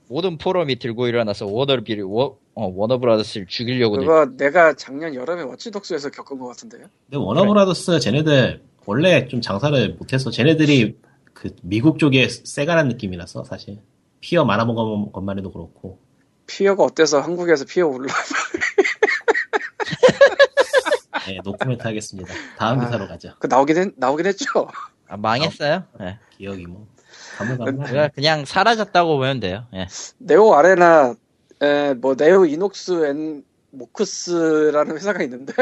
[0.09, 6.39] 모든 포럼이 들고 일어나서 워너비를 워, 어, 워너브라더스를 죽이려고 그거 내가 작년 여름에 워치독스에서 겪은
[6.39, 6.87] 것 같은데요.
[7.07, 10.97] 근데 워너브라더스 쟤네들 원래 좀 장사를 못해서 쟤네들이
[11.39, 13.79] 그 미국 쪽에 세가란 느낌이라서 사실
[14.21, 16.01] 피어 말아먹은 것만 해도 그렇고
[16.49, 18.13] 피어가 어때서 한국에서 피어 올라?
[21.29, 22.35] 네, 노코멘트 하겠습니다.
[22.57, 22.87] 다음 아.
[22.87, 23.35] 기사로 가죠.
[23.39, 24.67] 그 나오긴 했, 나오긴 했죠.
[25.07, 25.85] 아, 망했어요.
[26.01, 26.19] 예.
[26.37, 26.89] 기억이 뭐
[27.37, 27.85] 가물가물.
[27.85, 29.67] 그냥, 그냥 사라졌다고 보면 돼요.
[29.75, 29.87] 예.
[30.19, 31.15] 네오 아레나
[31.63, 35.53] 에, 뭐 네오 이녹스 앤 모크스라는 회사가 있는데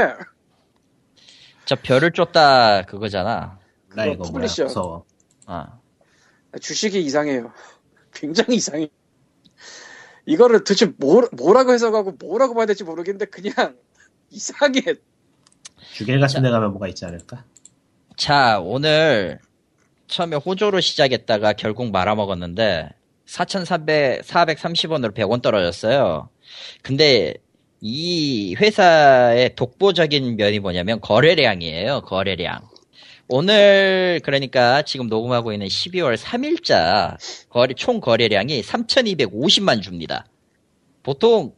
[1.67, 3.59] 저 별을 쫓다 그거잖아.
[3.95, 4.47] 나 이거 뭐야.
[4.47, 5.05] 무서워.
[5.47, 5.79] 아.
[6.61, 7.53] 주식이 이상해요.
[8.13, 8.89] 굉장히 이상해.
[10.27, 13.77] 이거를 도대체 뭐, 뭐라고 해석하고 뭐라고 봐야 될지 모르겠는데 그냥
[14.31, 14.81] 이상해.
[16.43, 17.45] 데 가면 뭐가 있지 않을까?
[18.17, 19.39] 자, 오늘
[20.09, 22.91] 처음에 호조로 시작했다가 결국 말아먹었는데
[23.27, 26.29] 4,300, 430원으로 100원 떨어졌어요.
[26.83, 27.35] 근데
[27.81, 32.03] 이 회사의 독보적인 면이 뭐냐면 거래량이에요.
[32.03, 32.69] 거래량.
[33.29, 37.17] 오늘 그러니까 지금 녹음하고 있는 12월 3일자
[37.49, 40.27] 거래 총 거래량이 3,250만 주입니다.
[41.03, 41.55] 보통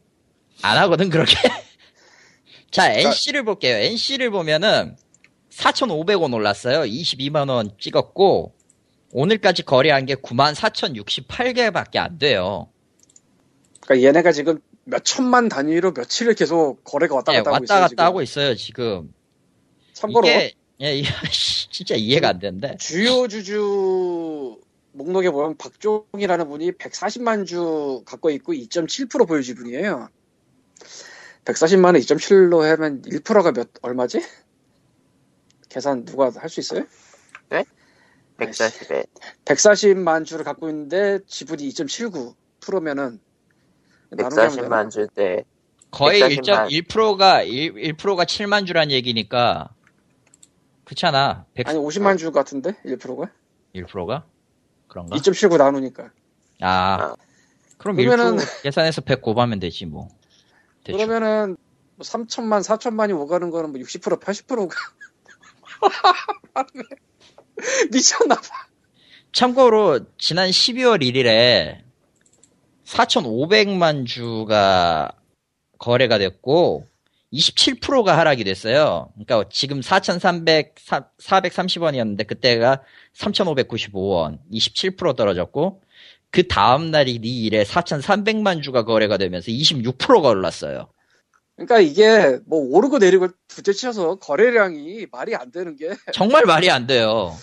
[0.61, 1.35] 안 하거든 그렇게.
[2.71, 3.75] 자, NC를 볼게요.
[3.75, 4.95] NC를 보면은
[5.51, 6.81] 4,500원 올랐어요.
[6.81, 8.53] 22만 원 찍었고
[9.11, 12.69] 오늘까지 거래한 게 94,068개밖에 안 돼요.
[13.81, 17.87] 그러니까 얘네가 지금 몇 천만 단위로 며칠을 계속 거래가 왔다 예, 갔다 하고 왔다 있어요.
[17.89, 18.05] 갔다.
[18.05, 19.11] 하고 있어요, 지금.
[19.93, 21.09] 참고로 이게 예, 이게
[21.71, 22.77] 진짜 이해가 안 되는데.
[22.77, 24.59] 주요 주주
[24.93, 30.09] 목록에 보면 박종이라는 분이 140만 주 갖고 있고 2.7% 보유 지분이에요.
[31.45, 34.21] 140만에 2.7로 하면 1%가 몇 얼마지?
[35.69, 36.85] 계산 누가 할 수 있어요?
[38.39, 39.05] 140에
[39.45, 43.19] 140만 주를 갖고 있는데 지분이 2.79%면은
[44.11, 45.43] 140만 줄때
[45.91, 46.69] 거의 140만.
[46.87, 49.69] 1.1%가 1, 1%가 7만 주란 얘기니까
[50.89, 51.45] 그렇잖아.
[51.53, 53.29] 100, 아니 50만 주 같은데 1%가
[53.75, 54.25] 1%가
[54.87, 55.15] 그런가?
[55.17, 56.09] 2.79 나누니까
[56.61, 57.13] 아.
[57.77, 60.09] 그럼 그러면은- 1% 계산해서 100 곱하면 되지 뭐.
[60.83, 61.05] 대충.
[61.05, 61.57] 그러면은
[61.95, 64.75] 뭐 3천만 4천만이 오가는 거는 뭐 60% 80%가
[67.91, 68.41] 미쳤나 봐.
[69.31, 71.83] 참고로 지난 12월 1일에
[72.85, 75.11] 4,500만 주가
[75.77, 76.87] 거래가 됐고
[77.33, 79.11] 27%가 하락이 됐어요.
[79.13, 82.81] 그러니까 지금 4,300 430원이었는데 그때가
[83.15, 85.81] 3,595원, 27% 떨어졌고
[86.31, 90.91] 그 다음 날이 2일에 4,300만 주가 거래가 되면서 26%가 올랐어요.
[91.55, 97.35] 그러니까 이게 뭐 오르고 내리고 부딪혀서 거래량이 말이 안 되는 게뭐 정말 말이 안 돼요.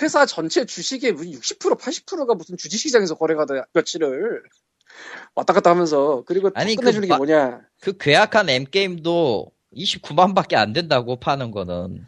[0.00, 4.42] 회사 전체 주식의 무슨 60% 80%가 무슨 주식시장에서 거래가 돼 며칠을
[5.36, 10.54] 왔다 갔다 하면서 그리고 또 아니, 그 끝내주는 게 마- 뭐냐 그 괴악한 M게임도 29만밖에
[10.56, 12.04] 안 된다고 파는 거는.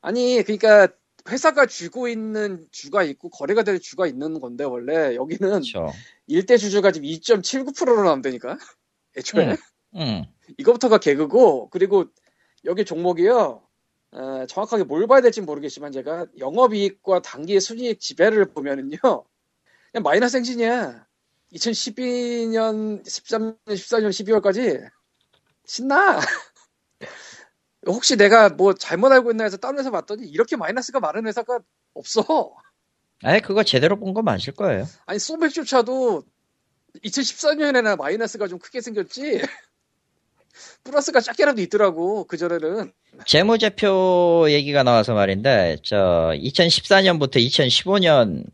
[0.00, 0.88] 아니 그러니까
[1.28, 5.92] 회사가 쥐고 있는 주가 있고 거래가 될 주가 있는 건데 원래 여기는 그렇죠.
[6.28, 8.56] 일대 주주가 지금 2.79%로 나온다니까
[9.16, 9.56] 애초에 응.
[9.96, 10.24] 응.
[10.56, 12.04] 이거부터가 개그고 그리고
[12.64, 13.62] 여기 종목이요
[14.12, 21.07] 어, 정확하게 뭘 봐야 될지 모르겠지만 제가 영업이익과 단기 순이익 지배를 보면은요 그냥 마이너스 행진이야
[21.52, 24.88] 2012년 13년 14년 12월까지
[25.64, 26.20] 신나.
[27.86, 31.60] 혹시 내가 뭐 잘못 알고 있나 해서 다른 회사 봤더니 이렇게 마이너스가 많은 회사가
[31.94, 32.24] 없어.
[33.22, 34.86] 아니 그거 제대로 본거 맞을 거예요.
[35.06, 36.22] 아니 소맥조차도
[37.04, 39.40] 2014년에나 마이너스가 좀 크게 생겼지?
[40.84, 42.92] 플러스가 작게라도 있더라고 그 전에는.
[43.26, 48.44] 재무제표 얘기가 나와서 말인데, 저, 2014년부터 2015년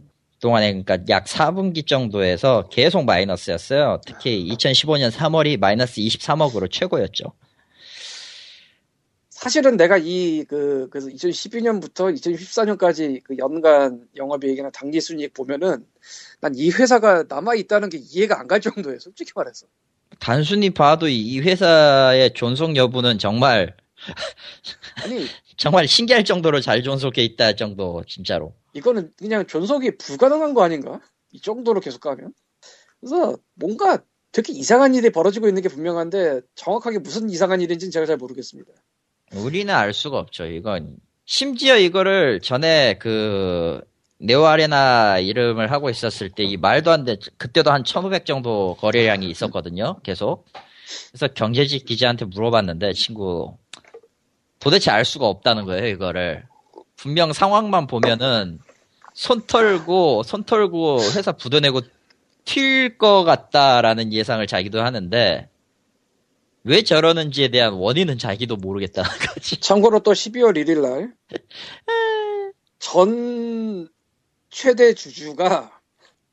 [0.45, 4.03] 동안에, 그러니까 약 4분기 정도에서 계속 마이너스였어요.
[4.07, 7.33] 특히 2015년 3월이 마이너스 23억으로 최고였죠.
[9.31, 15.85] 사실은 내가 이 그 그래서 2012년부터 2014년까지 그 연간 영업이익이나 당기 순이익 보면은
[16.41, 19.67] 난 이 회사가 남아 있다는 게 이해가 안 갈 정도예요 솔직히 말해서
[20.21, 23.75] 단순히 봐도 이 회사의 존속 여부는 정말,
[25.03, 25.27] 아니
[25.57, 28.55] 정말 신기할 정도로 잘 존속해 있다 정도, 진짜로.
[28.75, 31.01] 이거는 그냥 존속이 불가능한 거 아닌가
[31.33, 32.33] 이 정도로 계속 가면
[33.01, 33.99] 그래서 뭔가
[34.33, 38.73] 되게 이상한 일이 벌어지고 있는 게 분명한데 정확하게 무슨 이상한 일인지는 제가 잘 모르겠습니다
[39.33, 40.97] 우리는 알 수가 없죠, 이건.
[41.25, 43.81] 심지어 이거를 전에 그,
[44.19, 49.29] 네오 아레나 이름을 하고 있었을 때 이 말도 안 돼, 그때도 한 1500 정도 거래량이
[49.29, 50.47] 있었거든요, 계속.
[51.11, 53.57] 그래서 경제직 기자한테 물어봤는데, 친구,
[54.61, 56.45] 도대체 알 수가 없다는 거예요, 이거를.
[56.97, 58.61] 분명 상황만 보면은
[59.15, 61.81] 손 털고 손 털고 회사 부도내고
[62.45, 65.49] 튈 것 같다라는 예상을 자기도 하는데
[66.65, 69.59] 왜 저러는지에 대한 원인은 자기도 모르겠다는 거지.
[69.61, 71.15] 참고로 또 12월 1일 날,
[72.79, 73.89] 전
[74.51, 75.47] 최대 주주가,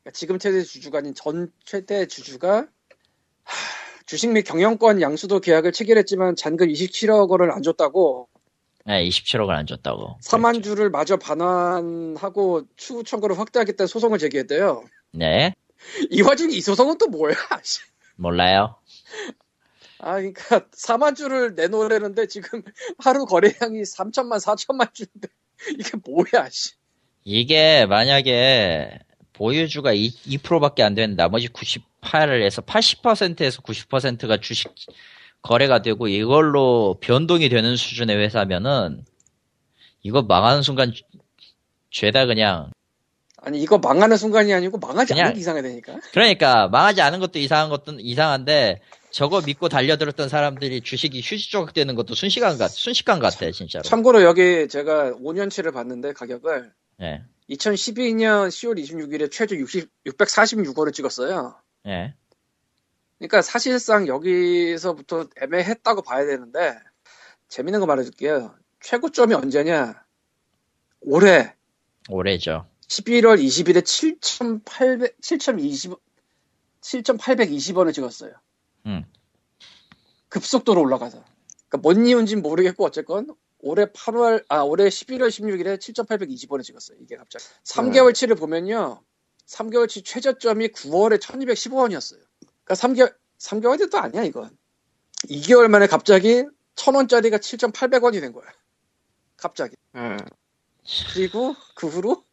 [0.01, 2.67] 그러니까 지금 최대 주주가 아닌 전 최대 주주가,
[3.43, 3.55] 하,
[4.05, 8.29] 주식 및 경영권 양수도 계약을 체결했지만 잔금 27억 원을 안 줬다고
[8.85, 10.17] 네, 27억을 안 줬다고.
[10.23, 14.83] 4만 주를 마저 반환하고 추후 청구를 확대하겠다는 소송을 제기했대요.
[15.11, 15.53] 네,
[16.09, 17.35] 이 와중에 이 소송은 또 뭐야?
[17.63, 17.81] 씨.
[18.15, 18.75] 몰라요.
[19.99, 22.63] 아, 그러니까 4만 주를 내놓으려는데 지금
[22.97, 25.27] 하루 거래량이 3천만, 4천만 주인데
[25.77, 26.49] 이게 뭐야?
[26.49, 26.71] 씨.
[27.23, 28.99] 이게 만약에
[29.33, 34.73] 보유주가 2, 2%밖에 안 되는 나머지 98에서 80%에서 90%가 주식
[35.41, 39.05] 거래가 되고 이걸로 변동이 되는 수준의 회사면은
[40.03, 40.93] 이거 망하는 순간
[41.89, 42.71] 죄다 그냥
[43.37, 45.99] 아니 이거 망하는 순간이 아니고 망하지 않는 게 이상해 되니까.
[46.11, 51.95] 그러니까 망하지 않은 것도 이상한 것도 이상한데 저거 믿고 달려들었던 사람들이 주식이 휴지 조각 되는
[51.95, 53.83] 것도 순식간 같 순식간 같아 진짜로.
[53.83, 56.71] 참고로 여기 제가 5년치를 봤는데 가격을
[57.01, 57.23] 예.
[57.49, 61.55] 2012년 10월 26일에 최저 60, 646원을 찍었어요.
[61.87, 62.13] 예.
[63.21, 66.79] 그러니까 사실상 여기서부터 애매했다고 봐야 되는데
[67.49, 68.55] 재밌는 거 말해줄게요.
[68.79, 70.03] 최고점이 언제냐?
[71.01, 71.55] 올해
[72.09, 72.65] 올해죠.
[72.87, 75.93] 11월 20일에 7,800, 7,020,
[76.81, 78.33] 7,820원을 찍었어요.
[78.87, 79.05] 음.
[80.29, 81.23] 급속도로 올라가서.
[81.69, 83.27] 그러니까 뭔 이유인지는 모르겠고 어쨌건
[83.59, 86.97] 올해 8월, 아, 올해 11월 16일에 7,820원을 찍었어요.
[87.01, 87.45] 이게 갑자기.
[87.65, 89.03] 3개월치를 보면요.
[89.45, 92.30] 3개월치 최저점이 9월에 1,215원이었어요.
[92.71, 94.49] 그러니까 3개월, 3개월 돼도 아니야, 이건.
[95.29, 96.43] 2개월 만에 갑자기
[96.75, 98.45] 1,000원짜리가 7,800원이 된 거야.
[99.37, 99.75] 갑자기.
[99.95, 100.17] 음.
[101.13, 102.23] 그리고 그 후로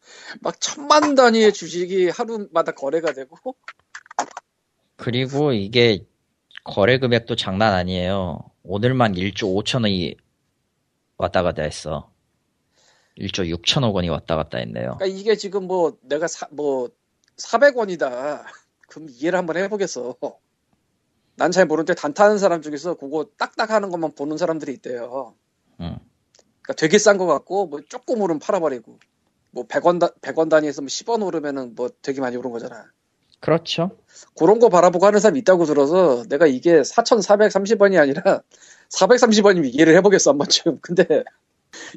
[0.41, 3.37] 막 천만 단위의 주식이 하루마다 거래가 되고
[4.95, 6.07] 그리고 이게
[6.63, 8.51] 거래 금액도 장난 아니에요.
[8.63, 10.17] 오늘만 1조 5천원이
[11.17, 12.11] 왔다 갔다 했어.
[13.19, 14.97] 1조 6천억 원이 왔다 갔다 했네요.
[14.97, 16.89] 그러니까 이게 지금 뭐 내가 사, 뭐
[17.37, 18.43] 400원이다.
[18.89, 20.15] 그럼 이해를 한번 해보겠어.
[21.35, 25.35] 난 잘 모르는데 단타하는 사람 중에서 그거 딱딱 하는 것만 보는 사람들이 있대요.
[25.79, 25.97] 응.
[26.61, 28.99] 그러니까 되게 싼 거 같고 뭐 조금 오르면 팔아버리고
[29.51, 32.85] 뭐 100원, 다, 100원 단위에서 뭐 10원 오르면은 뭐 되게 많이 오른 거잖아.
[33.39, 33.91] 그렇죠.
[34.35, 38.43] 그런 거 바라보고 하는 사람이 있다고 들어서 내가 이게 4,430원이 아니라
[38.89, 40.79] 430원이면 이해를 해보겠어 한 번쯤.
[40.81, 41.23] 근데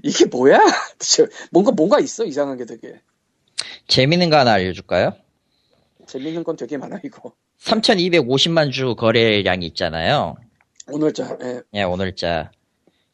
[0.05, 0.61] 이게 뭐야?
[1.51, 3.01] 뭔가 뭔가 있어 이상한 게 되게
[3.89, 5.17] 재밌는 거 하나 알려줄까요?
[6.13, 7.33] 재밌는 건 되게 많아 이거.
[7.61, 10.37] 3,250만 주 거래량이 있잖아요.
[10.89, 11.61] 오늘자 예.
[11.75, 12.51] 예, 오늘자.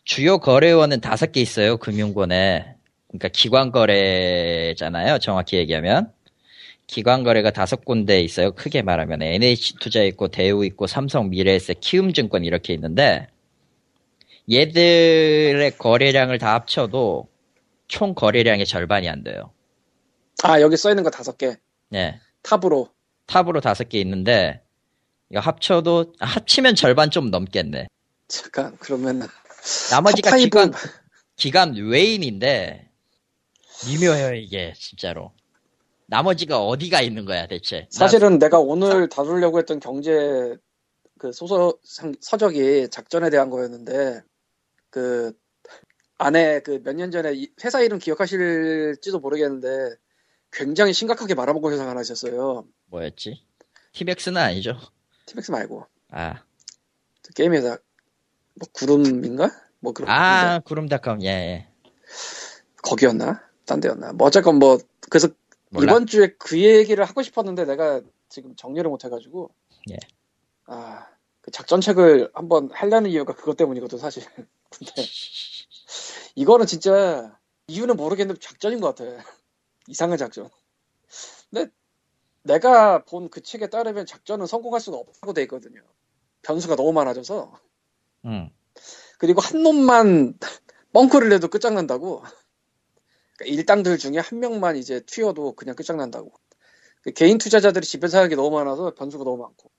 [0.04, 2.74] 주요 거래원은 다섯 개 있어요, 금융권에.
[3.08, 6.10] 그러니까 기관 거래잖아요, 정확히 얘기하면.
[6.88, 9.22] 기관 거래가 다섯 군데 있어요, 크게 말하면.
[9.22, 13.28] NH투자 있고, 대우 있고, 삼성, 미래에셋, 키움증권 이렇게 있는데,
[14.50, 17.28] 얘들의 거래량을 다 합쳐도
[17.86, 19.52] 총 거래량의 절반이 안 돼요.
[20.42, 21.56] 아 여기 써 있는 거 다섯 개
[21.94, 22.20] 예.
[22.42, 22.88] top으로
[23.26, 24.62] top으로 다섯 개 있는데,
[25.30, 27.88] 이거 합쳐도, 합치면 절반 좀 넘겠네.
[28.28, 29.22] 잠깐 그러면
[29.90, 30.72] 나머지가 top 5 기관,
[31.36, 32.88] 기관 외인인데,
[33.86, 35.32] 미묘해요, 이게, 진짜로.
[36.06, 37.80] 나머지가 어디가 있는 거야, 대체.
[37.80, 40.56] 나- 사실은 내가 오늘 다루려고 했던 경제
[41.18, 44.22] 그 소설 상- 서적이 작전에 대한 거였는데
[44.90, 45.32] 그
[46.16, 49.96] 안에 그 몇 년 전에 이 회사 이름 기억하실지도 모르겠는데
[50.50, 52.66] 굉장히 심각하게 말아먹은 회사가 하나 있었어요.
[52.86, 53.42] 뭐였지?
[53.92, 54.78] 티백스는 아니죠.
[55.26, 56.42] 티백스 말고 아,
[57.22, 57.78] 그 게임 회사
[58.54, 59.50] 뭐 구름인가?
[59.80, 61.68] 뭐 그런 아, 구름닷컴, 예, 예.
[62.82, 63.42] 거기였나?
[63.66, 64.12] 딴 데였나?
[64.12, 64.78] 뭐 어쨌건 뭐
[65.10, 65.28] 그래서
[65.70, 65.92] 몰라.
[65.92, 69.50] 이번 주에 그 얘기를 하고 싶었는데 내가 지금 정리를 못 해가지고
[69.90, 69.96] 예.
[70.66, 71.06] 아,
[71.40, 74.22] 그 작전책을 한번 하려는 이유가 그것 때문이거든 사실.
[74.70, 75.02] 근데
[76.34, 77.38] 이거는 진짜
[77.68, 79.22] 이유는 모르겠는데 작전인 것 같아.
[79.88, 80.48] 이상한 작전.
[81.50, 81.70] 근데
[82.44, 85.82] 내가 본 그 책에 따르면 작전은 성공할 수가 없다고 돼 있거든요.
[86.42, 87.60] 변수가 너무 많아져서
[88.26, 88.50] 응.
[89.18, 90.38] 그리고 한 놈만
[90.92, 92.22] 뻥크를 내도 끝장난다고.
[93.38, 96.32] 그러니까 일당들 중에 한 명만 이제 튀어도 그냥 끝장난다고.
[97.02, 99.70] 그 개인 투자자들이 집에서 하는 게 너무 많아서 변수가 너무 많고.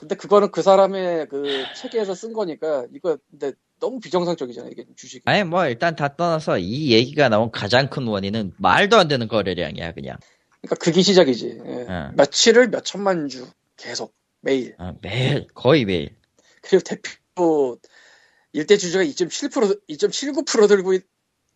[0.00, 5.22] 근데 그거는 그 사람의 그 체계에서 쓴 거니까 이거 근데 너무 비정상적이잖아 이게 주식이.
[5.26, 9.92] 아니, 뭐, 일단 다 떠나서 이 얘기가 나온 가장 큰 원인은 말도 안 되는 거래량이야,
[9.92, 10.16] 그냥.
[10.62, 11.60] 그러니까 그게 시작이지.
[11.64, 11.86] 예.
[11.88, 12.12] 응.
[12.16, 13.46] 며칠을 몇 천만 주
[13.76, 14.74] 계속 매일.
[14.78, 16.16] 어, 매일, 거의 매일.
[16.62, 17.78] 그리고 대표
[18.52, 21.06] 일대 주주가 2.7% 2.79% 들고 있-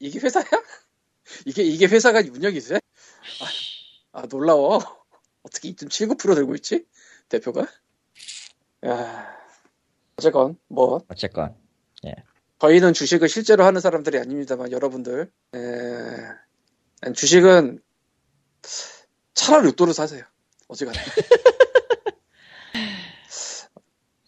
[0.01, 0.45] 이게 회사야?
[1.47, 2.75] 이게 이게 회사가 운영이 돼?
[2.75, 4.79] 아, 아, 놀라워.
[5.43, 6.85] 어떻게 2.79% 들고 있지?
[7.29, 7.67] 대표가?
[8.87, 9.39] 야.
[10.17, 11.55] 어쨌건 뭐 어쨌건
[12.61, 17.13] 저희는 주식을 실제로 하는 사람들이 아닙니다만 여러분들 에...
[17.15, 17.81] 주식은
[19.35, 20.25] 차라리 로또를 사세요.
[20.67, 20.99] 어지간해.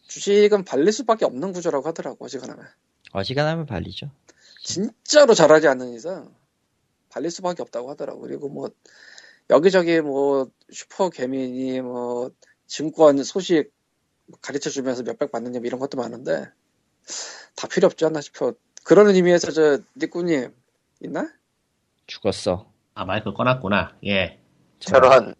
[0.06, 2.66] 주식은 발릴 수밖에 없는 구조라고 하더라고 어지간하면.
[3.12, 4.10] 어지간하면 발리죠.
[4.62, 6.34] 진짜로 잘하지 않는 이상
[7.08, 8.20] 발릴 수밖에 없다고 하더라고.
[8.20, 8.70] 그리고 뭐
[9.50, 12.30] 여기저기 뭐 슈퍼 개미니 뭐
[12.66, 13.72] 증권 소식
[14.40, 16.50] 가르쳐 주면서 몇백 받는 점 이런 것도 많은데
[17.56, 18.52] 다 필요 없지 않나 싶어.
[18.84, 20.52] 그러는 의미에서 저 니꾸님
[21.02, 21.28] 있나?
[22.06, 22.70] 죽었어.
[22.94, 23.96] 아 마이크 꺼놨구나.
[24.06, 24.40] 예,
[24.80, 25.34] 저런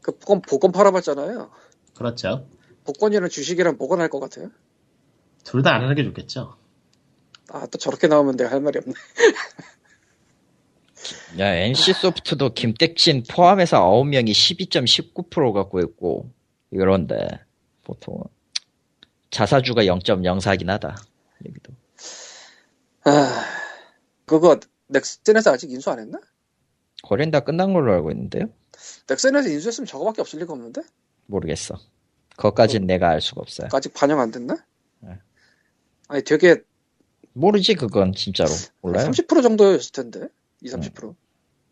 [0.00, 1.50] 그 복권 복권 팔아봤잖아요.
[1.94, 2.48] 그렇죠.
[2.84, 4.50] 복권이랑 주식이랑 뭐가 나을 것 같아요?
[5.44, 6.56] 둘 다 안 하는 게 좋겠죠.
[7.50, 8.94] 아 또 저렇게 나오면 내가 할 말이 없네.
[11.38, 16.30] 야, NC 소프트도 김택진 포함해서 9명이 12.19% 갖고 있고,
[16.70, 17.28] 이런데,
[17.84, 18.22] 보통은.
[19.36, 20.96] 자사주가 0.04긴 하다.
[21.46, 21.74] 여기도.
[23.04, 23.44] 아
[24.24, 26.18] 그거 넥슨에서 아직 인수 안 했나?
[27.02, 28.46] 거래는 다 끝난 걸로 알고 있는데요?
[29.06, 30.80] 넥슨에서 인수했으면 저거밖에 없을 리가 없는데?
[31.26, 31.78] 모르겠어.
[32.30, 33.68] 그것까진 내가 알 수가 없어요.
[33.74, 34.56] 아직 반영 안 됐나?
[35.00, 35.18] 네.
[36.08, 36.62] 아니 되게
[37.34, 38.48] 모르지, 그건, 진짜로.
[38.80, 39.10] 몰라요?
[39.10, 40.28] 30% 정도였을 텐데
[40.62, 41.14] 2, 30%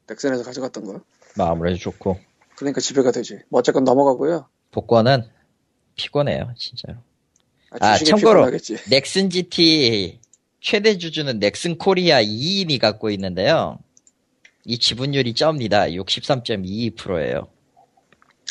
[0.06, 1.00] 넥슨에서 가져갔던 거.
[1.38, 2.20] 뭐 아무래도 좋고.
[2.56, 3.40] 그러니까 지배가 되지.
[3.48, 4.50] 뭐 어쨌건 넘어가고요.
[4.70, 5.30] 복권은
[5.96, 6.98] 피곤해요, 진짜로.
[7.80, 8.40] 아, 아, 참고로.
[8.40, 8.76] 피곤하겠지.
[8.90, 10.20] 넥슨 GT
[10.60, 13.78] 최대 주주는 넥슨 코리아 2인이 갖고 있는데요.
[14.64, 15.84] 이 지분율이 쩝니다.
[15.86, 17.48] 63.22%예요.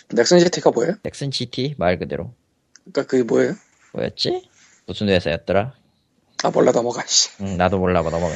[0.09, 0.95] 넥슨 GT가 뭐예요?
[1.03, 2.33] 넥슨 GT 말 그대로.
[2.83, 3.53] 그러니까 그게 뭐예요?
[3.93, 4.47] 뭐였지?
[4.85, 5.73] 무슨 회사였더라?
[6.43, 7.03] 아 몰라 넘어가.
[7.07, 7.29] 씨.
[7.41, 8.33] 응, 나도 몰라 봐 넘어가.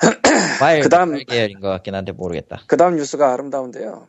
[0.58, 2.62] 파일 그다음- 계열인 것 같긴 한데 모르겠다.
[2.66, 4.08] 그 다음 뉴스가 아름다운데요.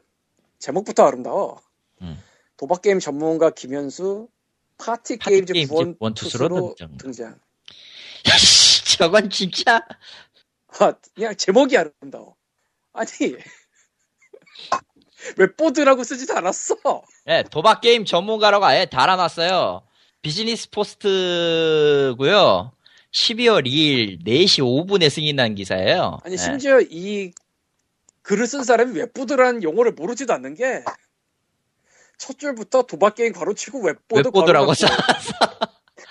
[0.60, 1.62] 제목부터 아름다워.
[2.02, 2.18] 음.
[2.58, 4.28] 도박 게임 전문가 김현수
[4.78, 6.98] 파티, 파티 구원 원투수로 투수로 등장.
[6.98, 7.40] 등장.
[8.98, 9.82] 저건 진짜
[10.80, 12.36] 아, 그냥 제목이 아름다워.
[12.94, 13.10] 아니
[15.38, 16.76] 웹보드라고 쓰지도 않았어.
[17.28, 19.84] 예, 도박 게임 전문가라고 아예 달아놨어요.
[20.22, 22.72] 비즈니스 포스트고요.
[23.12, 26.20] 12월 2일 4시 5분에 승인난 기사예요.
[26.24, 26.38] 아니 예.
[26.38, 27.32] 심지어 이
[28.24, 30.84] 글을 쓴 사람이 웹보드라는 용어를 모르지도 않는 게
[32.18, 34.74] 첫 줄부터 도박 게임 가로치고 웹보드 웹보드라고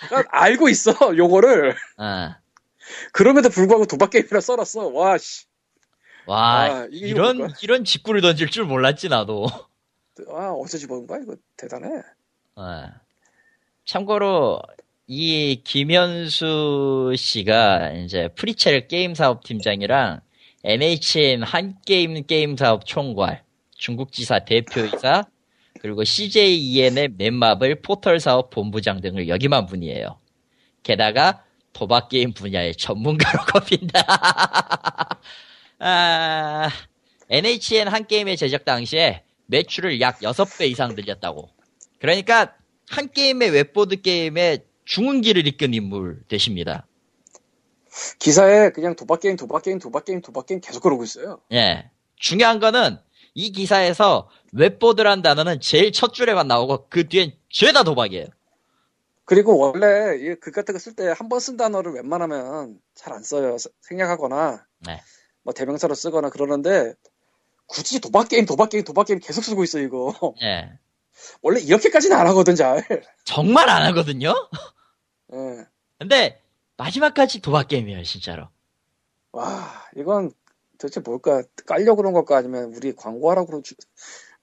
[0.09, 2.35] 그러니까 알고 있어 용어를 어.
[3.13, 5.47] 그럼에도 불구하고 도박 게임이라 써놨어 와 씨.
[6.27, 7.55] 와, 아, 이런, 뭘까?
[7.63, 9.49] 이런 직구를 던질 줄 몰랐지, 나도.
[10.31, 11.89] 아 어디서 집어온 거야 이거 대단해
[12.55, 12.85] 어.
[13.87, 14.61] 참고로,
[15.09, 20.21] 이 김현수 씨가 이제 프리첼 게임 사업 팀장이랑
[20.65, 23.43] NHN 한 게임 게임 사업 총괄,
[23.77, 25.25] 중국지사 대표이사,
[25.83, 30.17] 그리고 CJ E&M의 넷마블 포털 사업 본부장 등을 역임한 분이에요.
[30.85, 31.43] 게다가
[31.73, 34.01] 도박 게임 분야의 전문가로 꼽힌다.
[35.81, 36.71] 아,
[37.29, 41.51] NHN 한 게임의 제작 당시에 매출을 약 6배 이상 늘렸다고.
[41.99, 42.55] 그러니까
[42.89, 46.87] 한 게임의 웹보드 게임의 중흥기를 이끈 인물 되십니다.
[48.21, 51.91] 기사에 그냥 도박 게임 도박 게임 도박 게임 도박 게임 계속 그러고 있어요 예.
[52.17, 52.99] 중요한 거는
[53.35, 58.27] 이 기사에서 웹보드란 단어는 제일 첫 줄에만 나오고 그 뒤엔 죄다 도박이에요.
[59.25, 63.57] 그리고 원래 이글 같은 거 쓸 때 한 번 쓴 단어를 웬만하면 잘 안 써요
[63.59, 65.01] 세- 생략하거나 네.
[65.43, 66.95] 뭐 대명사로 쓰거나 그러는데
[67.67, 70.13] 굳이 도박 게임 도박 게임 도박 게임 계속 쓰고 있어 이거
[70.43, 70.79] 예.
[71.43, 72.85] 원래 이렇게까지는 안 하거든 잘
[73.25, 74.35] 정말 안 하거든요?
[75.33, 75.67] 예.
[75.99, 76.43] 근데
[76.77, 78.49] 마지막까지 도박 게임이에요, 진짜로.
[79.33, 80.33] 와, 이건
[80.79, 81.43] 도대체 뭘까?
[81.67, 82.37] 깔려고 그런 걸까?
[82.39, 83.77] 아니면 우리 광고하라고 그러지?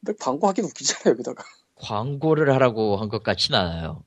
[0.04, 1.44] 근데 광고하긴 웃기잖아, 여기다가.
[1.76, 4.04] 광고를 하라고 한 것 같진 않아요.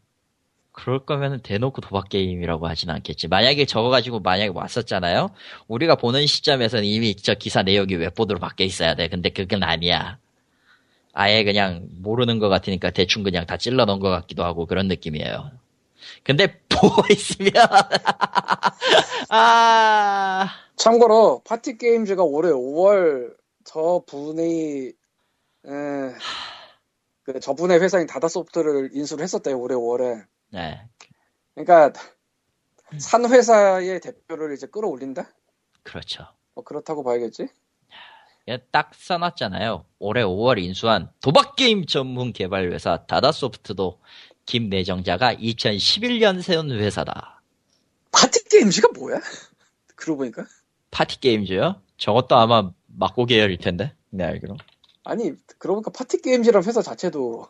[0.73, 3.29] 그럴 거면 대놓고 도박 게임이라고 하진 않겠지.
[3.29, 5.31] 만약에 저거 가지고 만약에 왔었잖아요.
[5.69, 9.09] 우리가 보는 시점에서는 이미 저 기사 내용이 웹보드로 바뀌어 있어야 돼.
[9.09, 10.19] 근데 그건 아니야.
[11.15, 15.51] 아예 그냥 모르는 것 같으니까 대충 그냥 다 찔러 넣은 것 같기도 하고 그런 느낌이에요.
[16.25, 17.53] 근데 보고 있으면
[19.29, 24.93] 아 참고로, 파티 게임즈가 올해 5월 저 분이,
[25.67, 26.15] 에,
[27.23, 30.27] 그 저분의 회사인 다다소프트를 인수를 했었대요, 올해 5월에.
[30.51, 30.89] 네.
[31.55, 31.93] 그러니까,
[32.99, 35.31] 산 회사의 대표를 이제 끌어올린다?
[35.83, 36.27] 그렇죠.
[36.55, 37.49] 뭐 그렇다고 봐야겠지?
[38.49, 39.85] 예, 딱 써놨잖아요.
[39.99, 44.01] 올해 5월 인수한 도박게임 전문 개발 회사 다다소프트도
[44.47, 47.41] 김 내정자가 2011년 세운 회사다.
[48.11, 49.21] 파티게임즈가 뭐야?
[49.95, 50.45] 그러고 보니까.
[50.91, 51.81] 파티게임즈요?
[51.97, 53.95] 저것도 아마 막고 계열일 텐데.
[54.11, 54.57] 네, 알기로.
[55.05, 57.47] 아니 그러고 보니까 파티 게임즈라는 회사 자체도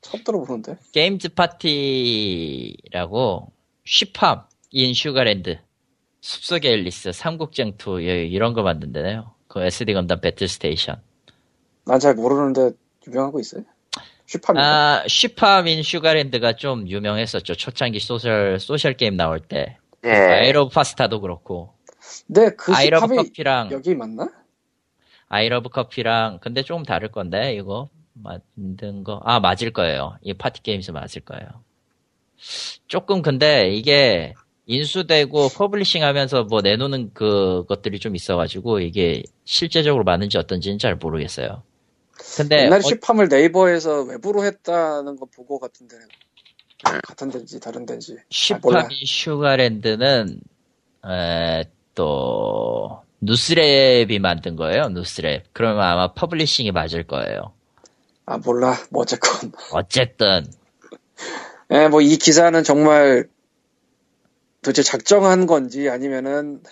[0.00, 0.76] 처음 들어보는데.
[0.92, 3.52] 게임즈 파티라고
[3.84, 5.58] 쉬팜 인 슈가랜드
[6.20, 9.34] 숲속의 앨리스 삼국쟁투 이런 거 만든다네요.
[9.48, 11.00] 그 SD 건담 배틀 스테이션.
[11.84, 12.70] 난 잘 모르는데
[13.06, 13.62] 유명한 거 있어요?
[14.26, 14.58] 쉬팜이.
[14.60, 17.54] 아 쉬팜 인 슈가랜드가 좀 유명했었죠.
[17.54, 19.78] 초창기 소셜 소셜 게임 나올 때.
[20.04, 20.10] 예.
[20.10, 21.74] 아이러브 파스타도 그렇고
[22.26, 24.28] 근데 그 아이러브 커피랑 여기 맞나?
[25.28, 30.18] 아이러브 커피랑 근데 조금 다를 건데 이거 만든 거 아 맞을 거예요.
[30.22, 31.48] 이 파티 게임즈 맞을 거예요.
[32.88, 34.34] 조금 근데 이게
[34.66, 41.62] 인수되고 publishing 하면서 뭐 내놓는 그 것들이 좀 있어가지고 이게 실제적으로 맞는지 어떤지는 잘 모르겠어요.
[42.36, 45.96] 근데 옛날에 어- 슈팜을 네이버에서 외부로 했다는 거 보고 같은데
[47.06, 48.16] 같은 데인지 다른 데인지.
[48.30, 50.40] 쉬팜 인 슈가랜드는
[51.06, 51.64] 에,
[51.94, 54.84] 또 누스랩이 만든 거예요.
[54.84, 55.42] 누스랩.
[55.52, 57.52] 그러면 아마 publishing이 맞을 거예요.
[58.26, 60.46] 아 몰라 뭐 어쨌건 어쨌든
[61.72, 63.28] 예, 뭐 이 기사는 정말
[64.62, 66.62] 도대체 작정한 건지 아니면은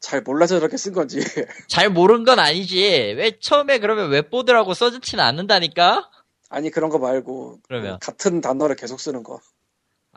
[0.00, 1.20] 잘 몰라서 저렇게 쓴 건지
[1.68, 2.78] 잘 모른 건 아니지.
[3.16, 6.08] 왜 처음에 그러면 웹보드라고 써주지는 않는다니까?
[6.48, 7.98] 아니 그런 거 말고 그러면?
[8.00, 9.40] 같은 단어를 계속 쓰는 거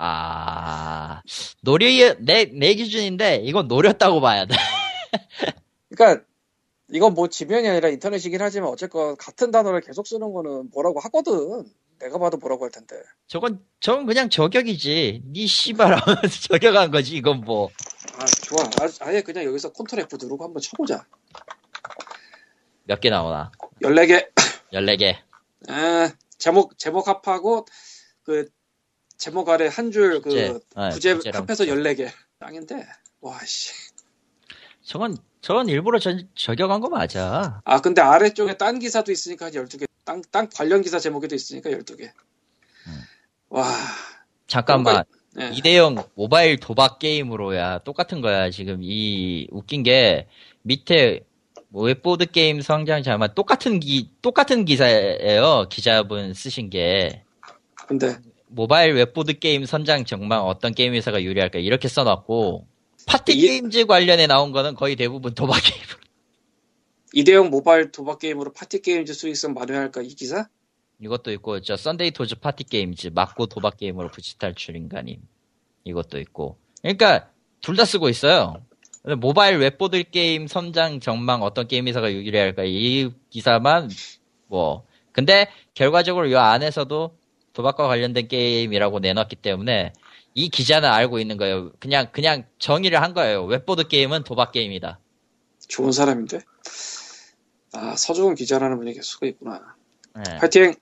[0.02, 1.22] 아,
[1.62, 1.88] 노려,
[2.20, 4.56] 내, 내 기준인데, 이건 노렸다고 봐야 돼.
[5.90, 6.24] 그러니까
[6.92, 11.66] 이건 뭐 지면이 아니라 인터넷이긴 하지만 어쨌건 같은 단어를 계속 쓰는 거는 뭐라고 하거든
[12.00, 12.96] 내가 봐도 뭐라고 할 텐데
[13.28, 15.24] 저건, 저건 그냥 저격이지.
[15.28, 17.70] 니 씨발 하면서 저격한 거지, 이건 뭐.
[18.18, 18.64] 아 좋아
[19.02, 21.06] 아, 예 그냥 여기서 컨트롤 F 누르고 한번 쳐보자
[22.86, 23.52] 몇 개 나오나?
[23.82, 24.30] 14개
[24.74, 25.16] 14개.
[25.68, 27.66] 아, 제목 제목 합하고
[28.24, 28.48] 그
[29.18, 30.60] 제목 아래 한 줄 그 부제.
[30.76, 31.76] 아, 부제 합해서 부제.
[31.76, 32.10] 14개
[32.40, 32.88] 짱인데
[33.22, 33.74] 와 씨
[34.90, 37.62] 저건, 저건 일부러 저, 저격한 거 맞아.
[37.64, 42.10] 아 근데 아래쪽에 딴 기사도 있으니까 한 12개 땅, 땅 관련 기사 제목에도 있으니까 12개
[42.88, 43.02] 음.
[43.50, 43.72] 와
[44.48, 45.04] 잠깐만.
[45.36, 45.52] 네.
[45.54, 50.28] 이대형 모바일 도박 게임으로야 똑같은 거야 지금 이 웃긴 게
[50.64, 51.24] 밑에
[51.68, 57.22] 뭐 웹보드 게임 성장 자만 똑같은 기 똑같은 기사예요 기자분 쓰신 게
[57.86, 58.18] 근데
[58.48, 62.66] 모바일 웹보드 게임 성장 전망 어떤 게임 회사가 유리할까 이렇게 써놨고
[63.10, 65.82] 파티 이- 게임즈 관련에 나온 거는 거의 대부분 도박 게임
[67.14, 70.48] 이대형 모바일 도박 게임으로 파티 게임즈 수익성 만회할까 이 기사?
[71.02, 75.22] 이것도 있고 저 썬데이 토즈 파티 게임즈 맞고 도박 게임으로 부진 탈출 안간힘
[75.86, 76.58] 이것도 있고.
[76.82, 77.30] 그러니까
[77.62, 78.62] 둘 다 쓰고 있어요.
[79.18, 83.90] 모바일 웹보드 게임 성장 전망 어떤 게임 회사가 유리할까 이 기사만
[84.48, 84.86] 뭐.
[85.14, 87.18] 근데 결과적으로 이 안에서도
[87.54, 89.94] 도박과 관련된 게임이라고 내놨기 때문에
[90.34, 95.00] 이 기자는 알고 있는 거예요 그냥 그냥 정의를 한 거예요 웹보드 게임은 도박 게임이다
[95.68, 96.40] 좋은 사람인데
[97.74, 99.76] 아 서정훈 기자라는 분이 계속 쓰고 있구나
[100.16, 100.38] 네.
[100.38, 100.74] 파이팅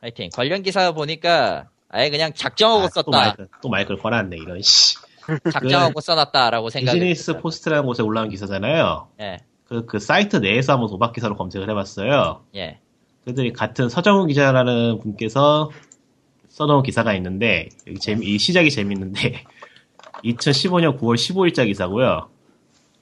[0.00, 4.60] 하여튼 관련 기사 보니까 아예 그냥 작정하고 아, 또 썼다 마이크, 또 마이크를 걸어놨네, 이런,
[4.62, 4.96] 씨.
[5.52, 7.38] 작정하고 써놨다라고 생각이 비즈니스.
[7.38, 9.08] 포스트라는 곳에 올라온 기사잖아요.
[9.20, 12.44] 예, 그, 그 사이트 내에서 한번 도박 기사로 검색을 해봤어요.
[12.54, 12.80] 예.
[13.24, 15.70] 그들이 같은 서정훈 기자라는 분께서
[16.56, 19.44] 써놓은 기사가 있는데, 여기 재미, 이 시작이 재밌는데,
[20.24, 22.30] 2015년 9월 15일자 기사고요.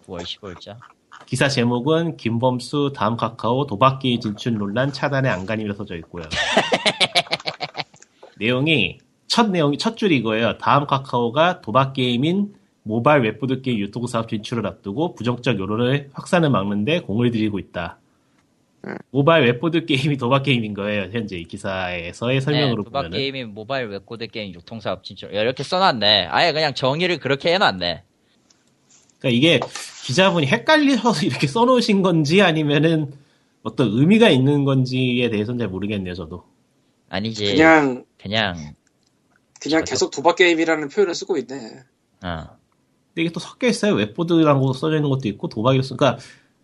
[0.08, 0.76] 9월 15일자.
[1.24, 6.24] 기사 제목은 김범수 다음 카카오 도박게임 진출 논란 차단의 안간힘이라 써져 있고요.
[8.38, 8.98] 내용이
[9.28, 10.58] 첫 내용이 첫 줄이 이거예요.
[10.58, 17.02] 다음 카카오가 도박 게임인 모바일 웹보드 게임 유통 사업 진출을 앞두고 부정적 여론을 확산을 막는데
[17.02, 17.98] 공을 들이고 있다.
[19.10, 21.08] 모바일 웹보드 게임이 도박 게임인 거예요.
[21.12, 23.18] 현재 이 기사에서의 설명으로 네, 도박 보면은.
[23.18, 25.32] 게임인 모바일 웹보드 게임 유통사업 진출.
[25.32, 26.26] 이렇게 써놨네.
[26.30, 28.02] 아예 그냥 정의를 그렇게 해놨네.
[29.18, 29.60] 그러니까 이게
[30.04, 33.12] 기자분이 헷갈려서 이렇게 써놓으신 건지 아니면은
[33.62, 36.44] 어떤 의미가 있는 건지에 대해서는 잘 모르겠네요, 저도.
[37.08, 37.46] 아니지.
[37.52, 38.74] 그냥 그냥,
[39.60, 41.56] 그냥 계속 도박 게임이라는 표현을 쓰고 있네
[42.24, 42.56] 어.
[43.14, 43.94] 근데 이게 또 섞여 있어요.
[43.94, 45.48] 웹보드라고 써져 있는 것도 있고
[45.82, 45.94] 쓰.
[45.94, 46.18] 그러니까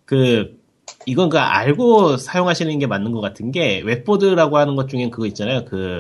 [0.05, 0.60] 그
[1.07, 5.65] 이건 그 알고 사용하시는 게 맞는 것 같은 게 웹보드라고 하는 것 중엔 그거 있잖아요.
[5.65, 5.99] 그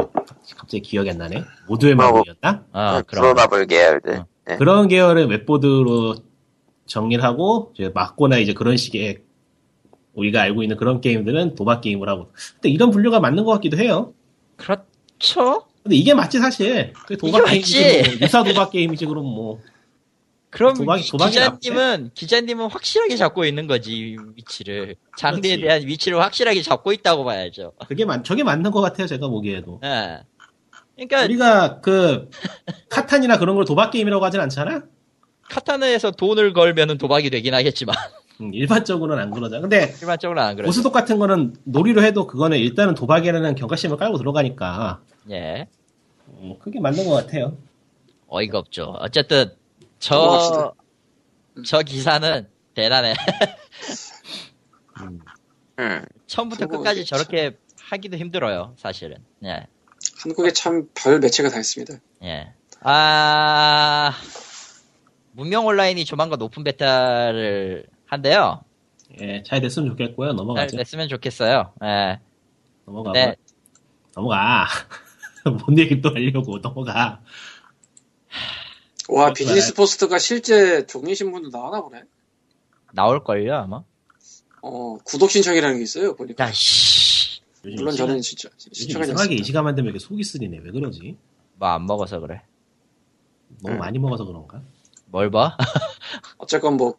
[0.57, 1.45] 갑자기 기억이 안 나네.
[1.69, 2.65] 모두의 마블이었나?
[2.73, 3.23] 어, 그럼.
[3.23, 4.19] 부루마블 계열들.
[4.19, 4.27] 어.
[4.47, 4.57] 네.
[4.57, 6.17] 그런 계열의 웹보드로
[6.87, 9.19] 정리를 하고 이제 맞고나 이제 그런 식의
[10.15, 12.33] 우리가 알고 있는 그런 게임들은 도박 게임을 하고.
[12.55, 14.13] 근데 이런 분류가 맞는 것 같기도 해요.
[14.57, 15.67] 그렇죠?
[15.83, 16.93] 근데 이게 맞지 사실.
[17.07, 18.11] 그 도박 이게 게임이지 맞지.
[18.11, 18.19] 뭐.
[18.27, 19.61] 유사 도박 게임이지 그럼 뭐.
[20.51, 24.97] 그럼 도박이- 기- 도박이 기자님은, 기자님은 확실하게 잡고 있는 거지, 위치를.
[25.17, 25.61] 장르에 그렇지.
[25.63, 27.73] 대한 위치를 확실하게 잡고 있다고 봐야죠.
[27.87, 29.07] 그게 맞 저게 맞는 것 같아요.
[29.07, 29.81] 제가 보기에도.
[29.85, 30.21] 예.
[30.97, 32.29] 그러니까, 우리가 그
[32.91, 34.83] 카탄이나 그런 걸 도박 게임이라고 하진 않잖아.
[35.49, 37.95] 카타나에서 돈을 걸면은 도박이 되긴 하겠지만.
[38.41, 39.61] 음, 일반적으로는 안 그러잖아.
[39.61, 40.67] 근데 일반적으로 안 그래요.
[40.67, 45.01] 고스톱 같은 거는 놀이로 해도 그거는 일단은 도박이라는 경각심을 깔고 들어가니까
[45.31, 45.67] 예.
[46.29, 47.57] 음, 그게 맞는 것 같아요.
[48.29, 48.95] 어이가 없죠.
[49.01, 49.53] 어쨌든
[50.01, 50.73] 저 넘어갑시다.
[51.67, 53.15] 저 기사는 대단해.
[55.01, 55.21] 음,
[55.79, 56.05] 음.
[56.27, 59.19] 처음부터 끝까지 저렇게 하기도 힘들어요, 사실은.
[59.45, 59.67] 예.
[60.23, 61.95] 한국에 참 별 매체가 다 있습니다.
[62.25, 62.53] 예.
[62.83, 64.13] 아,
[65.33, 68.63] 문명 온라인이 조만간 open beta를 한대요.
[69.21, 70.29] 예, 잘 됐으면 좋겠고요.
[70.31, 70.77] 잘 넘어가죠.
[70.77, 71.73] 됐으면 좋겠어요.
[71.85, 72.21] 예.
[72.87, 73.13] 넘어가.
[73.13, 73.35] 네.
[74.15, 74.67] 넘어가.
[75.45, 77.21] 뭔 얘기 또 하려고 넘어가.
[79.13, 82.03] 와 그것도 비즈니스 포스트가 실제 종이 신문도 나와나 보네.
[82.93, 83.83] 나올 걸요, 아마?
[84.63, 86.45] 어 구독 신청이라는 게 있어요 보니까.
[86.45, 87.41] 야, 씨.
[87.63, 89.45] 물론 이 저는 진짜 요즘 신청하지 이상하게 이 않습니다.
[89.47, 90.59] 시간만 되면 이렇게 속이 쓰리네.
[90.63, 91.17] 왜 그러지?
[91.57, 92.43] 뭐 안 먹어서 그래.
[93.63, 93.79] 너무 음.
[93.79, 94.63] 많이 먹어서 그런가?
[95.07, 95.57] 뭘 봐?
[96.39, 96.95] 어쨌건 뭐,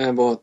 [0.00, 0.40] 예, 뭐,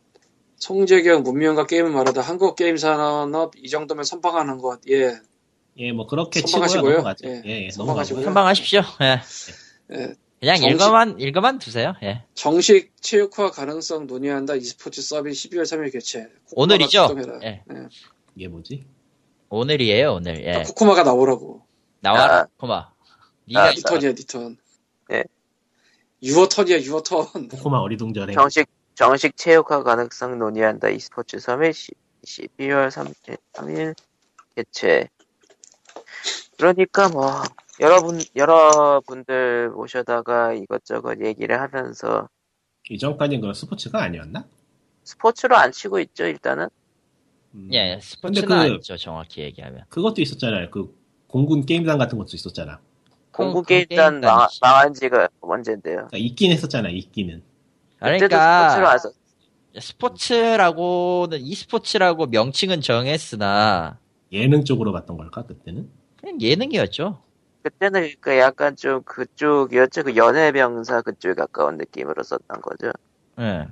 [0.58, 5.20] 송재경 문명과 게임을 말하다 한국 게임 산업 이 정도면 선방하는 것, 예,
[5.78, 6.40] 예, 뭐 그렇게.
[6.42, 7.04] 선방하시고요.
[7.26, 8.24] 예, 예, 예, 선방하시고요.
[8.26, 8.82] 선방하십시오.
[9.02, 9.22] 예.
[9.98, 10.14] 예.
[10.44, 11.94] 그냥 정식- 읽어만, 읽어만 두세요.
[12.04, 12.26] 예.
[12.34, 16.28] 정식 체육화 가능성 논의한다 e스포츠 서비스 12월 3일 개최.
[16.52, 17.16] 오늘이죠?
[17.44, 17.64] 예.
[17.72, 17.88] 예.
[18.36, 18.86] 이게 뭐지?
[19.48, 20.44] 오늘이에요, 오늘.
[20.46, 20.56] 예.
[20.56, 21.66] 아, 코코마가 나오라고.
[22.02, 22.66] 나와라, 아.
[22.68, 22.92] 아,
[23.48, 24.58] 니가, 니 턴이야, 니 턴.
[25.14, 25.24] 예.
[26.22, 27.48] 유어턴이야, 유어턴.
[27.48, 28.34] 코코마 어리둥절해.
[28.34, 31.72] 정식 정식 체육화 가능성 논의한다 e스포츠 3일
[32.26, 33.96] 12월 3일, 3일
[34.58, 35.08] 개최.
[36.58, 37.42] 그러니까 뭐
[37.80, 42.30] 여러분 여러분들 모셔다가 이것저것 얘기를 하면서
[42.90, 44.46] 이전까지는 그런 스포츠가 아니었나?
[45.04, 46.70] 스포츠로 안 치고 있죠 일단은.
[47.56, 47.70] 음.
[47.72, 49.84] 예, 스포츠는 그- 아니죠, 정확히 얘기하면.
[49.90, 50.70] 그것도 있었잖아요.
[50.72, 50.96] 그
[51.28, 52.80] 공군 게임단 같은 것도 있었잖아.
[53.32, 54.22] 공구 그 게임단.
[54.22, 55.96] 망, 망한 지가 언젠데요.
[55.96, 56.90] 그러니까 있긴 했었잖아.
[56.90, 57.42] 있기는.
[58.00, 59.14] 그때도 스포츠로 안 그러니까, 썼.
[59.80, 63.98] 스포츠라고는, e스포츠라고 명칭은 정했으나,
[64.32, 65.90] 예능 쪽으로 봤던 걸까 그때는?
[66.20, 67.22] 그냥 예능이었죠.
[67.64, 70.04] 그때는 그 약간 좀 그쪽이었죠.
[70.04, 72.92] 그 연애병사 그쪽에 가까운 느낌으로 썼던 거죠.
[73.40, 73.68] 예.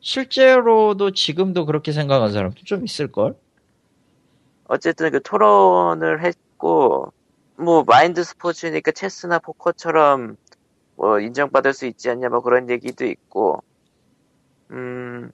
[0.00, 3.34] 실제로도 지금도 그렇게 생각하는 사람도 좀 있을걸?
[4.64, 7.12] 어쨌든 그 토론을 했고
[7.56, 10.36] 뭐 mind sports니까 체스나 포커처럼
[10.96, 13.62] 뭐 인정받을 수 있지 않냐 뭐 그런 얘기도 있고
[14.70, 15.32] 음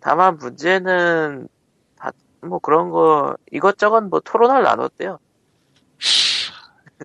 [0.00, 1.48] 다만 문제는
[1.96, 5.18] 다 뭐 그런 거 이것저것 뭐 토론을 나눴대요.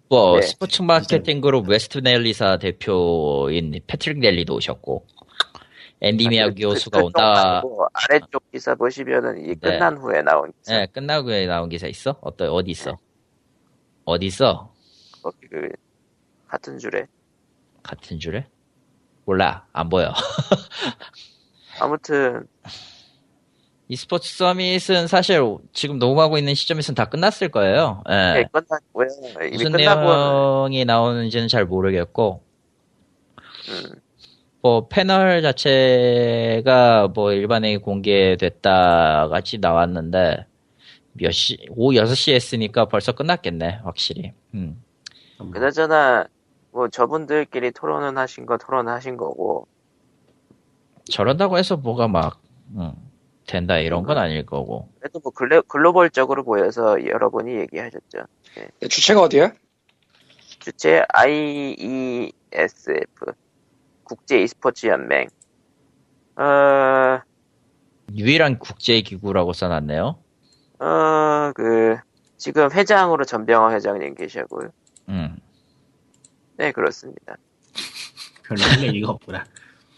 [0.10, 0.48] 뭐, 네.
[0.48, 5.06] 스포츠 마케팅 그룹 웨스트 넬리사 대표인 패트릭 넬리도 오셨고,
[6.02, 7.62] 앤디 미야기 교수가 그쪽 온다,
[7.94, 9.72] 아래쪽 기사 보시면은 이게 네.
[9.72, 12.18] 끝난 후에 나온 기사 예, 끝나고 나온 기사 있어?
[12.22, 12.98] 어떠, 어디 있어?
[14.06, 14.74] 어디 있어?
[15.22, 15.70] 거기 그
[16.48, 17.06] 같은 줄에
[17.84, 18.48] 같은 줄에?
[19.26, 20.14] 몰라, 안 보여.
[21.80, 22.48] 아무튼
[23.90, 25.42] e스포츠 서밋은 사실
[25.74, 28.04] 지금 녹음하고 있는 시점에서는 다 끝났을 거예요.
[28.10, 28.14] 예.
[28.14, 29.08] 네, 끝났고요.
[29.48, 32.42] 이미 무슨 끝나고 내용이 나오는지는 잘 모르겠고,
[33.70, 34.02] 음,
[34.62, 40.48] 뭐 패널 자체가 뭐 일반에 공개됐다 같이 나왔는데
[41.14, 44.34] 몇 시, 오후 6시에 했으니까 벌써 끝났겠네, 확실히.
[44.54, 44.82] 음.
[45.52, 46.26] 그나저나
[46.72, 49.68] 뭐 저분들끼리 토론은 하신 거 토론하신 거고
[51.06, 52.42] 저런다고 해서 뭐가 막,
[52.76, 52.94] 음,
[53.48, 54.90] 된다 이런 건 아닐 거고.
[55.00, 58.26] 그래도 뭐 글로, 글로벌적으로 보여서 여러분이 얘기하셨죠.
[58.80, 59.54] 네, 주체가 어디야?
[60.60, 62.32] 주체 IESF
[64.04, 65.28] 국제 e스포츠 연맹.
[66.36, 67.20] 어,
[68.16, 70.18] 유일한 국제 기구라고 써놨네요.
[70.80, 71.98] 어, 그
[72.38, 74.70] 지금 회장으로 전병호 회장님 계시고요.
[75.10, 75.38] 음.
[76.58, 77.38] 네 그렇습니다.
[78.44, 79.46] 별로 할 얘기가 없구나.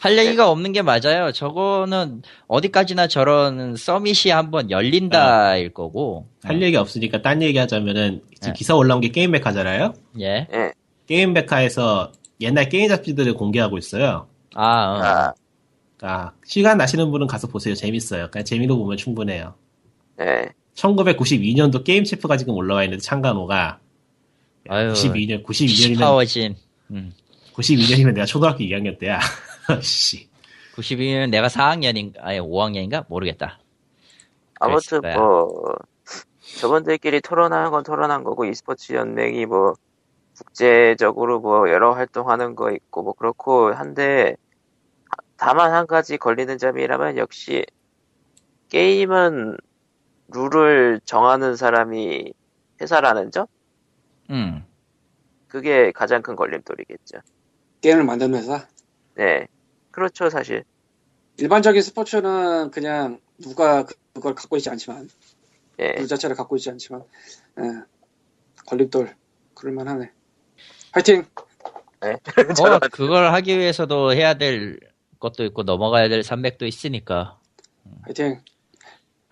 [0.05, 1.31] 할 얘기가 없는 게 맞아요.
[1.31, 6.27] 저거는 어디까지나 저런 서밋이 한번 열린다일 거고.
[6.43, 8.53] 할 얘기 없으니까 딴 얘기 하자면은 지금 네.
[8.55, 9.93] 기사 올라온 게 게임 메카잖아요.
[10.19, 10.47] 예.
[10.53, 10.73] 예.
[11.07, 12.11] 게임 메카에서
[12.41, 14.27] 옛날 게임 잡지들을 공개하고 있어요.
[14.53, 15.01] 아, 어.
[15.01, 15.33] 아,
[16.01, 17.73] 아, 시간 나시는 분은 가서 보세요.
[17.73, 18.29] 재밌어요.
[18.29, 19.55] 그냥 재미로 보면 충분해요.
[20.19, 20.49] 네.
[20.75, 23.79] 1992년도 게임 챔프가 지금 올라와 있는데 창간호가
[24.69, 26.55] 아유, 92년, 92년이면 파워진.
[26.91, 27.11] 음.
[27.53, 29.19] 92년이면 내가 초등학교 2학년 때야.
[29.81, 30.29] 씨.
[30.75, 33.05] 92년 내가 4학년인가, 아니 5학년인가?
[33.07, 33.59] 모르겠다.
[34.59, 35.17] 아무튼 거야.
[35.17, 35.75] 뭐
[36.59, 39.73] 저분들끼리 토론하는 건 토론한 거고 e스포츠 연맹이 뭐
[40.37, 44.35] 국제적으로 뭐 여러 활동하는 거 있고 뭐 그렇고 한데
[45.09, 47.65] 아, 다만 한 가지 걸리는 점이라면 역시
[48.69, 49.57] 게임은
[50.29, 52.33] 룰을 정하는 사람이
[52.81, 53.45] 회사라는 점
[54.29, 54.65] 음.
[55.47, 57.19] 그게 가장 큰 걸림돌이겠죠.
[57.81, 58.67] 게임을 만드는 회사?
[59.15, 59.47] 네
[59.95, 60.65] 그렇죠 사실
[61.37, 65.09] 일반적인 스포츠는 그냥 누가 그- 그걸 갖고 있지 않지만
[65.79, 65.91] 예.
[65.93, 67.03] 룰 자체를 갖고 있지 않지만
[67.59, 67.63] 예.
[68.67, 69.15] 걸림돌
[69.53, 70.11] 그럴만하네.
[70.91, 71.25] 화이팅.
[72.59, 74.79] 뭐 그걸 하기 위해서도 해야 될
[75.19, 77.39] 것도 있고 넘어가야 될 산맥도 있으니까
[78.03, 78.41] 화이팅.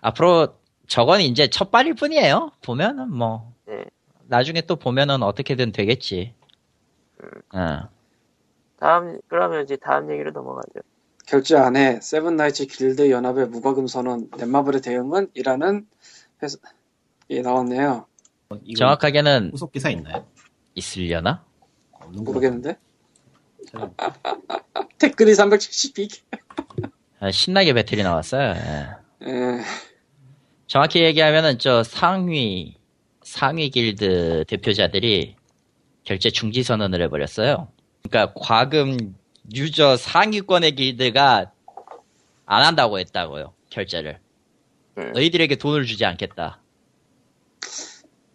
[0.00, 2.52] 앞으로 저건 이제 첫 발일 뿐이에요.
[2.62, 3.84] 보면은 뭐 네.
[4.26, 6.34] 나중에 또 보면은 어떻게든 되겠지.
[7.54, 7.88] 어.
[8.84, 10.80] 다음 그러면 이제 다음 얘기로 넘어가죠.
[11.26, 15.86] 결제 안에 세븐나이츠 길드 연합의 무과금 선언 넷마블의 대응은 이라는
[16.42, 16.58] 회사
[17.30, 18.06] 예 나왔네요.
[18.50, 20.26] 어, 정확하게는 후속 기사 있나요?
[20.74, 21.42] 있으려나?
[22.12, 22.76] 모르겠는데.
[24.98, 26.20] 댓글이 372개.
[27.20, 28.50] 아, 신나게 배틀이 나왔어요.
[28.50, 29.28] 예.
[29.28, 29.60] 예.
[30.66, 32.76] 정확히 얘기하면은 저 상위
[33.22, 35.36] 상위 길드 대표자들이
[36.02, 37.72] 결제 중지 선언을 해버렸어요.
[38.08, 39.16] 그러니까 과금
[39.54, 41.52] 유저 상위권의 길드가
[42.46, 43.52] 안 한다고 했다고요.
[43.70, 44.20] 결제를.
[44.98, 45.12] 음.
[45.12, 46.60] 너희들에게 돈을 주지 않겠다.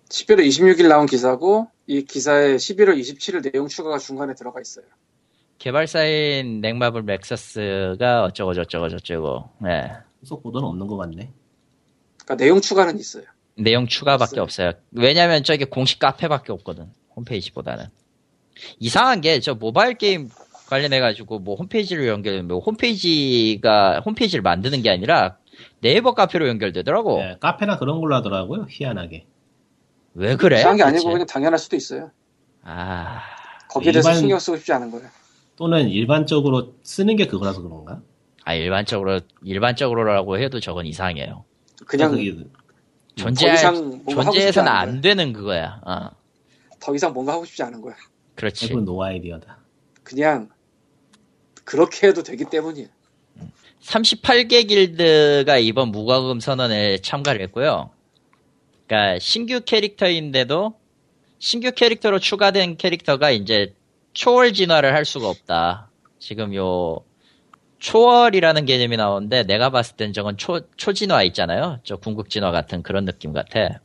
[0.10, 4.86] 11월 26일 나온 기사고 이 기사에 11월 27일 내용 추가가 중간에 들어가 있어요.
[5.60, 9.50] 개발사인 넥마블 맥서스가 어쩌고 저쩌고 저쩌고.
[9.68, 9.92] 예.
[10.22, 11.32] 후속 보도는 없는 것 같네.
[12.24, 13.24] 그러니까 내용 추가는 있어요.
[13.56, 14.44] 내용 추가밖에 있어요.
[14.44, 14.72] 없어요.
[14.92, 16.92] 왜냐면 저게 공식 카페밖에 없거든.
[17.16, 17.88] 홈페이지보다는.
[18.80, 20.30] 이상한 게 저 모바일 게임
[20.68, 25.38] 관련해가지고 뭐 홈페이지를 연결, 뭐 홈페이지가 홈페이지를 만드는 게 아니라
[25.82, 27.20] 네이버 카페로 연결되더라고.
[27.22, 28.68] 예, 카페나 그런 걸로 하더라고요.
[28.70, 29.26] 희한하게.
[30.14, 30.60] 왜 그래?
[30.60, 30.84] 이상한 게?
[30.84, 32.12] 아니고 그냥 당연할 수도 있어요.
[32.64, 33.22] 아,
[33.70, 35.08] 거기에 대해서 일반- 신경 쓰고 싶지 않은 거예요.
[35.56, 38.02] 또는 일반적으로 쓰는 게 그거라서 그런가?
[38.46, 41.46] 아 일반적으로 일반적으로라고 해도 저건 이상해요.
[41.86, 42.36] 그냥 그게
[43.16, 45.02] 존재 더 이상 뭔가 하고 싶지 존재해서는 않은 안.
[45.02, 45.82] 되는 그거야.
[45.86, 46.10] 어,
[46.80, 47.96] 더 이상 뭔가 하고 싶지 않은 거야.
[48.40, 48.68] 그렇지.
[48.68, 49.58] 대부분 노 아이디어다.
[50.04, 50.50] 그냥
[51.66, 52.88] 그렇게 해도 되기 때문이에요.
[53.82, 57.90] 38개 길드가 이번 무과금 선언에 참가를 했고요.
[58.88, 60.74] 그러니까 신규 캐릭터인데도
[61.38, 63.74] 신규 캐릭터로 추가된 캐릭터가 이제
[64.14, 65.90] 초월 진화를 할 수가 없다.
[66.18, 67.00] 지금 요
[67.80, 71.80] 초월이라는 개념이 나오는데 내가 봤을 땐 저건 초, 초진화 있잖아요.
[71.84, 73.80] 저 궁극 진화 같은 그런 느낌 같아.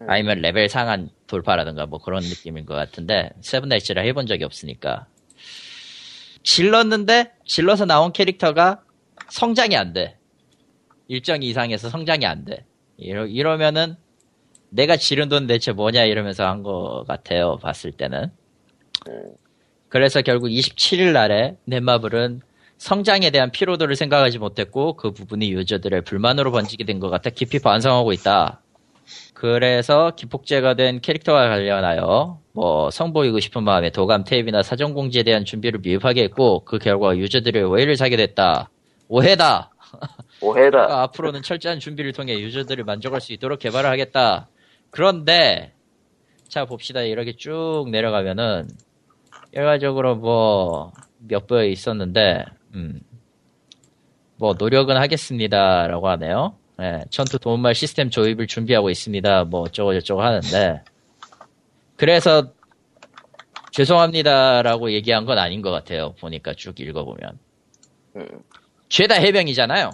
[0.00, 5.06] 아니면 레벨 상한 돌파라든가 뭐 그런 느낌인 것 같은데 세븐나이츠라 해본 적이 없으니까
[6.42, 8.82] 질렀는데 질러서 나온 캐릭터가
[9.30, 10.18] 성장이 안 돼.
[11.08, 12.64] 일정 이상에서 성장이 안 돼.
[12.96, 13.96] 이러, 이러면은
[14.70, 17.58] 내가 지른 돈 대체 뭐냐 이러면서 한 것 같아요.
[17.62, 18.30] 봤을 때는.
[19.88, 22.40] 그래서 결국 27일 날에 넷마블은
[22.78, 28.12] 성장에 대한 피로도를 생각하지 못했고 그 부분이 유저들의 불만으로 번지게 된 것 같아 깊이 반성하고
[28.12, 28.60] 있다.
[29.34, 35.80] 그래서 기폭제가 된 캐릭터와 관련하여 뭐 성보이고 싶은 마음에 도감 테이프나 사전 공지에 대한 준비를
[35.80, 38.70] 미흡하게 했고 그 결과 유저들이 오해를 사게 됐다.
[39.08, 39.70] 오해다.
[40.40, 40.70] 오해다.
[40.70, 44.48] 그러니까 앞으로는 철저한 준비를 통해 유저들이 만족할 수 있도록 개발을 하겠다.
[44.90, 45.72] 그런데
[46.48, 48.68] 자 봅시다 이렇게 쭉 내려가면은
[49.52, 50.92] 결과적으로 뭐
[51.28, 52.44] 몇 번 있었는데
[52.74, 53.00] 음.
[54.36, 56.56] 뭐 노력은 하겠습니다라고 하네요.
[56.80, 59.44] 예, 전투 도움말 시스템 조입을 준비하고 있습니다.
[59.44, 60.82] 뭐 어쩌고 저쩌고 하는데
[61.96, 62.52] 그래서
[63.70, 66.14] 죄송합니다라고 얘기한 건 아닌 것 같아요.
[66.20, 67.38] 보니까 쭉 읽어보면
[68.16, 68.28] 음.
[68.88, 69.90] 죄다 해병이잖아요.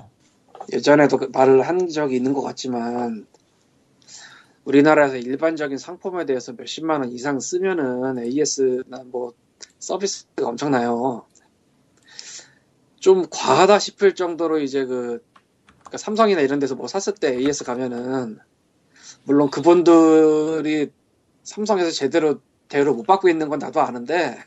[0.73, 3.27] 예전에도 그 말을 한 적이 있는 것 같지만
[4.65, 9.33] 우리나라에서 일반적인 상품에 대해서 몇십만 원 이상 쓰면은 AS나 뭐
[9.79, 11.25] 서비스가 엄청나요.
[12.99, 15.25] 좀 과하다 싶을 정도로 이제 그
[15.91, 18.39] 그러니까 삼성이나 이런 데서 뭐 샀을 때 AS 가면은
[19.25, 20.91] 물론 그분들이
[21.43, 24.39] 삼성에서 제대로 대우를 못 받고 있는 건 나도 아는데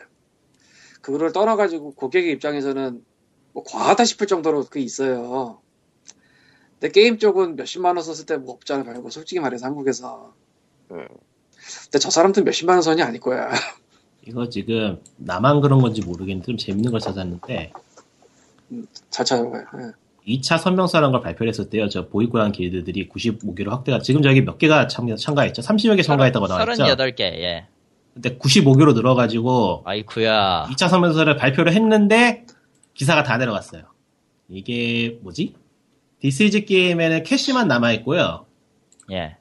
[1.02, 3.04] 그거를 떠나가지고 고객의 입장에서는
[3.52, 5.62] 뭐 과하다 싶을 정도로 그게 있어요.
[6.80, 10.34] 근데 게임 쪽은 몇십만 원 썼을 때 뭐 없잖아 말고 솔직히 말해서 한국에서.
[10.92, 11.08] 음.
[11.86, 13.52] 근데 저 사람들은 몇십만 원 선이 아닐 거야.
[14.26, 17.74] 이거 지금 나만 그런 건지 모르겠는데 좀 재밌는 걸 찾았는데
[19.10, 19.66] 잘 찾아봐요.
[19.80, 20.03] 예.
[20.28, 21.90] 2차 선명서라는 걸 발표를 했었대요.
[21.90, 25.62] 저 보이고양 길드들이 95개로 확대가 지금 저기 몇 개가 참, 참가했죠?
[25.62, 26.84] 30여 개 참가했다고 나왔죠?
[26.84, 27.68] 38개, 예.
[28.14, 30.68] 근데 95개로 늘어가지고 아이쿠야.
[30.72, 32.46] 2차 선명서를 발표를 했는데
[32.94, 33.84] 기사가 다 내려갔어요.
[34.50, 35.56] 이게 뭐지?
[36.20, 38.46] 디스이즈 게임에는 캐시만 남아있고요.
[39.12, 39.38] 예.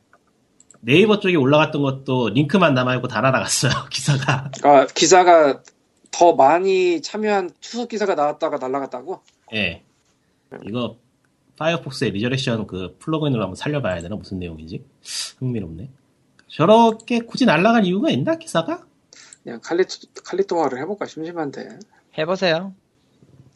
[0.81, 3.73] 네이버 쪽에 올라갔던 것도 링크만 남아있고 다 날아갔어요.
[3.91, 4.51] 기사가.
[4.65, 5.63] 아, 기사가
[6.11, 9.21] 더 많이 참여한 추석 기사가 나왔다가 날라갔다고?
[9.55, 9.83] 예.
[10.66, 10.97] 이거
[11.59, 14.16] 파이어폭스의 Resurrection 그 플러그인으로 한번 살려봐야 되나?
[14.16, 14.85] 무슨 내용인지.
[15.39, 15.91] 흥미롭네.
[16.49, 18.37] 저렇게 굳이 날아갈 이유가 있나?
[18.37, 18.85] 기사가?
[19.43, 21.69] 그냥 칼리토, 칼리토화를 해볼까 심심한데.
[22.19, 22.74] 해보세요.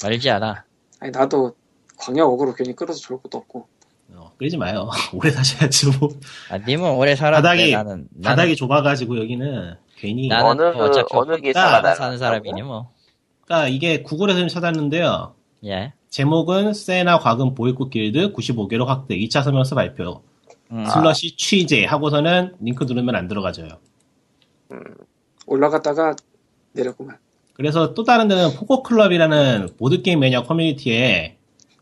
[0.03, 0.65] 말지 않아.
[1.01, 1.55] 아니, 나도
[1.99, 3.69] 광역 어그로 괜히 끌어서 좋을 것도 없고.
[4.15, 4.89] 어, 끌지 마요.
[5.13, 6.09] 오래 사셔야지 뭐.
[6.51, 10.29] 아, 님은 오래 살았는데 바닥이- 나는 나는 바닥이 좁아가지고 여기는 괜히.
[10.29, 12.93] 나는 어느 뭐 어차피 어느 게 아, 싸가다 사는 사람이니 뭐.
[13.45, 15.35] 그러니까 이게 구글에서 좀 찾았는데요.
[15.65, 15.93] 예.
[16.11, 20.23] 제목은 세나 과금 보이콧 길드 95개로 확대 2차 설명서 발표.
[20.73, 20.85] 음.
[20.87, 23.69] 슬러시 취재 하고서는 링크 누르면 안 들어가져요.
[25.47, 26.17] 올라갔다가
[26.73, 27.19] 내렸구만.
[27.55, 31.39] 그래서 또 다른 데는 포코클럽이라는 보드게임 매니아 커뮤니티에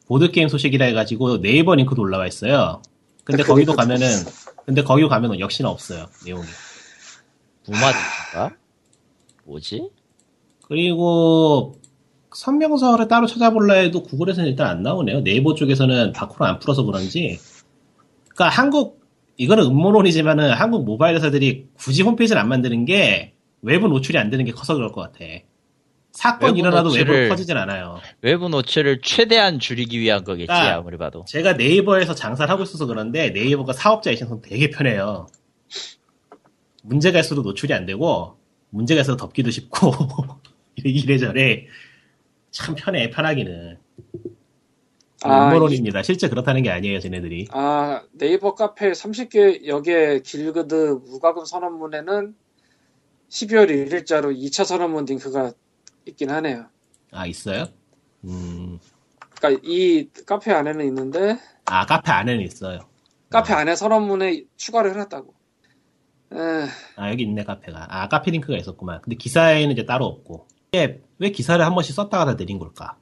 [0.07, 2.83] 보드게임 소식이라 해가지고 네이버 링크도 올라와 있어요.
[3.25, 4.07] 근데 그 거기도 가면은.
[4.67, 6.07] 근데 거기 가면은 역시나 없어요.
[6.25, 6.45] 내용이.
[7.67, 8.57] 무마인가?
[9.45, 9.91] 뭐지?
[10.63, 11.75] 그리고
[12.35, 15.23] 선명서를 따로 찾아볼라 해도 구글에서는 일단 안 나오네요.
[15.23, 17.39] 네이버 쪽에서는 다코를 안 풀어서 그런지.
[18.29, 19.03] 그러니까 한국
[19.37, 23.33] 이거는 음모론이지만은 한국 모바일 회사들이 굳이 홈페이지를 안 만드는 게
[23.63, 25.25] 외부 노출이 안 되는 게 커서 그럴 것 같아.
[26.13, 27.99] 사건 외부 일어나도 노출을- 외부로 퍼지진 않아요.
[28.21, 30.77] 외부 노출을 최대한 줄이기 위한 거겠지 아.
[30.77, 31.25] 아무리 봐도.
[31.27, 35.27] 제가 네이버에서 장사를 하고 있어서 그런데 네이버가 사업자 입장에서 되게 편해요.
[36.83, 38.37] 문제가 있어도 노출이 안 되고
[38.71, 39.91] 문제가 있어도 덮기도 쉽고
[40.77, 41.67] 이래저래
[42.55, 43.79] 참 편해 편하기는
[45.25, 46.03] 아, 음모론입니다.
[46.03, 47.49] 실제 그렇다는 게 아니에요, 쟤네들이.
[47.51, 52.35] 아, 네이버 카페 30개 역의 길그드 무과금 선언문에는
[53.29, 55.53] 12월 1일자로 2차 선언문 링크가
[56.07, 56.67] 있긴 하네요.
[57.11, 57.67] 아 있어요?
[58.25, 58.79] 음,
[59.35, 62.81] 그러니까 이 카페 안에는 있는데 아 카페 안에는 있어요.
[63.31, 63.57] 카페 어.
[63.57, 65.35] 안에 선언문에 추가를 해놨다고.
[66.35, 66.37] 에,
[66.97, 67.87] 아 여기 있네 카페가.
[67.89, 69.01] 아 카페 링크가 있었구만.
[69.03, 70.47] 근데 기사에는 이제 따로 없고.
[70.75, 72.97] 이게 왜 기사를 한 번씩 썼다가 다 내린 걸까?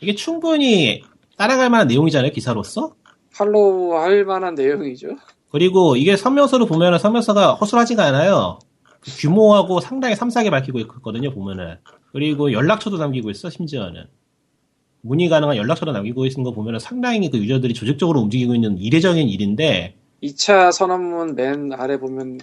[0.00, 1.02] 이게 충분히
[1.36, 2.94] 따라갈 만한 내용이잖아요, 기사로서.
[3.34, 5.08] 팔로우 할 만한 내용이죠.
[5.50, 8.58] 그리고 이게 설명서를 보면은 설명서가 허술하지가 않아요.
[9.00, 11.76] 그 규모하고 상당히 삼사하게 밝히고 있거든요, 보면은.
[12.12, 14.06] 그리고 연락처도 남기고 있어, 심지어는.
[15.02, 19.96] 문의 가능한 연락처도 남기고 있는 거 보면은 상당히 그 유저들이 조직적으로 움직이고 있는 이례적인 일인데,
[20.22, 22.38] 2차 선언문 맨 아래 보면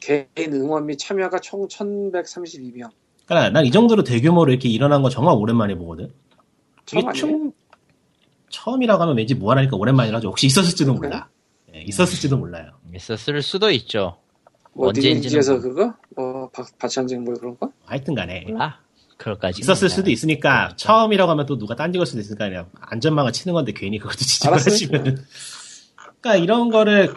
[0.00, 2.90] 개인 응원 및 참여가 총 1132명.
[3.26, 6.12] 그러니까 난 이 정도로 대규모로 이렇게 일어난 거 정말 오랜만에 보거든.
[6.86, 7.12] 처음?
[7.12, 7.52] 총,
[8.50, 10.28] 처음이라고 하면 왠지 무한하니까 오랜만이라죠.
[10.28, 11.28] 혹시 있었을지도 몰라.
[11.74, 12.70] 예, 있었을지도 몰라요.
[12.94, 14.18] 있었을 수도 있죠.
[14.72, 14.92] 뭐
[15.54, 15.94] 뭐- 그거?
[16.14, 17.70] 뭐 바- 바치한쟁 뭐 그런 거?
[17.84, 18.44] 하여튼 간에.
[18.48, 18.78] 몰라.
[19.16, 19.60] 그럴까지.
[19.62, 20.76] 있었을 수도 있으니까 그렇죠.
[20.76, 24.18] 처음이라고 하면 또 누가 딴짓을 수도 있으니까 그냥 안전망을 치는 건데 괜히 그것도.
[24.50, 25.24] 마시면
[26.20, 27.14] 그러니까 이런 거를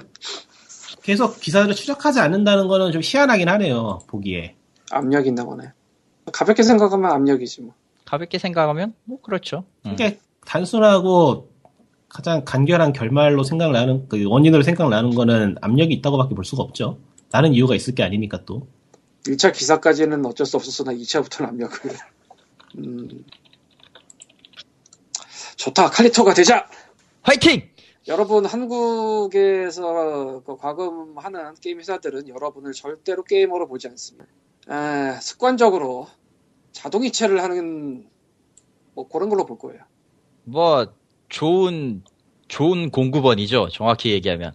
[1.04, 4.56] 계속 기사를 추적하지 않는다는 거는 좀 희한하긴 하네요 보기에
[4.92, 5.66] 압력 있나 보네.
[6.32, 7.74] 가볍게 생각하면 압력이지 뭐.
[8.06, 9.64] 가볍게 생각하면 뭐 그렇죠.
[9.86, 9.94] 음.
[9.94, 11.50] 이게 단순하고
[12.08, 16.98] 가장 간결한 결말로 생각나는 그 원인으로 생각나는 거는 압력이 있다고밖에 볼 수가 없죠
[17.30, 18.68] 다른 이유가 있을 게 아니니까 또
[19.26, 21.92] 1차 기사까지는 어쩔 수 없었으나 2차부터는 압력을.
[22.78, 23.26] 음.
[25.58, 25.90] 좋다.
[25.90, 26.68] 칼리토가 되자!
[27.22, 27.70] 화이팅!
[28.08, 34.26] 여러분, 한국에서 그 과금하는 게임 회사들은 여러분을 절대로 게이머로 보지 않습니다.
[34.68, 36.08] 아, 습관적으로
[36.80, 38.08] 자동이체를 하는
[38.96, 39.82] 뭐 그런 걸로 볼 거예요.
[40.46, 40.88] 뭐
[41.28, 42.04] 좋은
[42.48, 43.68] 좋은 공구번이죠.
[43.70, 44.54] 정확히 얘기하면.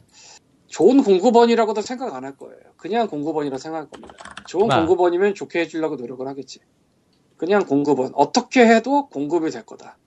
[0.67, 2.59] 좋은 공급원이라고도 생각 안 할 거예요.
[2.79, 4.15] 그냥 공급원이라 생각할 겁니다.
[4.49, 4.79] 좋은 아.
[4.79, 6.61] 공급원이면 좋게 해주려고 노력을 하겠지.
[7.37, 8.11] 그냥 공급원.
[8.15, 9.99] 어떻게 해도 공급이 될 거다.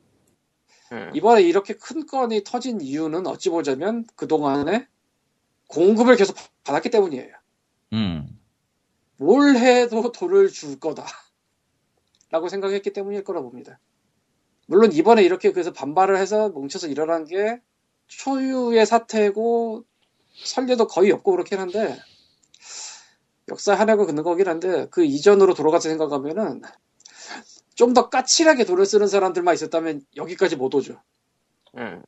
[0.92, 1.12] 음.
[1.14, 4.88] 이번에 이렇게 큰 건이 터진 이유는 어찌 보자면 그동안에
[5.68, 7.32] 공급을 계속 받았기 때문이에요.
[7.94, 8.40] 음.
[9.18, 11.06] 뭘 해도 돈을 줄 거다.
[12.30, 13.80] 라고 생각했기 때문일 거라 봅니다.
[14.68, 17.62] 물론 이번에 이렇게 그래서 반발을 해서 뭉쳐서 일어난 게
[18.08, 19.86] 초유의 사태고
[20.44, 21.98] 설례도 거의 없고 그렇긴 한데
[23.50, 26.62] 역사 하나가 긋는 거긴 한데 그 이전으로 돌아가서 생각하면은
[27.76, 31.00] 좀 더 까칠하게 돈을 쓰는 사람들만 있었다면 여기까지 못 오죠.
[31.78, 32.02] 음.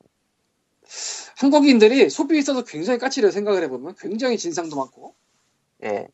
[1.38, 5.16] 한국인들이 소비에 있어서 굉장히 까칠해 생각을 해보면 굉장히 진상도 많고
[5.84, 6.08] 예.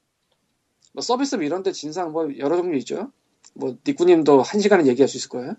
[0.94, 3.11] 뭐 서비스 뭐 이런 데 진상 뭐 여러 종류 있죠.
[3.56, 5.56] 뭐 니꾸님도 한 시간은 얘기할 수 있을 거예요.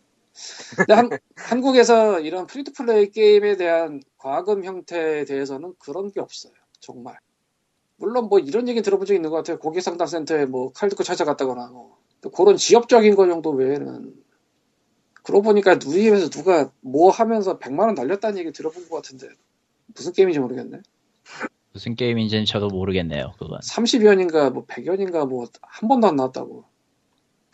[0.76, 6.52] 근데 한, 한국에서 이런 free-to-play 게임에 대한 과금 형태에 대해서는 그런 게 없어요.
[6.80, 7.18] 정말.
[7.98, 9.58] 물론 뭐 이런 얘기 들어본 적 있는 것 같아요.
[9.58, 14.14] 고객 상담 센터에 뭐 칼 듣고 찾아갔다거나 뭐또 그런 지역적인 거 정도 외에는
[15.24, 19.28] 그러고 보니까 누리 집에서 누가 뭐 하면서 100만 원 날렸다는 얘기 들어본 것 같은데
[19.94, 20.80] 무슨 게임인지 모르겠네.
[21.72, 23.32] 무슨 게임인지는 저도 모르겠네요.
[23.38, 23.58] 그건.
[23.60, 26.64] 30연인가 뭐 100연인가 뭐 한 번도 안 나왔다고.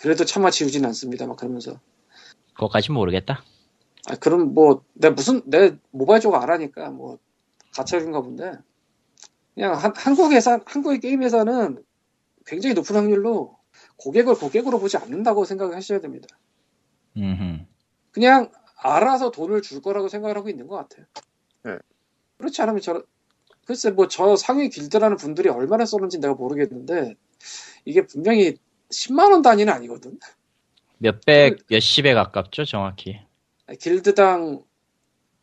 [0.03, 1.27] 그래도 차마 지우진 않습니다.
[1.27, 1.81] 막 그러면서.
[2.55, 3.43] 그것까진 모르겠다.
[4.09, 7.19] 아 그럼 뭐 내 무슨 내 모바일 쪽 알아니까 뭐
[7.74, 8.53] 가짜인가 본데
[9.55, 11.85] 그냥 한, 한국 회사 한국의 게임 회사는
[12.47, 13.57] 굉장히 높은 확률로
[13.97, 16.27] 고객을 고객으로 보지 않는다고 생각을 하셔야 됩니다.
[17.16, 17.65] 음흠.
[18.11, 21.07] 그냥 알아서 돈을 줄 거라고 생각을 하고 있는 것 같아요.
[21.65, 21.79] 네.
[22.39, 23.05] 그렇지 않으면 저
[23.66, 27.15] 글쎄 뭐 저 상위 길드라는 분들이 얼마나 썼는지 내가 모르겠는데
[27.85, 28.57] 이게 분명히
[28.93, 30.19] 10만 원 단위는 아니거든.
[30.98, 33.19] 몇백, 몇십에 가깝죠, 정확히.
[33.81, 34.62] 길드당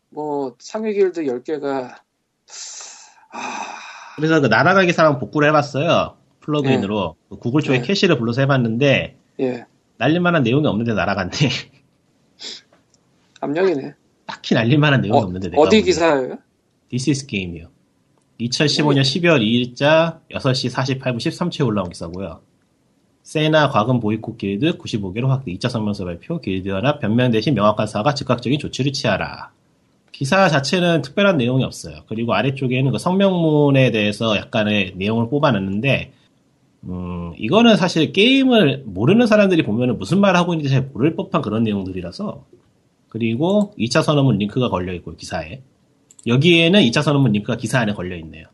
[0.09, 1.95] 뭐 상위 길드 10개가
[3.31, 3.39] 아
[4.15, 6.17] 그래서 그 날아가기 사람 복구를 해봤어요.
[6.41, 7.15] 플러그인으로.
[7.30, 7.88] 그 구글 쪽에 네.
[7.88, 9.65] 캐시를 불러서 해봤는데, 예.
[9.97, 11.31] 날릴만한 내용이 없는데 날아갔네.
[13.41, 13.93] 압력이네.
[14.26, 15.81] 딱히 날릴만한 내용이 어, 없는데 내가 어디.
[15.81, 16.38] 기사예요?
[16.89, 17.69] This is Game이요.
[18.39, 22.41] 2015년 12월 2일자 6시 48분 13초에 올라온 기사고요.
[23.23, 28.13] 세나 과금 보이콧 길드 95개로 확대 2차 성명서 발표 길드 연합 변명 대신 명확한 사과
[28.13, 29.51] 즉각적인 조치를 취하라.
[30.11, 32.01] 기사 자체는 특별한 내용이 없어요.
[32.07, 36.11] 그리고 아래쪽에는 그 성명문에 대해서 약간의 내용을 뽑아놨는데
[36.83, 41.63] 음, 이거는 사실 게임을 모르는 사람들이 보면 무슨 말 하고 있는지 잘 모를 법한 그런
[41.63, 42.45] 내용들이라서
[43.09, 45.61] 그리고 2차 선언문 링크가 걸려 있고 기사에
[46.27, 48.45] 여기에는 2차 선언문 링크가 기사 안에 걸려 있네요.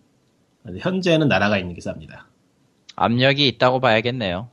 [0.80, 2.28] 현재는 날아가 있는 기사입니다.
[2.96, 4.50] 압력이 있다고 봐야겠네요.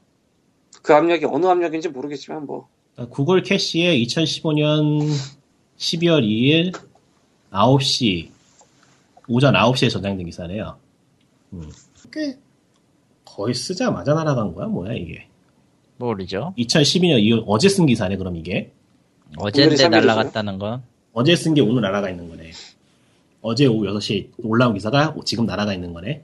[0.82, 2.68] 그 압력이 어느 압력인지 모르겠지만 뭐
[3.10, 5.08] 구글 캐시에 2015년
[5.78, 6.78] 12월 2일
[7.52, 8.30] 9시
[9.28, 10.76] 오전 9시에 저장된 기사네요.
[11.52, 11.70] 음.
[12.12, 12.36] 꽤
[13.24, 15.26] 거의 쓰자마자 날아간 거야 뭐야 이게?
[15.96, 16.52] 모르죠.
[16.58, 18.72] 2012년 2월 어제 쓴 기사네 그럼 이게
[19.38, 19.88] 삼일이죠?
[19.88, 20.82] 날라갔다는 건
[21.12, 22.50] 어제 쓴 게 오늘 날아가 있는 거네.
[23.40, 26.22] 어제 오후 6시 올라온 기사가 지금 날아가 있는 거네.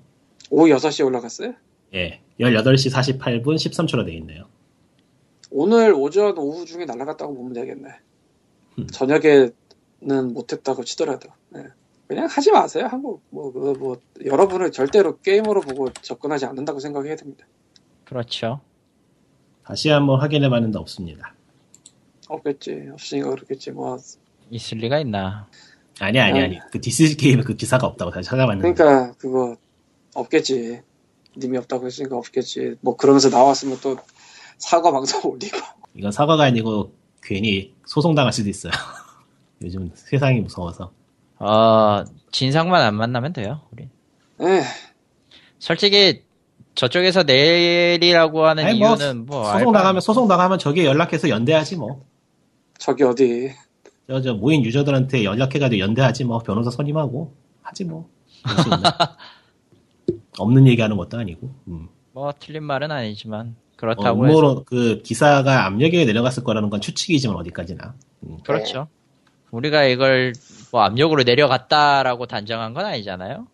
[0.51, 1.55] 오후 6시에 올라갔어요?
[1.94, 2.20] 예.
[2.40, 4.44] 18시 48분 13초로 돼 있네요.
[5.51, 7.89] 오늘 오전 오후 중에 날아갔다고 보면 되겠네.
[8.78, 8.86] 음.
[8.86, 9.52] 저녁에는
[10.32, 11.65] 못했다고 치더라도 네.
[12.06, 12.86] 그냥 하지 마세요.
[12.86, 17.47] 한국 뭐, 그, 뭐 여러분을 절대로 게임으로 보고 접근하지 않는다고 생각해야 됩니다.
[18.05, 18.60] 그렇죠.
[19.65, 21.35] 다시 한번 확인해 봤는데 없습니다.
[22.28, 22.89] 없겠지.
[22.93, 23.73] 없으니까 그렇겠지.
[23.73, 23.98] 뭐
[24.51, 25.48] 있을 리가 있나.
[26.01, 26.44] 아니 아니 아.
[26.44, 26.59] 아니.
[26.70, 28.73] 그 디스 게임에 그 기사가 없다고 다시 찾아봤는데.
[28.73, 29.56] 그러니까 그거
[30.15, 30.81] 없겠지.
[31.39, 32.74] 님이 없다고 했으니까 없겠지.
[32.81, 33.97] 뭐 그러면서 나왔으면 또
[34.59, 35.59] 사과 방송 올리고.
[35.94, 36.93] 이건 사과가 아니고
[37.23, 38.73] 괜히 소송당할 수도 있어요.
[39.62, 40.93] 요즘 세상이 무서워서.
[41.40, 43.85] 어, 진상만 안 만나면 돼요, 우리.
[44.40, 44.62] 에
[45.59, 46.23] 솔직히,
[46.74, 51.77] 저쪽에서 내리라고 하는 아니, 뭐, 이유는 뭐, 소송 알바- 나가면 소송 나가면 저기 연락해서 연대하지
[51.77, 52.05] 뭐.
[52.78, 53.52] 저기 어디
[54.09, 56.39] 저, 저 모인 유저들한테 연락해가지고 연대하지 뭐.
[56.39, 58.09] 변호사 선임하고 하지 뭐.
[60.39, 61.51] 없는 얘기하는 것도 아니고.
[61.69, 61.89] 음.
[62.12, 64.39] 뭐, 틀린 말은 아니지만, 어, 그렇다고 해서.
[64.39, 67.94] 음모로 그 기사가 압력에 내려갔을 거라는 건 추측이지만 어디까지나.
[68.24, 68.39] 음.
[68.44, 68.89] 그렇죠.
[69.51, 70.32] 우리가 이걸
[70.73, 73.47] 뭐 압력으로 내려갔다라고 단정한 건 아니잖아요.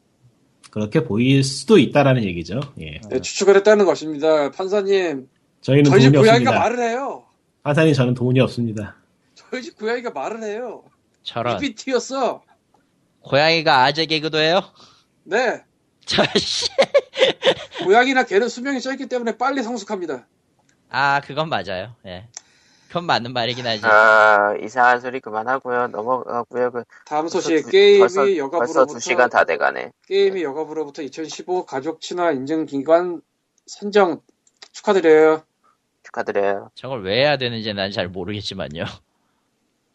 [0.71, 2.61] 그렇게 보일 수도 있다라는 얘기죠.
[2.81, 3.01] 예.
[3.09, 4.51] 네, 추측을 했다는 것입니다.
[4.51, 5.29] 판사님
[5.61, 6.59] 저희는 저희 집 돈이 고양이가 없습니다.
[6.59, 7.25] 말을 해요.
[7.63, 8.97] 판사님 저는 돈이 없습니다.
[9.37, 10.83] 저희 집 고양이가 말을 해요.
[11.23, 11.59] 저런.
[11.59, 12.43] PPT였어.
[13.21, 14.63] 고양이가 아재 개그도 해요?
[15.23, 15.63] 네.
[16.07, 16.67] 저씨.
[17.85, 20.27] 고양이나 개는 수명이 짧기 때문에 빨리 성숙합니다.
[20.91, 21.95] 아, 그건 맞아요.
[22.07, 22.29] 예.
[22.89, 23.85] 그건 맞는 말이긴 하지.
[23.85, 25.89] 아, 이상한 소리 그만하고요.
[25.89, 26.71] 넘어가고요.
[26.71, 29.91] 그 다음 벌써 소식 두- 게임이 벌써, 벌써 여가부로부터 2시간 다 돼가네.
[30.07, 33.21] 게임이 여가부로부터 2015 가족 친화 인증 기관
[33.67, 34.21] 선정
[34.73, 35.43] 축하드려요.
[36.05, 36.71] 축하드려요.
[36.77, 38.85] 저걸 왜 해야 되는지 난 잘 모르겠지만요.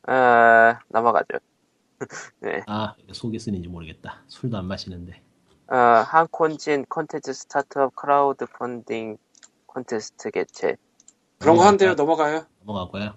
[0.08, 1.38] 아, 넘어가죠.
[2.42, 2.64] 네.
[2.68, 4.24] 아, 속이 쓰린지 모르겠다.
[4.28, 5.22] 술도 안 마시는데.
[5.72, 9.18] 어, 한콘진 콘텐츠 스타트업 크라우드 펀딩
[9.68, 10.78] 콘테스트 개최.
[11.38, 11.66] 그런 거?
[11.66, 11.94] 한대요.
[11.94, 12.46] 넘어가요.
[12.64, 13.14] 넘어가고요.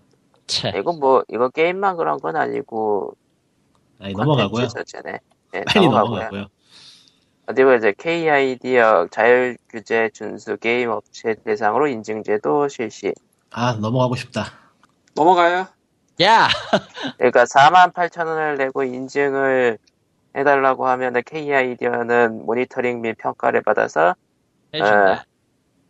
[0.46, 0.68] 차.
[0.68, 3.16] 이건 뭐, 이거 게임만 그런 건 아니고,
[3.98, 4.68] 아니, 넘어가고요.
[4.68, 5.18] 자체네.
[5.52, 6.10] 네, 빨리 넘어가고요.
[6.18, 6.46] 넘어가고요.
[7.46, 7.90] 어디 보자.
[7.92, 13.14] KID역 자율규제 준수 게임 업체 대상으로 인증제도 실시.
[13.50, 14.44] 아, 넘어가고 싶다.
[15.14, 15.66] 넘어가요.
[16.22, 16.48] 야!
[17.16, 19.78] 그러니까 4만 8천 원을 내고 인증을
[20.36, 24.14] 해달라고 하면 KID는 모니터링 및 평가를 받아서
[24.74, 25.26] 해준다.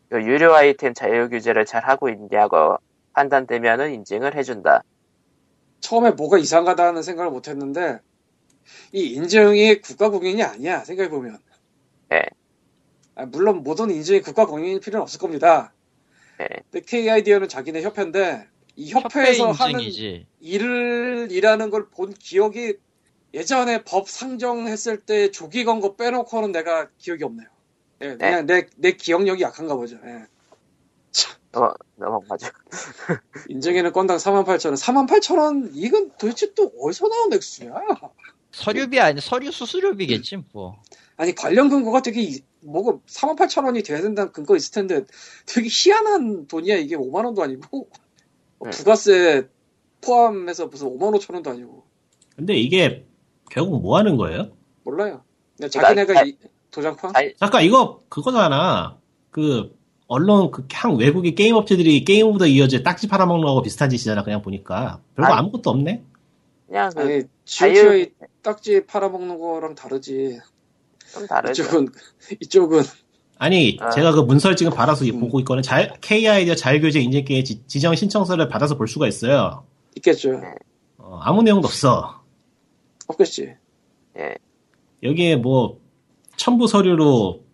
[0.09, 2.77] 그 유료 아이템 자율 규제를 잘 하고 있냐고
[3.15, 4.83] 판단되면은 인증을 해준다.
[5.81, 8.01] 처음에 뭐가 이상하다는 생각을 못 했는데
[8.93, 10.81] 이 인증이 국가 공인이 아니야.
[10.81, 11.39] 생각해 보면.
[12.11, 12.23] 네.
[13.29, 15.73] 물론 모든 인증이 국가 공인일 필요는 없을 겁니다.
[16.39, 16.47] 네.
[16.71, 20.27] 근데 KID는 자기네 협회인데 이 협회 협회에서 하는 인증이지.
[20.41, 22.77] 일을 일하는 걸 본 기억이
[23.35, 27.49] 예전에 법 상정했을 때 조기 건거 빼놓고는 내가 기억이 없네요.
[28.03, 29.97] 예, 그냥 내, 내 기억력이 약한가 보죠.
[30.05, 30.25] 예.
[31.53, 32.49] 넘어, 넘어가죠.
[33.49, 34.77] 인증에는 건당 48,000원.
[34.77, 35.71] 48,000원?
[35.75, 37.75] 이건 도대체 또 어디서 나온 액수야?
[38.53, 40.81] 서류비 아니, 서류 수수료비겠지, 뭐.
[41.17, 45.05] 아니, 관련 근거가 되게, 이- 뭐가 48,000원이 돼야 된다는 근거 있을 텐데
[45.47, 46.77] 되게 희한한 돈이야.
[46.77, 47.89] 이게 5만원도 아니고.
[48.59, 48.77] 뭐 네.
[48.77, 49.49] 부가세
[50.01, 51.85] 포함해서 무슨 5만 5천 원도 아니고
[52.37, 53.05] 근데 이게
[53.53, 54.49] 결국 뭐 하는 거예요?
[54.85, 55.21] 몰라요.
[55.57, 56.37] 그냥 그러니까 자기네가 잘- 이-
[56.71, 57.13] 도장판?
[57.13, 58.97] 잘- 잠깐 이거 그거잖아.
[59.31, 59.77] 그
[60.07, 64.25] 언론 그한 외국의 게임 업체들이 Game of the Years 딱지 팔아먹는 거하고 비슷한 짓이잖아.
[64.25, 66.03] 그냥 보니까 별거 아니, 아무것도 없네.
[66.67, 68.13] 그냥 그, 아니 자유- GOT의
[68.43, 70.39] 딱지 팔아먹는 거랑 다르지.
[71.13, 71.63] 좀 다르죠.
[71.63, 71.89] 이쪽은
[72.41, 72.83] 이쪽은
[73.37, 73.91] 아니 아.
[73.91, 75.21] 제가 그 문서를 지금 받아서 음.
[75.21, 79.65] 보고 있거는 자, 자율교재 인증기에 지- 지정 신청서를 받아서 볼 수가 있어요.
[79.97, 80.33] 있겠죠.
[80.33, 80.55] 네.
[80.97, 82.22] 어, 아무 내용도 없어.
[83.13, 83.55] 없겠지.
[84.19, 84.35] 예.
[85.03, 85.81] 여기에 뭐
[86.37, 87.45] 첨부 서류로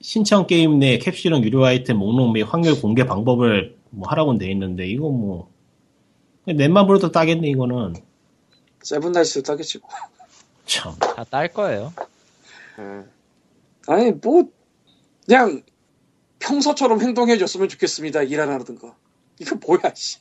[0.00, 4.86] 신청 게임 내 캡슐형 유료 아이템 목록 및 확률 공개 방법을 뭐 하라고 돼 있는데
[4.88, 5.50] 이거 뭐
[6.46, 7.94] 넷만 불어도 따겠네 이거는
[8.82, 9.88] 세븐다이스 따겠지 뭐.
[10.66, 11.92] 참 다 딸 거예요.
[12.78, 13.10] 음.
[13.88, 14.44] 아니 뭐
[15.26, 15.62] 그냥
[16.38, 18.22] 평소처럼 행동해줬으면 좋겠습니다.
[18.22, 18.96] 일안 하든가.
[19.40, 20.18] 이거 뭐야 씨.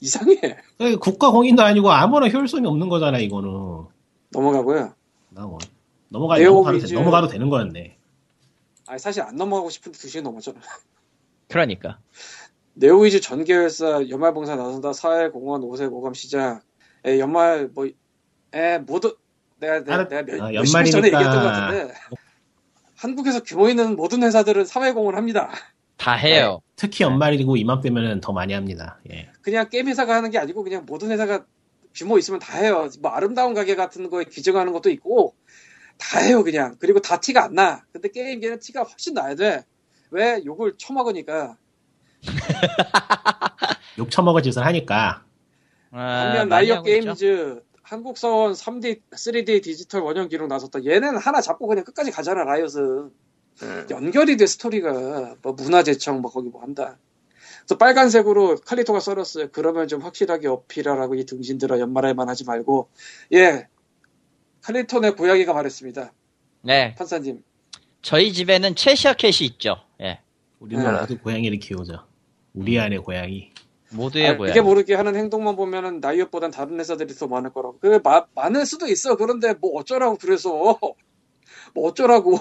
[0.00, 0.36] 이상해.
[0.76, 3.86] 그러니까 국가 공인도 아니고 아무런 효율성이 없는 거잖아 이거는
[4.30, 4.94] 넘어가고요.
[5.30, 5.58] 나 뭐,
[6.08, 7.96] 넘어가 넘어가도, 돼- 위주- 넘어가도 되는 거였네
[8.88, 10.58] 아니 사실 안 넘어가고 싶은데 2시간 넘었잖아.
[11.48, 11.98] 그러니까.
[12.74, 16.62] 네오위즈 전계회사 연말봉사 나선다 사회공헌 5세 고감 시작.
[17.04, 17.86] 에, 연말 뭐,
[18.54, 19.16] 에, 모두,
[19.58, 21.06] 내가, 내가, 알았- 내가 몇, 아, 년 전에 연말이니까.
[21.06, 21.94] 얘기했던 것 같은데,
[22.96, 25.50] 한국에서 규모 있는 모든 회사들은 사회공헌 합니다.
[25.96, 26.60] 다 해요.
[26.76, 29.30] 특히 연말이고 이맘때면은 더 많이 합니다 예.
[29.42, 31.44] 그냥 게임 회사가 하는 게 아니고 그냥 모든 회사가
[31.94, 32.88] 규모 있으면 다 해요.
[33.00, 35.34] 뭐 아름다운 가게 같은 거에 기증하는 것도 있고,
[35.98, 36.76] 다 해요, 그냥.
[36.78, 37.84] 그리고 다 티가 안 나.
[37.92, 39.64] 근데 게임계는 티가 훨씬 나야 돼.
[40.10, 40.42] 왜?
[40.44, 41.56] 욕을 처먹으니까.
[43.98, 45.24] 욕 처먹을 짓을 하니까
[45.90, 46.82] 아, 반면 있죠.
[46.82, 50.84] 게임즈 한국 서원 3D, 3D 디지털 원형 기록 나섰다.
[50.84, 53.10] 얘는 하나 잡고 그냥 끝까지 가잖아, 라이엇은.
[53.62, 53.86] 음.
[53.90, 55.34] 연결이 돼, 스토리가.
[55.42, 56.98] 뭐 문화재청 뭐 거기 뭐 한다.
[57.70, 59.48] 그래서 빨간색으로 칼리토가 썰었어요.
[59.52, 62.88] 그러면 좀 확실하게 어필하라고 이 등신들아 연말에만 하지 말고.
[63.32, 63.68] 예.
[64.62, 66.12] 칼리토네 고양이가 말했습니다.
[66.62, 66.96] 네.
[66.96, 67.44] 판사님.
[68.02, 69.76] 저희 집에는 최시어 캣이 있죠.
[70.00, 70.18] 예.
[70.58, 71.16] 우리는 네.
[71.16, 72.04] 고양이를 키우죠
[72.54, 73.52] 우리 안에 고양이
[73.92, 74.50] 모두의 아, 고양.
[74.50, 77.78] 이게 모르게 하는 행동만 보면은 나이엇보단 다른 회사들이 더 많을 거라고.
[77.78, 79.16] 그 마- 많을 수도 있어.
[79.16, 80.76] 그런데 뭐 어쩌라고 그래서.
[81.74, 82.36] 뭐 어쩌라고.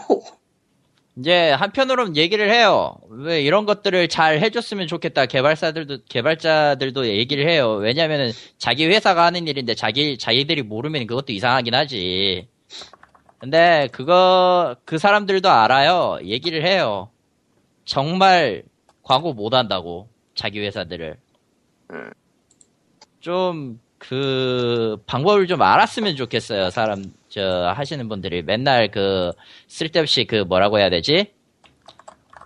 [1.19, 2.95] 이제 한편으로는 얘기를 해요.
[3.09, 5.25] 왜 이런 것들을 잘 해줬으면 좋겠다.
[5.25, 7.73] 개발사들도 개발자들도 얘기를 해요.
[7.73, 12.47] 왜냐면은 자기 회사가 하는 일인데 자기 자기들이 모르면 그것도 이상하긴 하지.
[13.37, 16.19] 근데 그거 그 사람들도 알아요.
[16.23, 17.09] 얘기를 해요.
[17.83, 18.63] 정말
[19.03, 21.17] 광고 못 한다고 자기 회사들을.
[21.91, 22.11] 음.
[23.19, 26.69] 좀 그 방법을 좀 알았으면 좋겠어요.
[26.71, 29.31] 사람 저 하시는 분들이 맨날 그
[29.67, 31.33] 쓸데없이 그 뭐라고 해야 되지?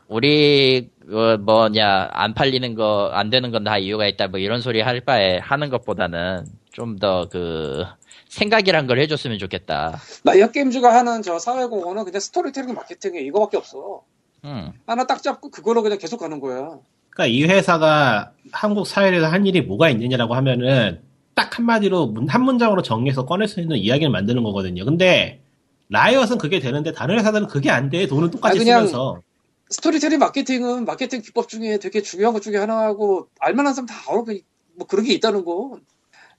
[0.08, 4.82] 우리 어, 뭐냐 안 팔리는 거 안 되는 건 다 이유가 있다 뭐 이런 소리
[4.82, 7.86] 할 바에 하는 것보다는 좀 더 그
[8.30, 10.00] 생각이란 걸 해줬으면 좋겠다.
[10.24, 14.02] 라이엇 게임즈가 하는 저 사회공헌은 그냥 스토리텔링 마케팅에 이거밖에 없어.
[14.44, 14.72] 음.
[14.88, 16.80] 하나 딱 잡고 그거로 그냥 계속 가는 거야.
[17.12, 21.02] 그러니까 이 회사가 한국 사회에서 한 일이 뭐가 있느냐라고 하면은
[21.36, 24.86] 딱 한마디로 문- 한 문장으로 정리해서 꺼낼 수 있는 이야기를 만드는 거거든요.
[24.86, 25.42] 근데
[25.90, 28.08] 라이엇은 그게 되는데 다른 회사들은 그게 안 돼.
[28.08, 29.22] 돈은 똑같이 아, 쓰면서.
[29.70, 34.28] 스토리텔링 마케팅은 마케팅 기법 중에 되게 중요한 것 중에 하나라고 알만한 사람 다 알고
[34.76, 35.80] 뭐 그런 게 있다는 거.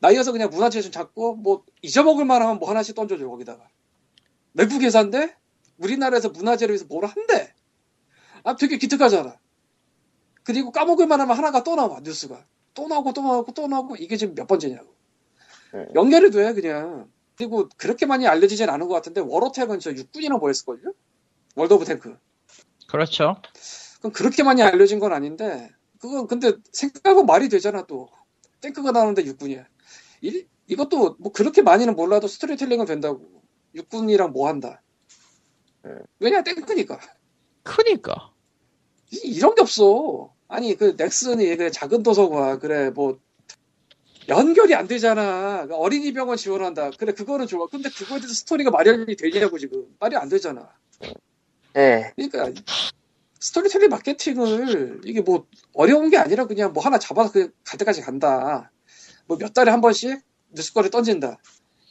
[0.01, 3.65] 나이어서 그냥 문화재 좀 잡고 뭐 잊어먹을 만하면 뭐 하나씩 던져줘 거기다가.
[4.55, 5.35] 외국 회사인데
[5.79, 7.53] 우리나라에서 문화재를 위해서 뭘 한대.
[8.45, 9.35] 아 되게 기특하잖아.
[10.45, 12.45] 그리고 까먹을 만하면 하나가 또 나와 뉴스가.
[12.75, 14.95] 또 나오고 또 나오고 또 나오고 이게 지금 몇 번째냐고.
[15.73, 15.87] 네.
[15.95, 17.11] 연결이 돼 그냥.
[17.37, 20.93] 그리고 그렇게 많이 알려지진 않은 것 같은데 월오탱은 저 육군이나 뭐 했을걸요?
[21.57, 22.17] 월드 오브 탱크.
[22.87, 23.37] 그렇죠.
[24.05, 28.11] 그럼 그렇게 많이 알려진 건 아닌데 그건 근데 생각하면 말이 되잖아 또
[28.61, 29.67] 탱크가 나오는데 육군이야
[30.21, 33.43] 이, 이것도 뭐 그렇게 많이는 몰라도 스토리텔링은 된다고
[33.75, 34.83] 육군이랑 뭐 한다
[36.19, 37.01] 왜냐 탱크니까
[37.63, 38.35] 크니까.
[39.11, 43.19] 이, 런게 없어 아니 그 넥슨이 그래 작은 도서관 그래 뭐
[44.29, 49.59] 연결이 안 되잖아 어린이 병원 지원한다 그래 그거는 좋아 근데 그거에 대해서 스토리가 마련이 되냐고
[49.59, 50.71] 지금 말이 안 되잖아
[51.77, 52.13] 예.
[52.17, 52.61] 그러니까
[53.41, 58.71] 스토리텔링 마케팅을 이게 뭐 어려운 게 아니라 그냥 뭐 하나 잡아서 그갈 때까지 간다.
[59.27, 60.21] 뭐 몇 달에 한 번씩
[60.53, 61.39] 뉴스거리 던진다.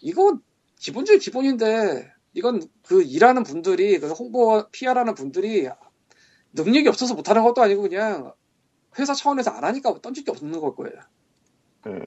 [0.02, 0.42] 이건
[0.80, 5.70] 기본적인 기본인데 이건 그 일하는 분들이 그 홍보 PR하는 분들이
[6.54, 8.34] 능력이 없어서 못하는 것도 아니고 그냥
[9.00, 10.94] 회사 차원에서 안 하니까 던질 게 없는 걸 거예요.
[11.88, 12.04] 음.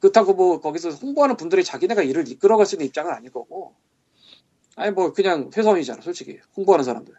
[0.00, 3.74] 그렇다고 뭐 거기서 홍보하는 분들이 자기네가 일을 이끌어갈 수 있는 입장은 아닐 거고.
[4.76, 7.14] 아니 뭐 그냥 회사원이잖아 솔직히 홍보하는 사람들.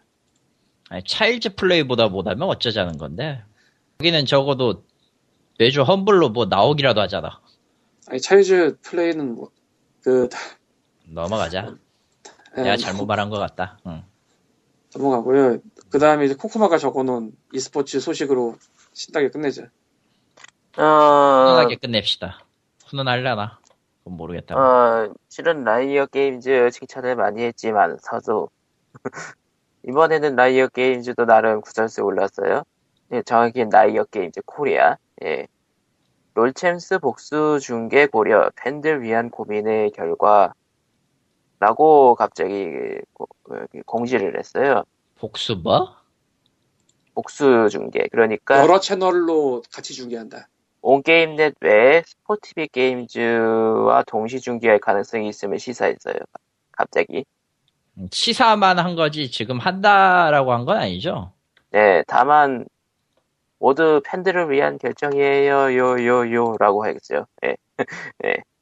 [0.90, 3.42] 아니, 차일즈 플레이보다 못하면 어쩌자는 건데.
[4.00, 4.84] 여기는 적어도
[5.58, 7.40] 매주 험블로 뭐 나오기라도 하잖아.
[8.06, 9.50] 아니 차이즈 플레이는 뭐,
[10.02, 10.28] 그
[11.04, 11.76] 넘어가자.
[12.56, 13.78] 예, 내가 잘못 말한 것 같다.
[13.86, 14.04] 응.
[14.94, 15.58] 넘어가고요.
[15.90, 18.56] 그 다음에 이제 코코마가 적어놓은 e스포츠 소식으로
[18.98, 19.62] 신나게 끝내자.
[20.76, 22.40] 어, 편하게 끝냅시다.
[22.86, 23.60] 훈훈하려나?
[24.00, 24.56] 그건 모르겠다.
[24.56, 28.50] 어, 실은 라이엇 게임즈 칭찬을 많이 했지만, 서도.
[29.86, 32.64] 이번에는 라이엇 게임즈도 나름 구설수 올랐어요.
[33.12, 34.96] 예, 정확히 라이엇 게임즈 코리아.
[35.24, 35.46] 예.
[36.34, 40.54] 롤챔스 복수 중계 고려 팬들 위한 고민의 결과
[41.60, 44.82] 라고 갑자기 고- 여기 공지를 했어요.
[45.16, 45.97] 복수 뭐?
[47.18, 48.06] 복수 중계.
[48.12, 50.46] 그러니까 여러 채널로 같이 중계한다.
[50.82, 56.14] 온게임넷 외에 스포티비 게임즈와 동시 중계할 가능성이 있음을 시사했어요.
[56.70, 57.24] 갑자기.
[57.96, 61.32] 음, 시사만 한 거지 지금 한다라고 한 건 아니죠?
[61.72, 62.66] 네, 다만
[63.58, 67.26] 모두 팬들을 위한 결정이에요, 요, 요, 요, 라고 하겠어요.
[67.44, 67.56] 예.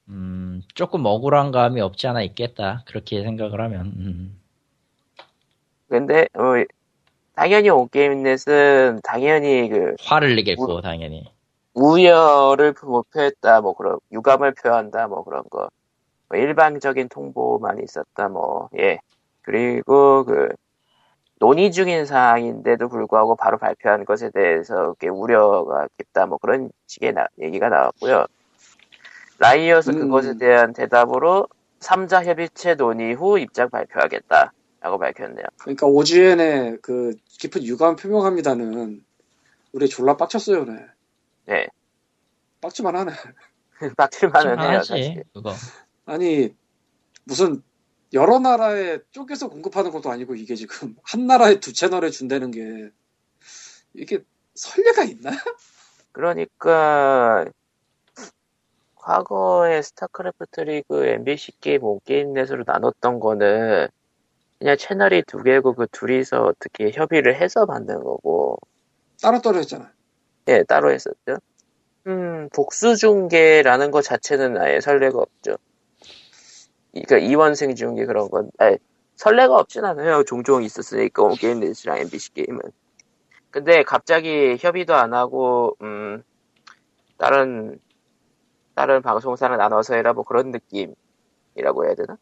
[0.08, 2.82] 음, 조금 억울한 감이 없지 않아 있겠다.
[2.86, 3.86] 그렇게 생각을 하면.
[3.98, 4.40] 음.
[5.88, 6.54] 근데, 어,
[7.36, 11.30] 당연히 온게임넷은 당연히 그, 화를 내겠고 당연히.
[11.74, 15.68] 우열을 뭐 표했다, 뭐 그런, 유감을 표한다, 뭐 그런 거.
[16.28, 18.98] 뭐 일방적인 통보만 있었다, 뭐, 예.
[19.42, 20.48] 그리고 그,
[21.38, 27.26] 논의 중인 사항인데도 불구하고 바로 발표한 것에 대해서 꽤 우려가 깊다, 뭐 그런 식의 나-
[27.38, 28.24] 얘기가 나왔고요.
[29.38, 30.00] 라이엇은 음.
[30.00, 31.46] 그것에 대한 대답으로
[31.80, 34.54] 3자 협의체 논의 후 입장 발표하겠다.
[34.86, 35.44] 라고 밝혔네요.
[35.58, 39.04] 그러니까 오지엔의 그 깊은 유감 표명합니다는
[39.72, 40.86] 우리 졸라 빡쳤어요, 네.
[41.46, 41.66] 네.
[42.60, 43.12] 빡치만 하네.
[43.96, 45.24] 빡칠만은 해요, 사실.
[45.34, 45.52] 그거.
[46.04, 46.54] 아니
[47.24, 47.64] 무슨
[48.12, 52.90] 여러 나라에 쪼개서 공급하는 것도 아니고 이게 지금 한 나라에 두 채널에 준다는 게
[53.92, 54.22] 이게
[54.54, 55.30] 설레가 있나?
[56.12, 57.44] 그러니까
[58.94, 63.88] 과거에 스타크래프트 리그 MBC 게임 온게임넷으로 나눴던 거는
[64.58, 68.58] 그냥 채널이 두 개고 그 둘이서 어떻게 협의를 해서 만든 거고
[69.22, 69.92] 따로 떨어졌잖아.
[70.48, 71.38] 예 따로 했었죠.
[72.06, 75.56] 음 복수 중계라는 것 자체는 아예 선례가 없죠.
[76.92, 78.78] 그러니까 이원 생중계 그런 건 아예
[79.16, 80.22] 선례가 없진 않아요.
[80.24, 82.60] 종종 있었으니까 온게임넷이랑 MBC 게임은.
[83.50, 86.22] 근데 갑자기 협의도 안 하고 음
[87.18, 87.78] 다른
[88.74, 92.18] 다른 방송사랑 나눠서 해라 뭐 그런 느낌이라고 해야 되나?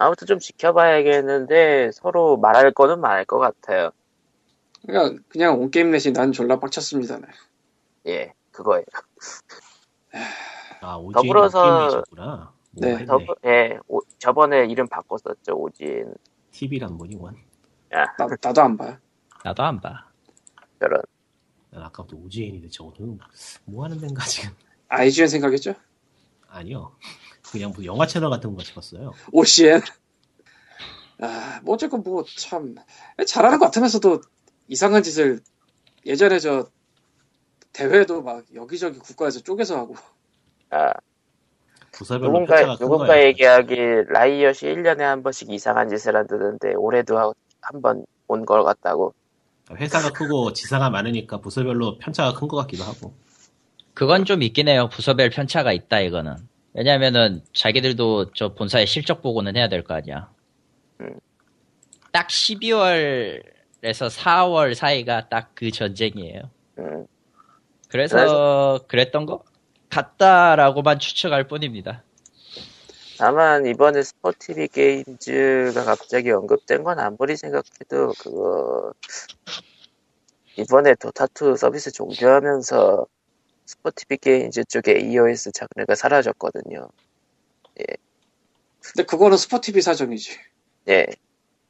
[0.00, 3.90] 아무튼 좀 지켜봐야겠는데 서로 말할 거는 말할 것 같아요.
[4.86, 7.18] 그러니까 그냥 온게임넷이 난 졸라 빡쳤습니다.
[7.18, 7.26] 네.
[8.06, 8.84] 예, 그거예요.
[10.80, 12.04] 아, 오지엔 더불어서-.
[12.72, 13.06] 네, 네.
[13.06, 16.14] 저, 예, 오- 저번에 이름 바꿨었죠, 오진.
[16.52, 17.36] TV란 뭐니, 원.
[17.90, 18.06] 나,
[18.40, 18.98] 나도 안 봐.
[19.44, 20.06] 나도 안 봐.
[20.78, 21.02] 저런.
[21.70, 23.18] 난 아까부터 오지엔인데 저거는
[23.64, 24.54] 뭐 하는 데인가 지금.
[24.88, 25.74] IGN 생각했죠?
[26.48, 26.92] 아니요.
[27.52, 29.12] 그냥 뭐 영화 채널 같은 거 찍었어요.
[29.32, 29.80] OCN.
[31.20, 32.76] 아, 뭐 어쨌건 뭐 참
[33.26, 34.20] 잘하는 것 같으면서도
[34.68, 35.40] 이상한 짓을
[36.06, 36.68] 예전에 저
[37.72, 39.96] 대회도 막 여기저기 국가에서 쪼개서 하고
[40.70, 40.92] 아,
[41.92, 43.22] 부서별로 누군가, 편차가 큰 누군가.
[43.24, 43.76] 얘기하기
[44.08, 49.14] 라이엇이 1년에 한 번씩 이상한 짓을 한다는데 올해도 한 번 온 걸 같다고.
[49.70, 53.14] 회사가 크고 지사가 많으니까 부서별로 편차가 큰 것 같기도 하고.
[53.94, 54.88] 그건 좀 있긴 해요.
[54.92, 56.36] 부서별 편차가 있다 이거는.
[56.74, 60.30] 왜냐면은 자기들도 저 본사의 실적 보고는 해야 될 거 아니야.
[61.00, 61.18] 음.
[62.12, 66.42] 딱 12월에서 4월 사이가 딱 그 전쟁이에요.
[66.78, 67.06] 음,
[67.88, 69.42] 그래서 그랬던 거
[69.90, 72.02] 같다라고만 추측할 뿐입니다.
[73.18, 78.92] 다만 이번에 스포티비 게임즈가 갑자기 언급된 건 아무리 생각해도 그거
[80.56, 83.06] 이번에 도타2 서비스 종료하면서
[83.68, 86.88] 스포티비 게임즈 쪽에 EOS 장르가 사라졌거든요.
[88.80, 90.38] 근데 그거는 스포티비 사정이지.
[90.88, 91.06] 예.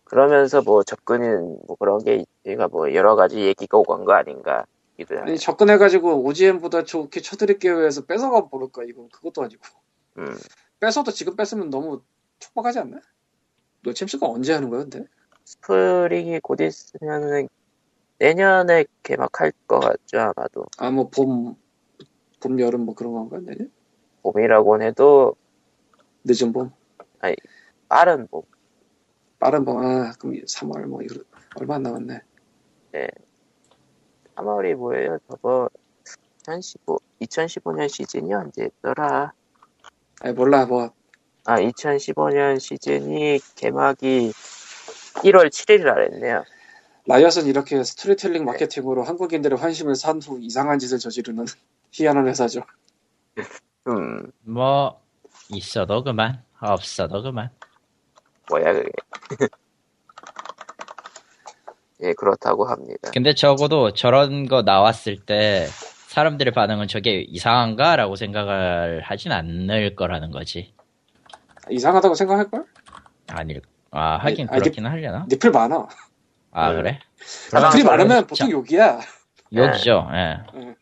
[0.05, 4.65] 그러면서 뭐 접근인 뭐 그런 게 얘가 뭐 여러 가지 얘기가 오간 거 아닌가
[5.01, 5.23] 해요.
[5.23, 9.63] 아니 접근해가지고 OGN보다 좋게 쳐드릴게요 해서 뺏어가 버릴까 이건 그것도 아니고
[10.19, 10.37] 음.
[10.79, 12.03] 뺏어도 지금 뺏으면 너무
[12.39, 13.01] 촉박하지 않나?
[13.83, 15.05] 노챔스가 언제 하는 거야 근데?
[15.45, 17.49] 스프링이 곧 있으면은
[18.19, 21.57] 내년에 개막할 것 같죠 아마도 아뭐봄
[22.41, 23.71] 봄 여름 뭐 그런 건가 내년?
[24.23, 25.37] 봄이라고는 해도
[26.25, 26.71] 늦은 봄?
[27.89, 28.43] 빠른 봄.
[29.39, 31.17] 빠른 봄 아 그럼 3월 뭐 이거
[31.57, 32.21] 얼마 안 남았네.
[34.37, 35.19] 3월이 뭐예요?
[35.31, 35.69] 저거
[36.43, 39.33] 2015 2015년 시즌이 언제였더라.
[40.21, 40.93] 아니 몰라 뭐.
[41.47, 44.33] 아 2015년 시즌이 개막이
[45.15, 46.45] 1월 7일 날 했네요.
[47.07, 51.47] 라이엇은 이렇게 스토리텔링 마케팅으로 한국인들의 환심을 산 후 이상한 짓을 저지르는
[51.99, 52.63] 희한한 회사죠
[53.89, 55.01] 음, 뭐
[55.51, 57.51] 있어도 그만 없어도 그만
[58.51, 58.91] 뭐야 그게.
[62.01, 63.11] 예, 그렇다고 합니다.
[63.13, 65.67] 근데 적어도 저런 거 나왔을 때
[66.07, 67.97] 사람들의 반응은 저게 이상한가?
[67.97, 70.73] 라고 생각을 하진 않을 거라는 거지
[71.71, 72.65] 이상하다고 생각할 걸?
[73.29, 73.61] 아닐
[73.91, 75.27] 아 하긴 아니, 그렇긴 하려나?
[75.29, 75.89] 니플 많아.
[76.53, 76.77] 아 네.
[76.77, 77.01] 그래?
[77.53, 79.01] 니플이 아, 많으면 자, 보통 욕이야.
[79.55, 80.39] 욕이죠 예.
[80.57, 80.75] 예.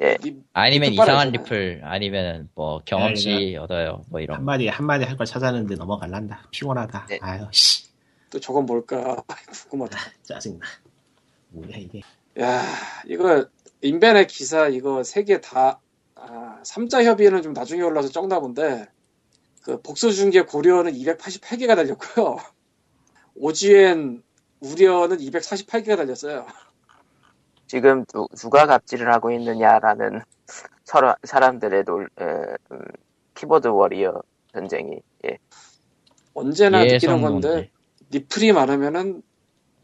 [0.00, 1.30] 니- 아니면 이상한.
[1.32, 4.38] 리플 아니면 뭐 경험치 얻어요 뭐 이런 거.
[4.38, 6.46] 한마디 한마디 할 걸 찾았는데 넘어갈란다.
[6.50, 7.06] 피곤하다.
[7.08, 7.18] 네.
[7.20, 7.88] 아유 씨
[8.30, 9.16] 또 저건 뭘까?
[9.70, 9.98] 궁금하다.
[10.22, 10.60] 짜증나.
[11.48, 12.02] 뭐야 이게?
[12.38, 12.62] 야,
[13.06, 13.46] 이거
[13.80, 15.80] 인벤의 기사 이거 세 개 다
[16.14, 18.86] 아, 삼자 협의는 좀 나중에 올라서 적나 본데
[19.62, 22.36] 그 복수 중계 고려는 288개가 달렸고요.
[23.34, 24.22] 오지엔
[24.60, 26.46] 우려는 248개가 달렸어요.
[27.68, 30.22] 지금 누, 누가 갑질을 하고 있느냐라는
[30.84, 32.24] 서로 사람들의 놀, 에,
[32.72, 32.80] 음,
[33.34, 34.22] 키보드 워리어
[34.52, 34.96] 전쟁이
[35.26, 35.38] 예.
[36.34, 37.70] 언제나 느끼는 예성 건데.
[38.12, 39.22] 니플이 많으면은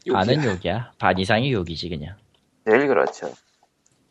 [0.07, 0.19] 욕이야.
[0.19, 2.15] 아는 욕이야 반 이상이 욕이지 그냥
[2.65, 3.31] 늘 그렇죠.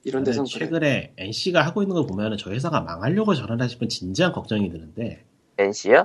[0.05, 0.67] 이런 저는 데선 그래.
[0.67, 5.25] 최근에 NC가 하고 있는 걸 보면은 저 회사가 망하려고 저러나 싶은 진지한 걱정이 드는데
[5.59, 6.05] NC요?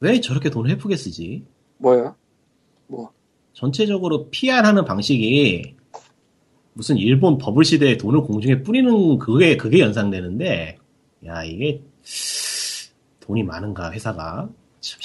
[0.00, 1.46] 왜 저렇게 돈을 해프게 쓰지?
[1.78, 2.14] 뭐야?
[3.54, 5.76] 전체적으로 PR하는 방식이
[6.74, 10.76] 무슨 일본 버블 시대에 돈을 공중에 뿌리는 그게 그게 연상되는데
[11.26, 11.80] 야 이게
[13.20, 14.48] 돈이 많은가 회사가.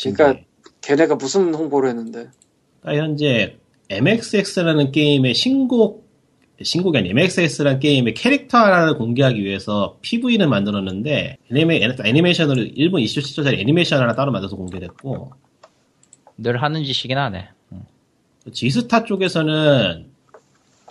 [0.02, 0.42] 그러니까
[0.82, 2.30] 걔네가 무슨 홍보를 했는데?
[2.82, 3.58] 그러니까 현재
[3.90, 6.10] MXX라는 게임의 신곡
[6.62, 14.02] 신곡이 아닌 MXS라는 게임의 캐릭터 하나를 공개하기 위해서 PV를 만들었는데 애니메, 애니메이션으로 일본 27초짜리 애니메이션
[14.02, 15.32] 하나 따로 만들어서 공개됐고.
[16.38, 17.50] 늘 하는 짓이긴 하네.
[18.52, 20.09] 지스타 쪽에서는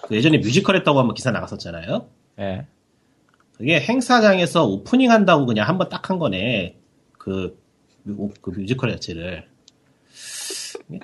[0.08, 2.06] 그 예전에 뮤지컬 했다고 한번 기사 나갔었잖아요.
[2.40, 2.66] 예.
[3.58, 6.78] 그게 행사장에서 오프닝 한다고 그냥 한번 딱 한 거네.
[7.18, 7.58] 그,
[8.04, 9.46] 뮤- 그 뮤지컬 자체를.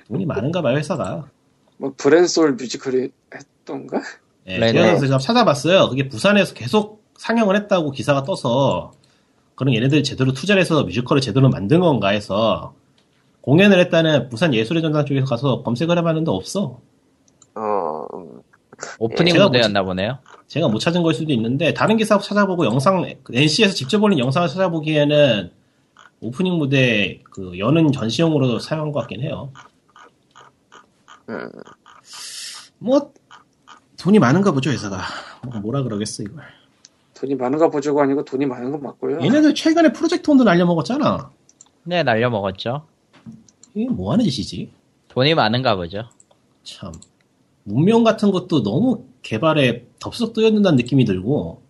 [0.07, 1.29] 돈이 많은가 봐요, 회사가.
[1.77, 4.01] 뭐 블앤솔 뮤지컬이 했던가?
[4.47, 4.71] 예, 네네.
[4.73, 5.89] 제가 그래서 찾아봤어요.
[5.89, 8.93] 그게 부산에서 계속 상영을 했다고 기사가 떠서,
[9.53, 12.73] 그럼 얘네들 제대로 투자를 해서 뮤지컬을 제대로 만든 건가 해서,
[13.41, 16.79] 공연을 했다는 부산 예술의 전당 쪽에서 가서 검색을 해봤는데 없어.
[17.53, 18.41] 어, 음,
[18.99, 24.01] 오프닝 무대였나 보네요 제가 못 찾은 걸 수도 있는데 다른 기사 찾아보고 영상 NC에서 직접
[24.03, 25.51] 올린 영상을 찾아보기에는
[26.21, 29.51] 오프닝 무대 그 여는 전시용으로 사용한 것 같긴 해요.
[31.29, 31.49] 음,
[32.77, 33.11] 뭐
[33.97, 35.01] 돈이 많은가 보죠 회사가.
[35.43, 36.43] 뭐 뭐라 그러겠어 이걸.
[37.15, 39.21] 돈이 많은가 보자고 아니고 돈이 많은 건 맞고요.
[39.21, 41.31] 얘네들 최근에 프로젝트 혼도 날려먹었잖아.
[41.87, 42.85] 네 날려먹었죠
[43.75, 44.71] 이게 뭐 하는 짓이지?
[45.07, 46.09] 돈이 많은가 보죠
[46.63, 46.91] 참
[47.65, 51.63] 문명 같은 것도 너무 개발에 덥석 뛰어든다는 느낌이 들고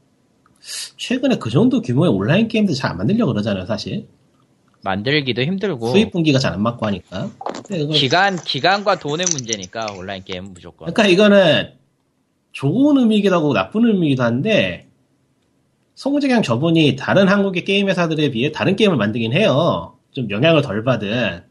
[0.97, 4.07] 최근에 그 정도 규모의 온라인 게임들 잘 안 만들려고 그러잖아요 사실.
[4.84, 7.31] 만들기도 힘들고 수입 분기가 잘 안 맞고 하니까.
[7.67, 11.72] 그걸 기간 기간과 돈의 문제니까 온라인 게임은 무조건 그러니까 이거는
[12.51, 14.88] 좋은 의미이기도 하고 나쁜 의미이기도 한데
[15.95, 19.95] 송재경 저분이 다른 한국의 게임 회사들에 비해 다른 게임을 만들긴 해요.
[20.11, 21.43] 좀 영향을 덜 받은.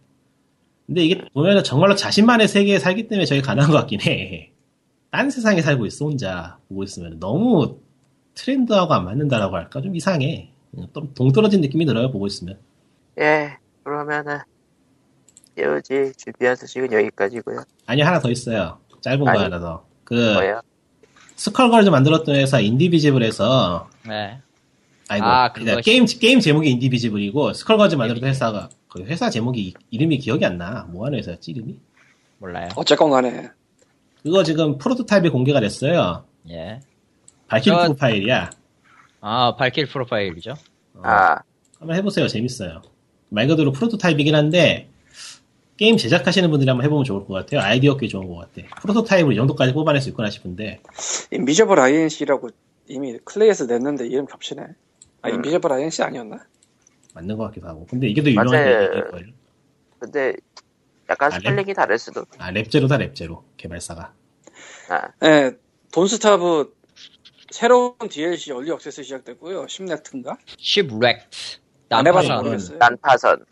[0.86, 4.52] 근데 이게 보면은 정말로 자신만의 세계에 살기 때문에 저게 가능한 것 같긴 해.
[5.10, 7.78] 딴 세상에 살고 있어 혼자 보고 있으면 너무
[8.34, 10.50] 트렌드하고 안 맞는다라고 할까 좀 이상해.
[10.92, 12.58] 좀 동떨어진 느낌이 들어요 보고 있으면.
[13.20, 14.38] 예, 그러면은
[15.56, 17.62] 예우지 준비한 소식은 여기까지고요.
[17.86, 18.78] 아니 하나 더 있어요.
[19.00, 19.42] 짧은 거 아니.
[19.44, 19.86] 하나 더.
[20.02, 20.60] 그 뭐예요?
[21.36, 24.40] 스컬걸즈 만들었던 회사 인디비지블에서 네.
[25.14, 30.18] 아이고 아, 그거 게임 게임 제목이 인디비지블이고 스컬걸즈 만들었던 회사가 그 회사 제목이 이- 이름이
[30.18, 30.86] 기억이 안 나.
[30.90, 31.78] 뭐 하는 회사였지 이름이?
[32.38, 33.48] 몰라요 어쨌건 간에
[34.22, 36.24] 그거 지금 프로토타입이 공개가 됐어요.
[36.50, 36.80] 예.
[37.48, 38.50] 발키리 저- 프로파일이야.
[39.20, 40.52] 아 발키리 프로파일이죠
[40.94, 41.36] 어, 아,
[41.78, 42.26] 한번 해보세요.
[42.28, 42.82] 재밌어요.
[43.28, 44.88] 말 그대로 프로토타입이긴 한데
[45.76, 47.60] 게임 제작하시는 분들이 한번 해보면 좋을 것 같아요.
[47.60, 48.66] 아이디어 꽤 좋은 것 같아.
[48.82, 50.80] 프로토타입을 이 정도까지 뽑아낼 수 있구나 싶은데
[51.32, 52.48] Invisible Inc라고
[52.88, 54.62] 이미 클레이에서 냈는데 이름 겹치네.
[55.24, 55.34] 아 음.
[55.36, 56.38] Invisible Inc 아니었나?
[57.14, 57.86] 맞는 것 같기도 하고.
[57.86, 58.82] 근데 이게 더 유명한 맞아요.
[58.84, 59.26] 얘기일 거예요.
[59.98, 60.34] 근데
[61.08, 62.26] 약간 아, 스펠링이 다를 수도.
[62.38, 64.12] 아 랩제로다 랩제로 개발사가.
[64.90, 65.52] 아, 네,
[65.92, 66.74] 돈스타브
[67.50, 69.64] 새로운 DLC early access 시작됐고요.
[69.66, 70.36] Shipwrecked인가?
[70.58, 71.58] Shipwrecked
[71.90, 72.78] 안 해봐서 난파선 모르겠어요.
[72.78, 73.44] 난파선.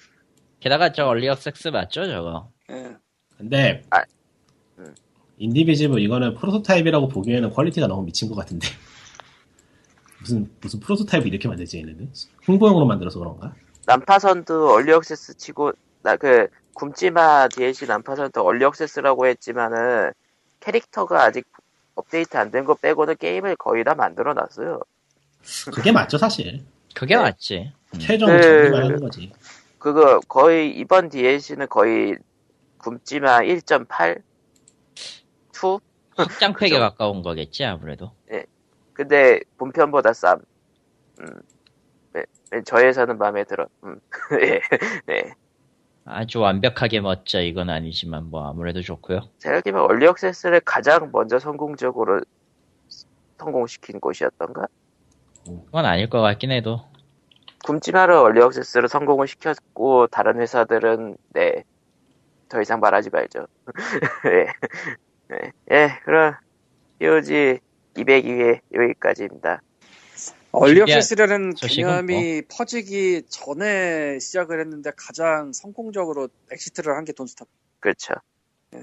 [0.61, 2.97] 게다가 저 early access 맞죠 저거 예.
[3.37, 4.03] 근데 아,
[4.79, 4.95] 음.
[5.39, 8.69] 인디비지블 이거는 프로토타입이라고 보기에는 퀄리티가 너무 미친 것 같은데
[10.23, 12.09] 무슨 무슨 프로토타입을 이렇게 만들지 얘네들
[12.49, 13.55] 홍보용으로 만들어서 그런가?
[13.87, 15.73] 난파선도 얼리 액세스 치고
[16.03, 20.13] 나 그 굶지마 DLC 난파선도 얼리 액세스라고 했지만은
[20.61, 21.47] 캐릭터가 아직
[21.95, 24.81] 업데이트 안 된 거 빼고는 게임을 거의 다 만들어 놨어요.
[25.73, 27.23] 그게 맞죠 사실 그게 네.
[27.23, 27.73] 맞지.
[27.95, 27.99] 음.
[27.99, 29.33] 최종 그- 정리만 하는 거지.
[29.79, 32.17] 그거 거의 이번 DLC는 거의
[32.79, 34.23] 굶지마 1.8?
[35.55, 35.79] 2?
[36.17, 36.79] 확장팩에.
[36.79, 38.13] 가까운 거겠지 아무래도.
[38.93, 40.41] 근데 본편보다 쌈.
[41.21, 41.27] 음.
[42.13, 43.67] 네, 네, 저에서는 마음에 들어.
[43.85, 43.99] 음.
[44.31, 44.61] 네.
[45.07, 45.33] 네.
[46.05, 49.31] 아주 완벽하게 멋져 이건 아니지만 뭐 아무래도 좋고요.
[49.39, 52.21] 생각해보면 얼리 액세스를 가장 먼저 성공적으로
[53.39, 54.67] 성공시킨 곳이었던가?
[55.45, 56.81] 그건 아닐 것 같긴 해도.
[57.65, 61.65] 굶지마를 얼리 액세스로 성공을 시켰고 다른 회사들은 네.
[62.49, 63.47] 더 이상 말하지 말죠.
[64.25, 64.47] 네.
[65.29, 65.53] 네.
[65.71, 66.35] 예, 그럼
[66.99, 67.61] POG
[67.97, 69.63] 202회 여기까지입니다.
[70.53, 77.28] early 준비한 access라는 소식은 개념이 퍼지기 전에 시작을 했는데 가장 성공적으로 exit를 한 게 Don't
[77.28, 77.49] Starve.
[77.81, 78.15] 그렇죠.
[78.75, 78.79] 예.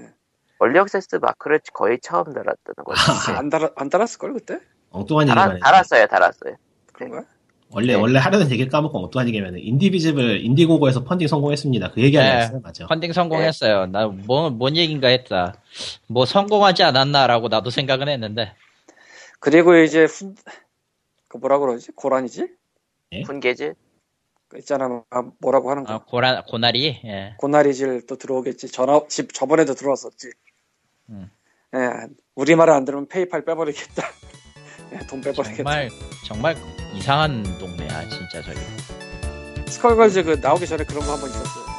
[0.58, 3.32] early access 마크를 거의 처음 달았다는 거죠.
[3.38, 4.58] 안 달아 안 달았을 걸 그때?
[4.90, 5.60] 엉뚱한 얘기만 달아, 해.
[5.60, 6.56] 달았어요, 달았어요.
[6.92, 7.24] 그런가?
[7.72, 8.00] 원래 네.
[8.00, 11.92] 원래 하려던 얘기를 까먹고 엉뚱한 얘기면 Indivisible Indiegogo에서 펀딩 성공했습니다.
[11.92, 12.24] 그 얘기 네.
[12.24, 12.86] 아니었어요, 맞아.
[12.88, 13.86] 펀딩 성공했어요.
[13.86, 15.54] 나뭐뭔 얘긴가 했다.
[16.08, 18.52] 뭐 성공하지 않았나라고 나도 생각은 했는데.
[19.40, 20.34] 그리고 이제 훈,
[21.28, 21.92] 그 뭐라 그러지?
[21.92, 22.48] 고란이지?
[23.24, 23.72] 훈계지?
[24.48, 25.92] 그 있잖아 아, 뭐라고 하는 거.
[25.92, 27.00] 아, 고라 고나리.
[27.04, 27.34] 예.
[27.38, 28.68] 고나리질 또 들어오겠지.
[28.70, 30.30] 전화 집 저번에도 들어왔었지.
[31.10, 31.30] 음.
[31.74, 31.78] 예,
[32.34, 34.02] 우리 말을 안 들으면 페이팔 빼버리겠다.
[34.92, 35.56] 예, 돈 빼버리겠다.
[35.56, 35.88] 정말
[36.26, 36.56] 정말
[36.94, 38.58] 이상한 동네야 진짜 저기.
[39.70, 41.70] 스컬걸즈 그 나오기 전에 그런 거 한 번 있었어요.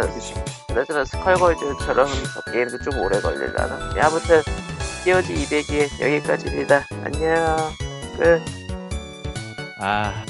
[0.00, 0.44] 모르겠지만.
[0.68, 2.08] 그나저나 스컬걸즈처럼
[2.52, 3.94] 게임도 좀 오래 걸릴라나?
[3.94, 4.42] 네, 아무튼
[5.04, 6.86] POG 200회 여기까지입니다.
[7.04, 7.56] 안녕.
[8.16, 8.42] 끝.
[9.78, 10.24] 아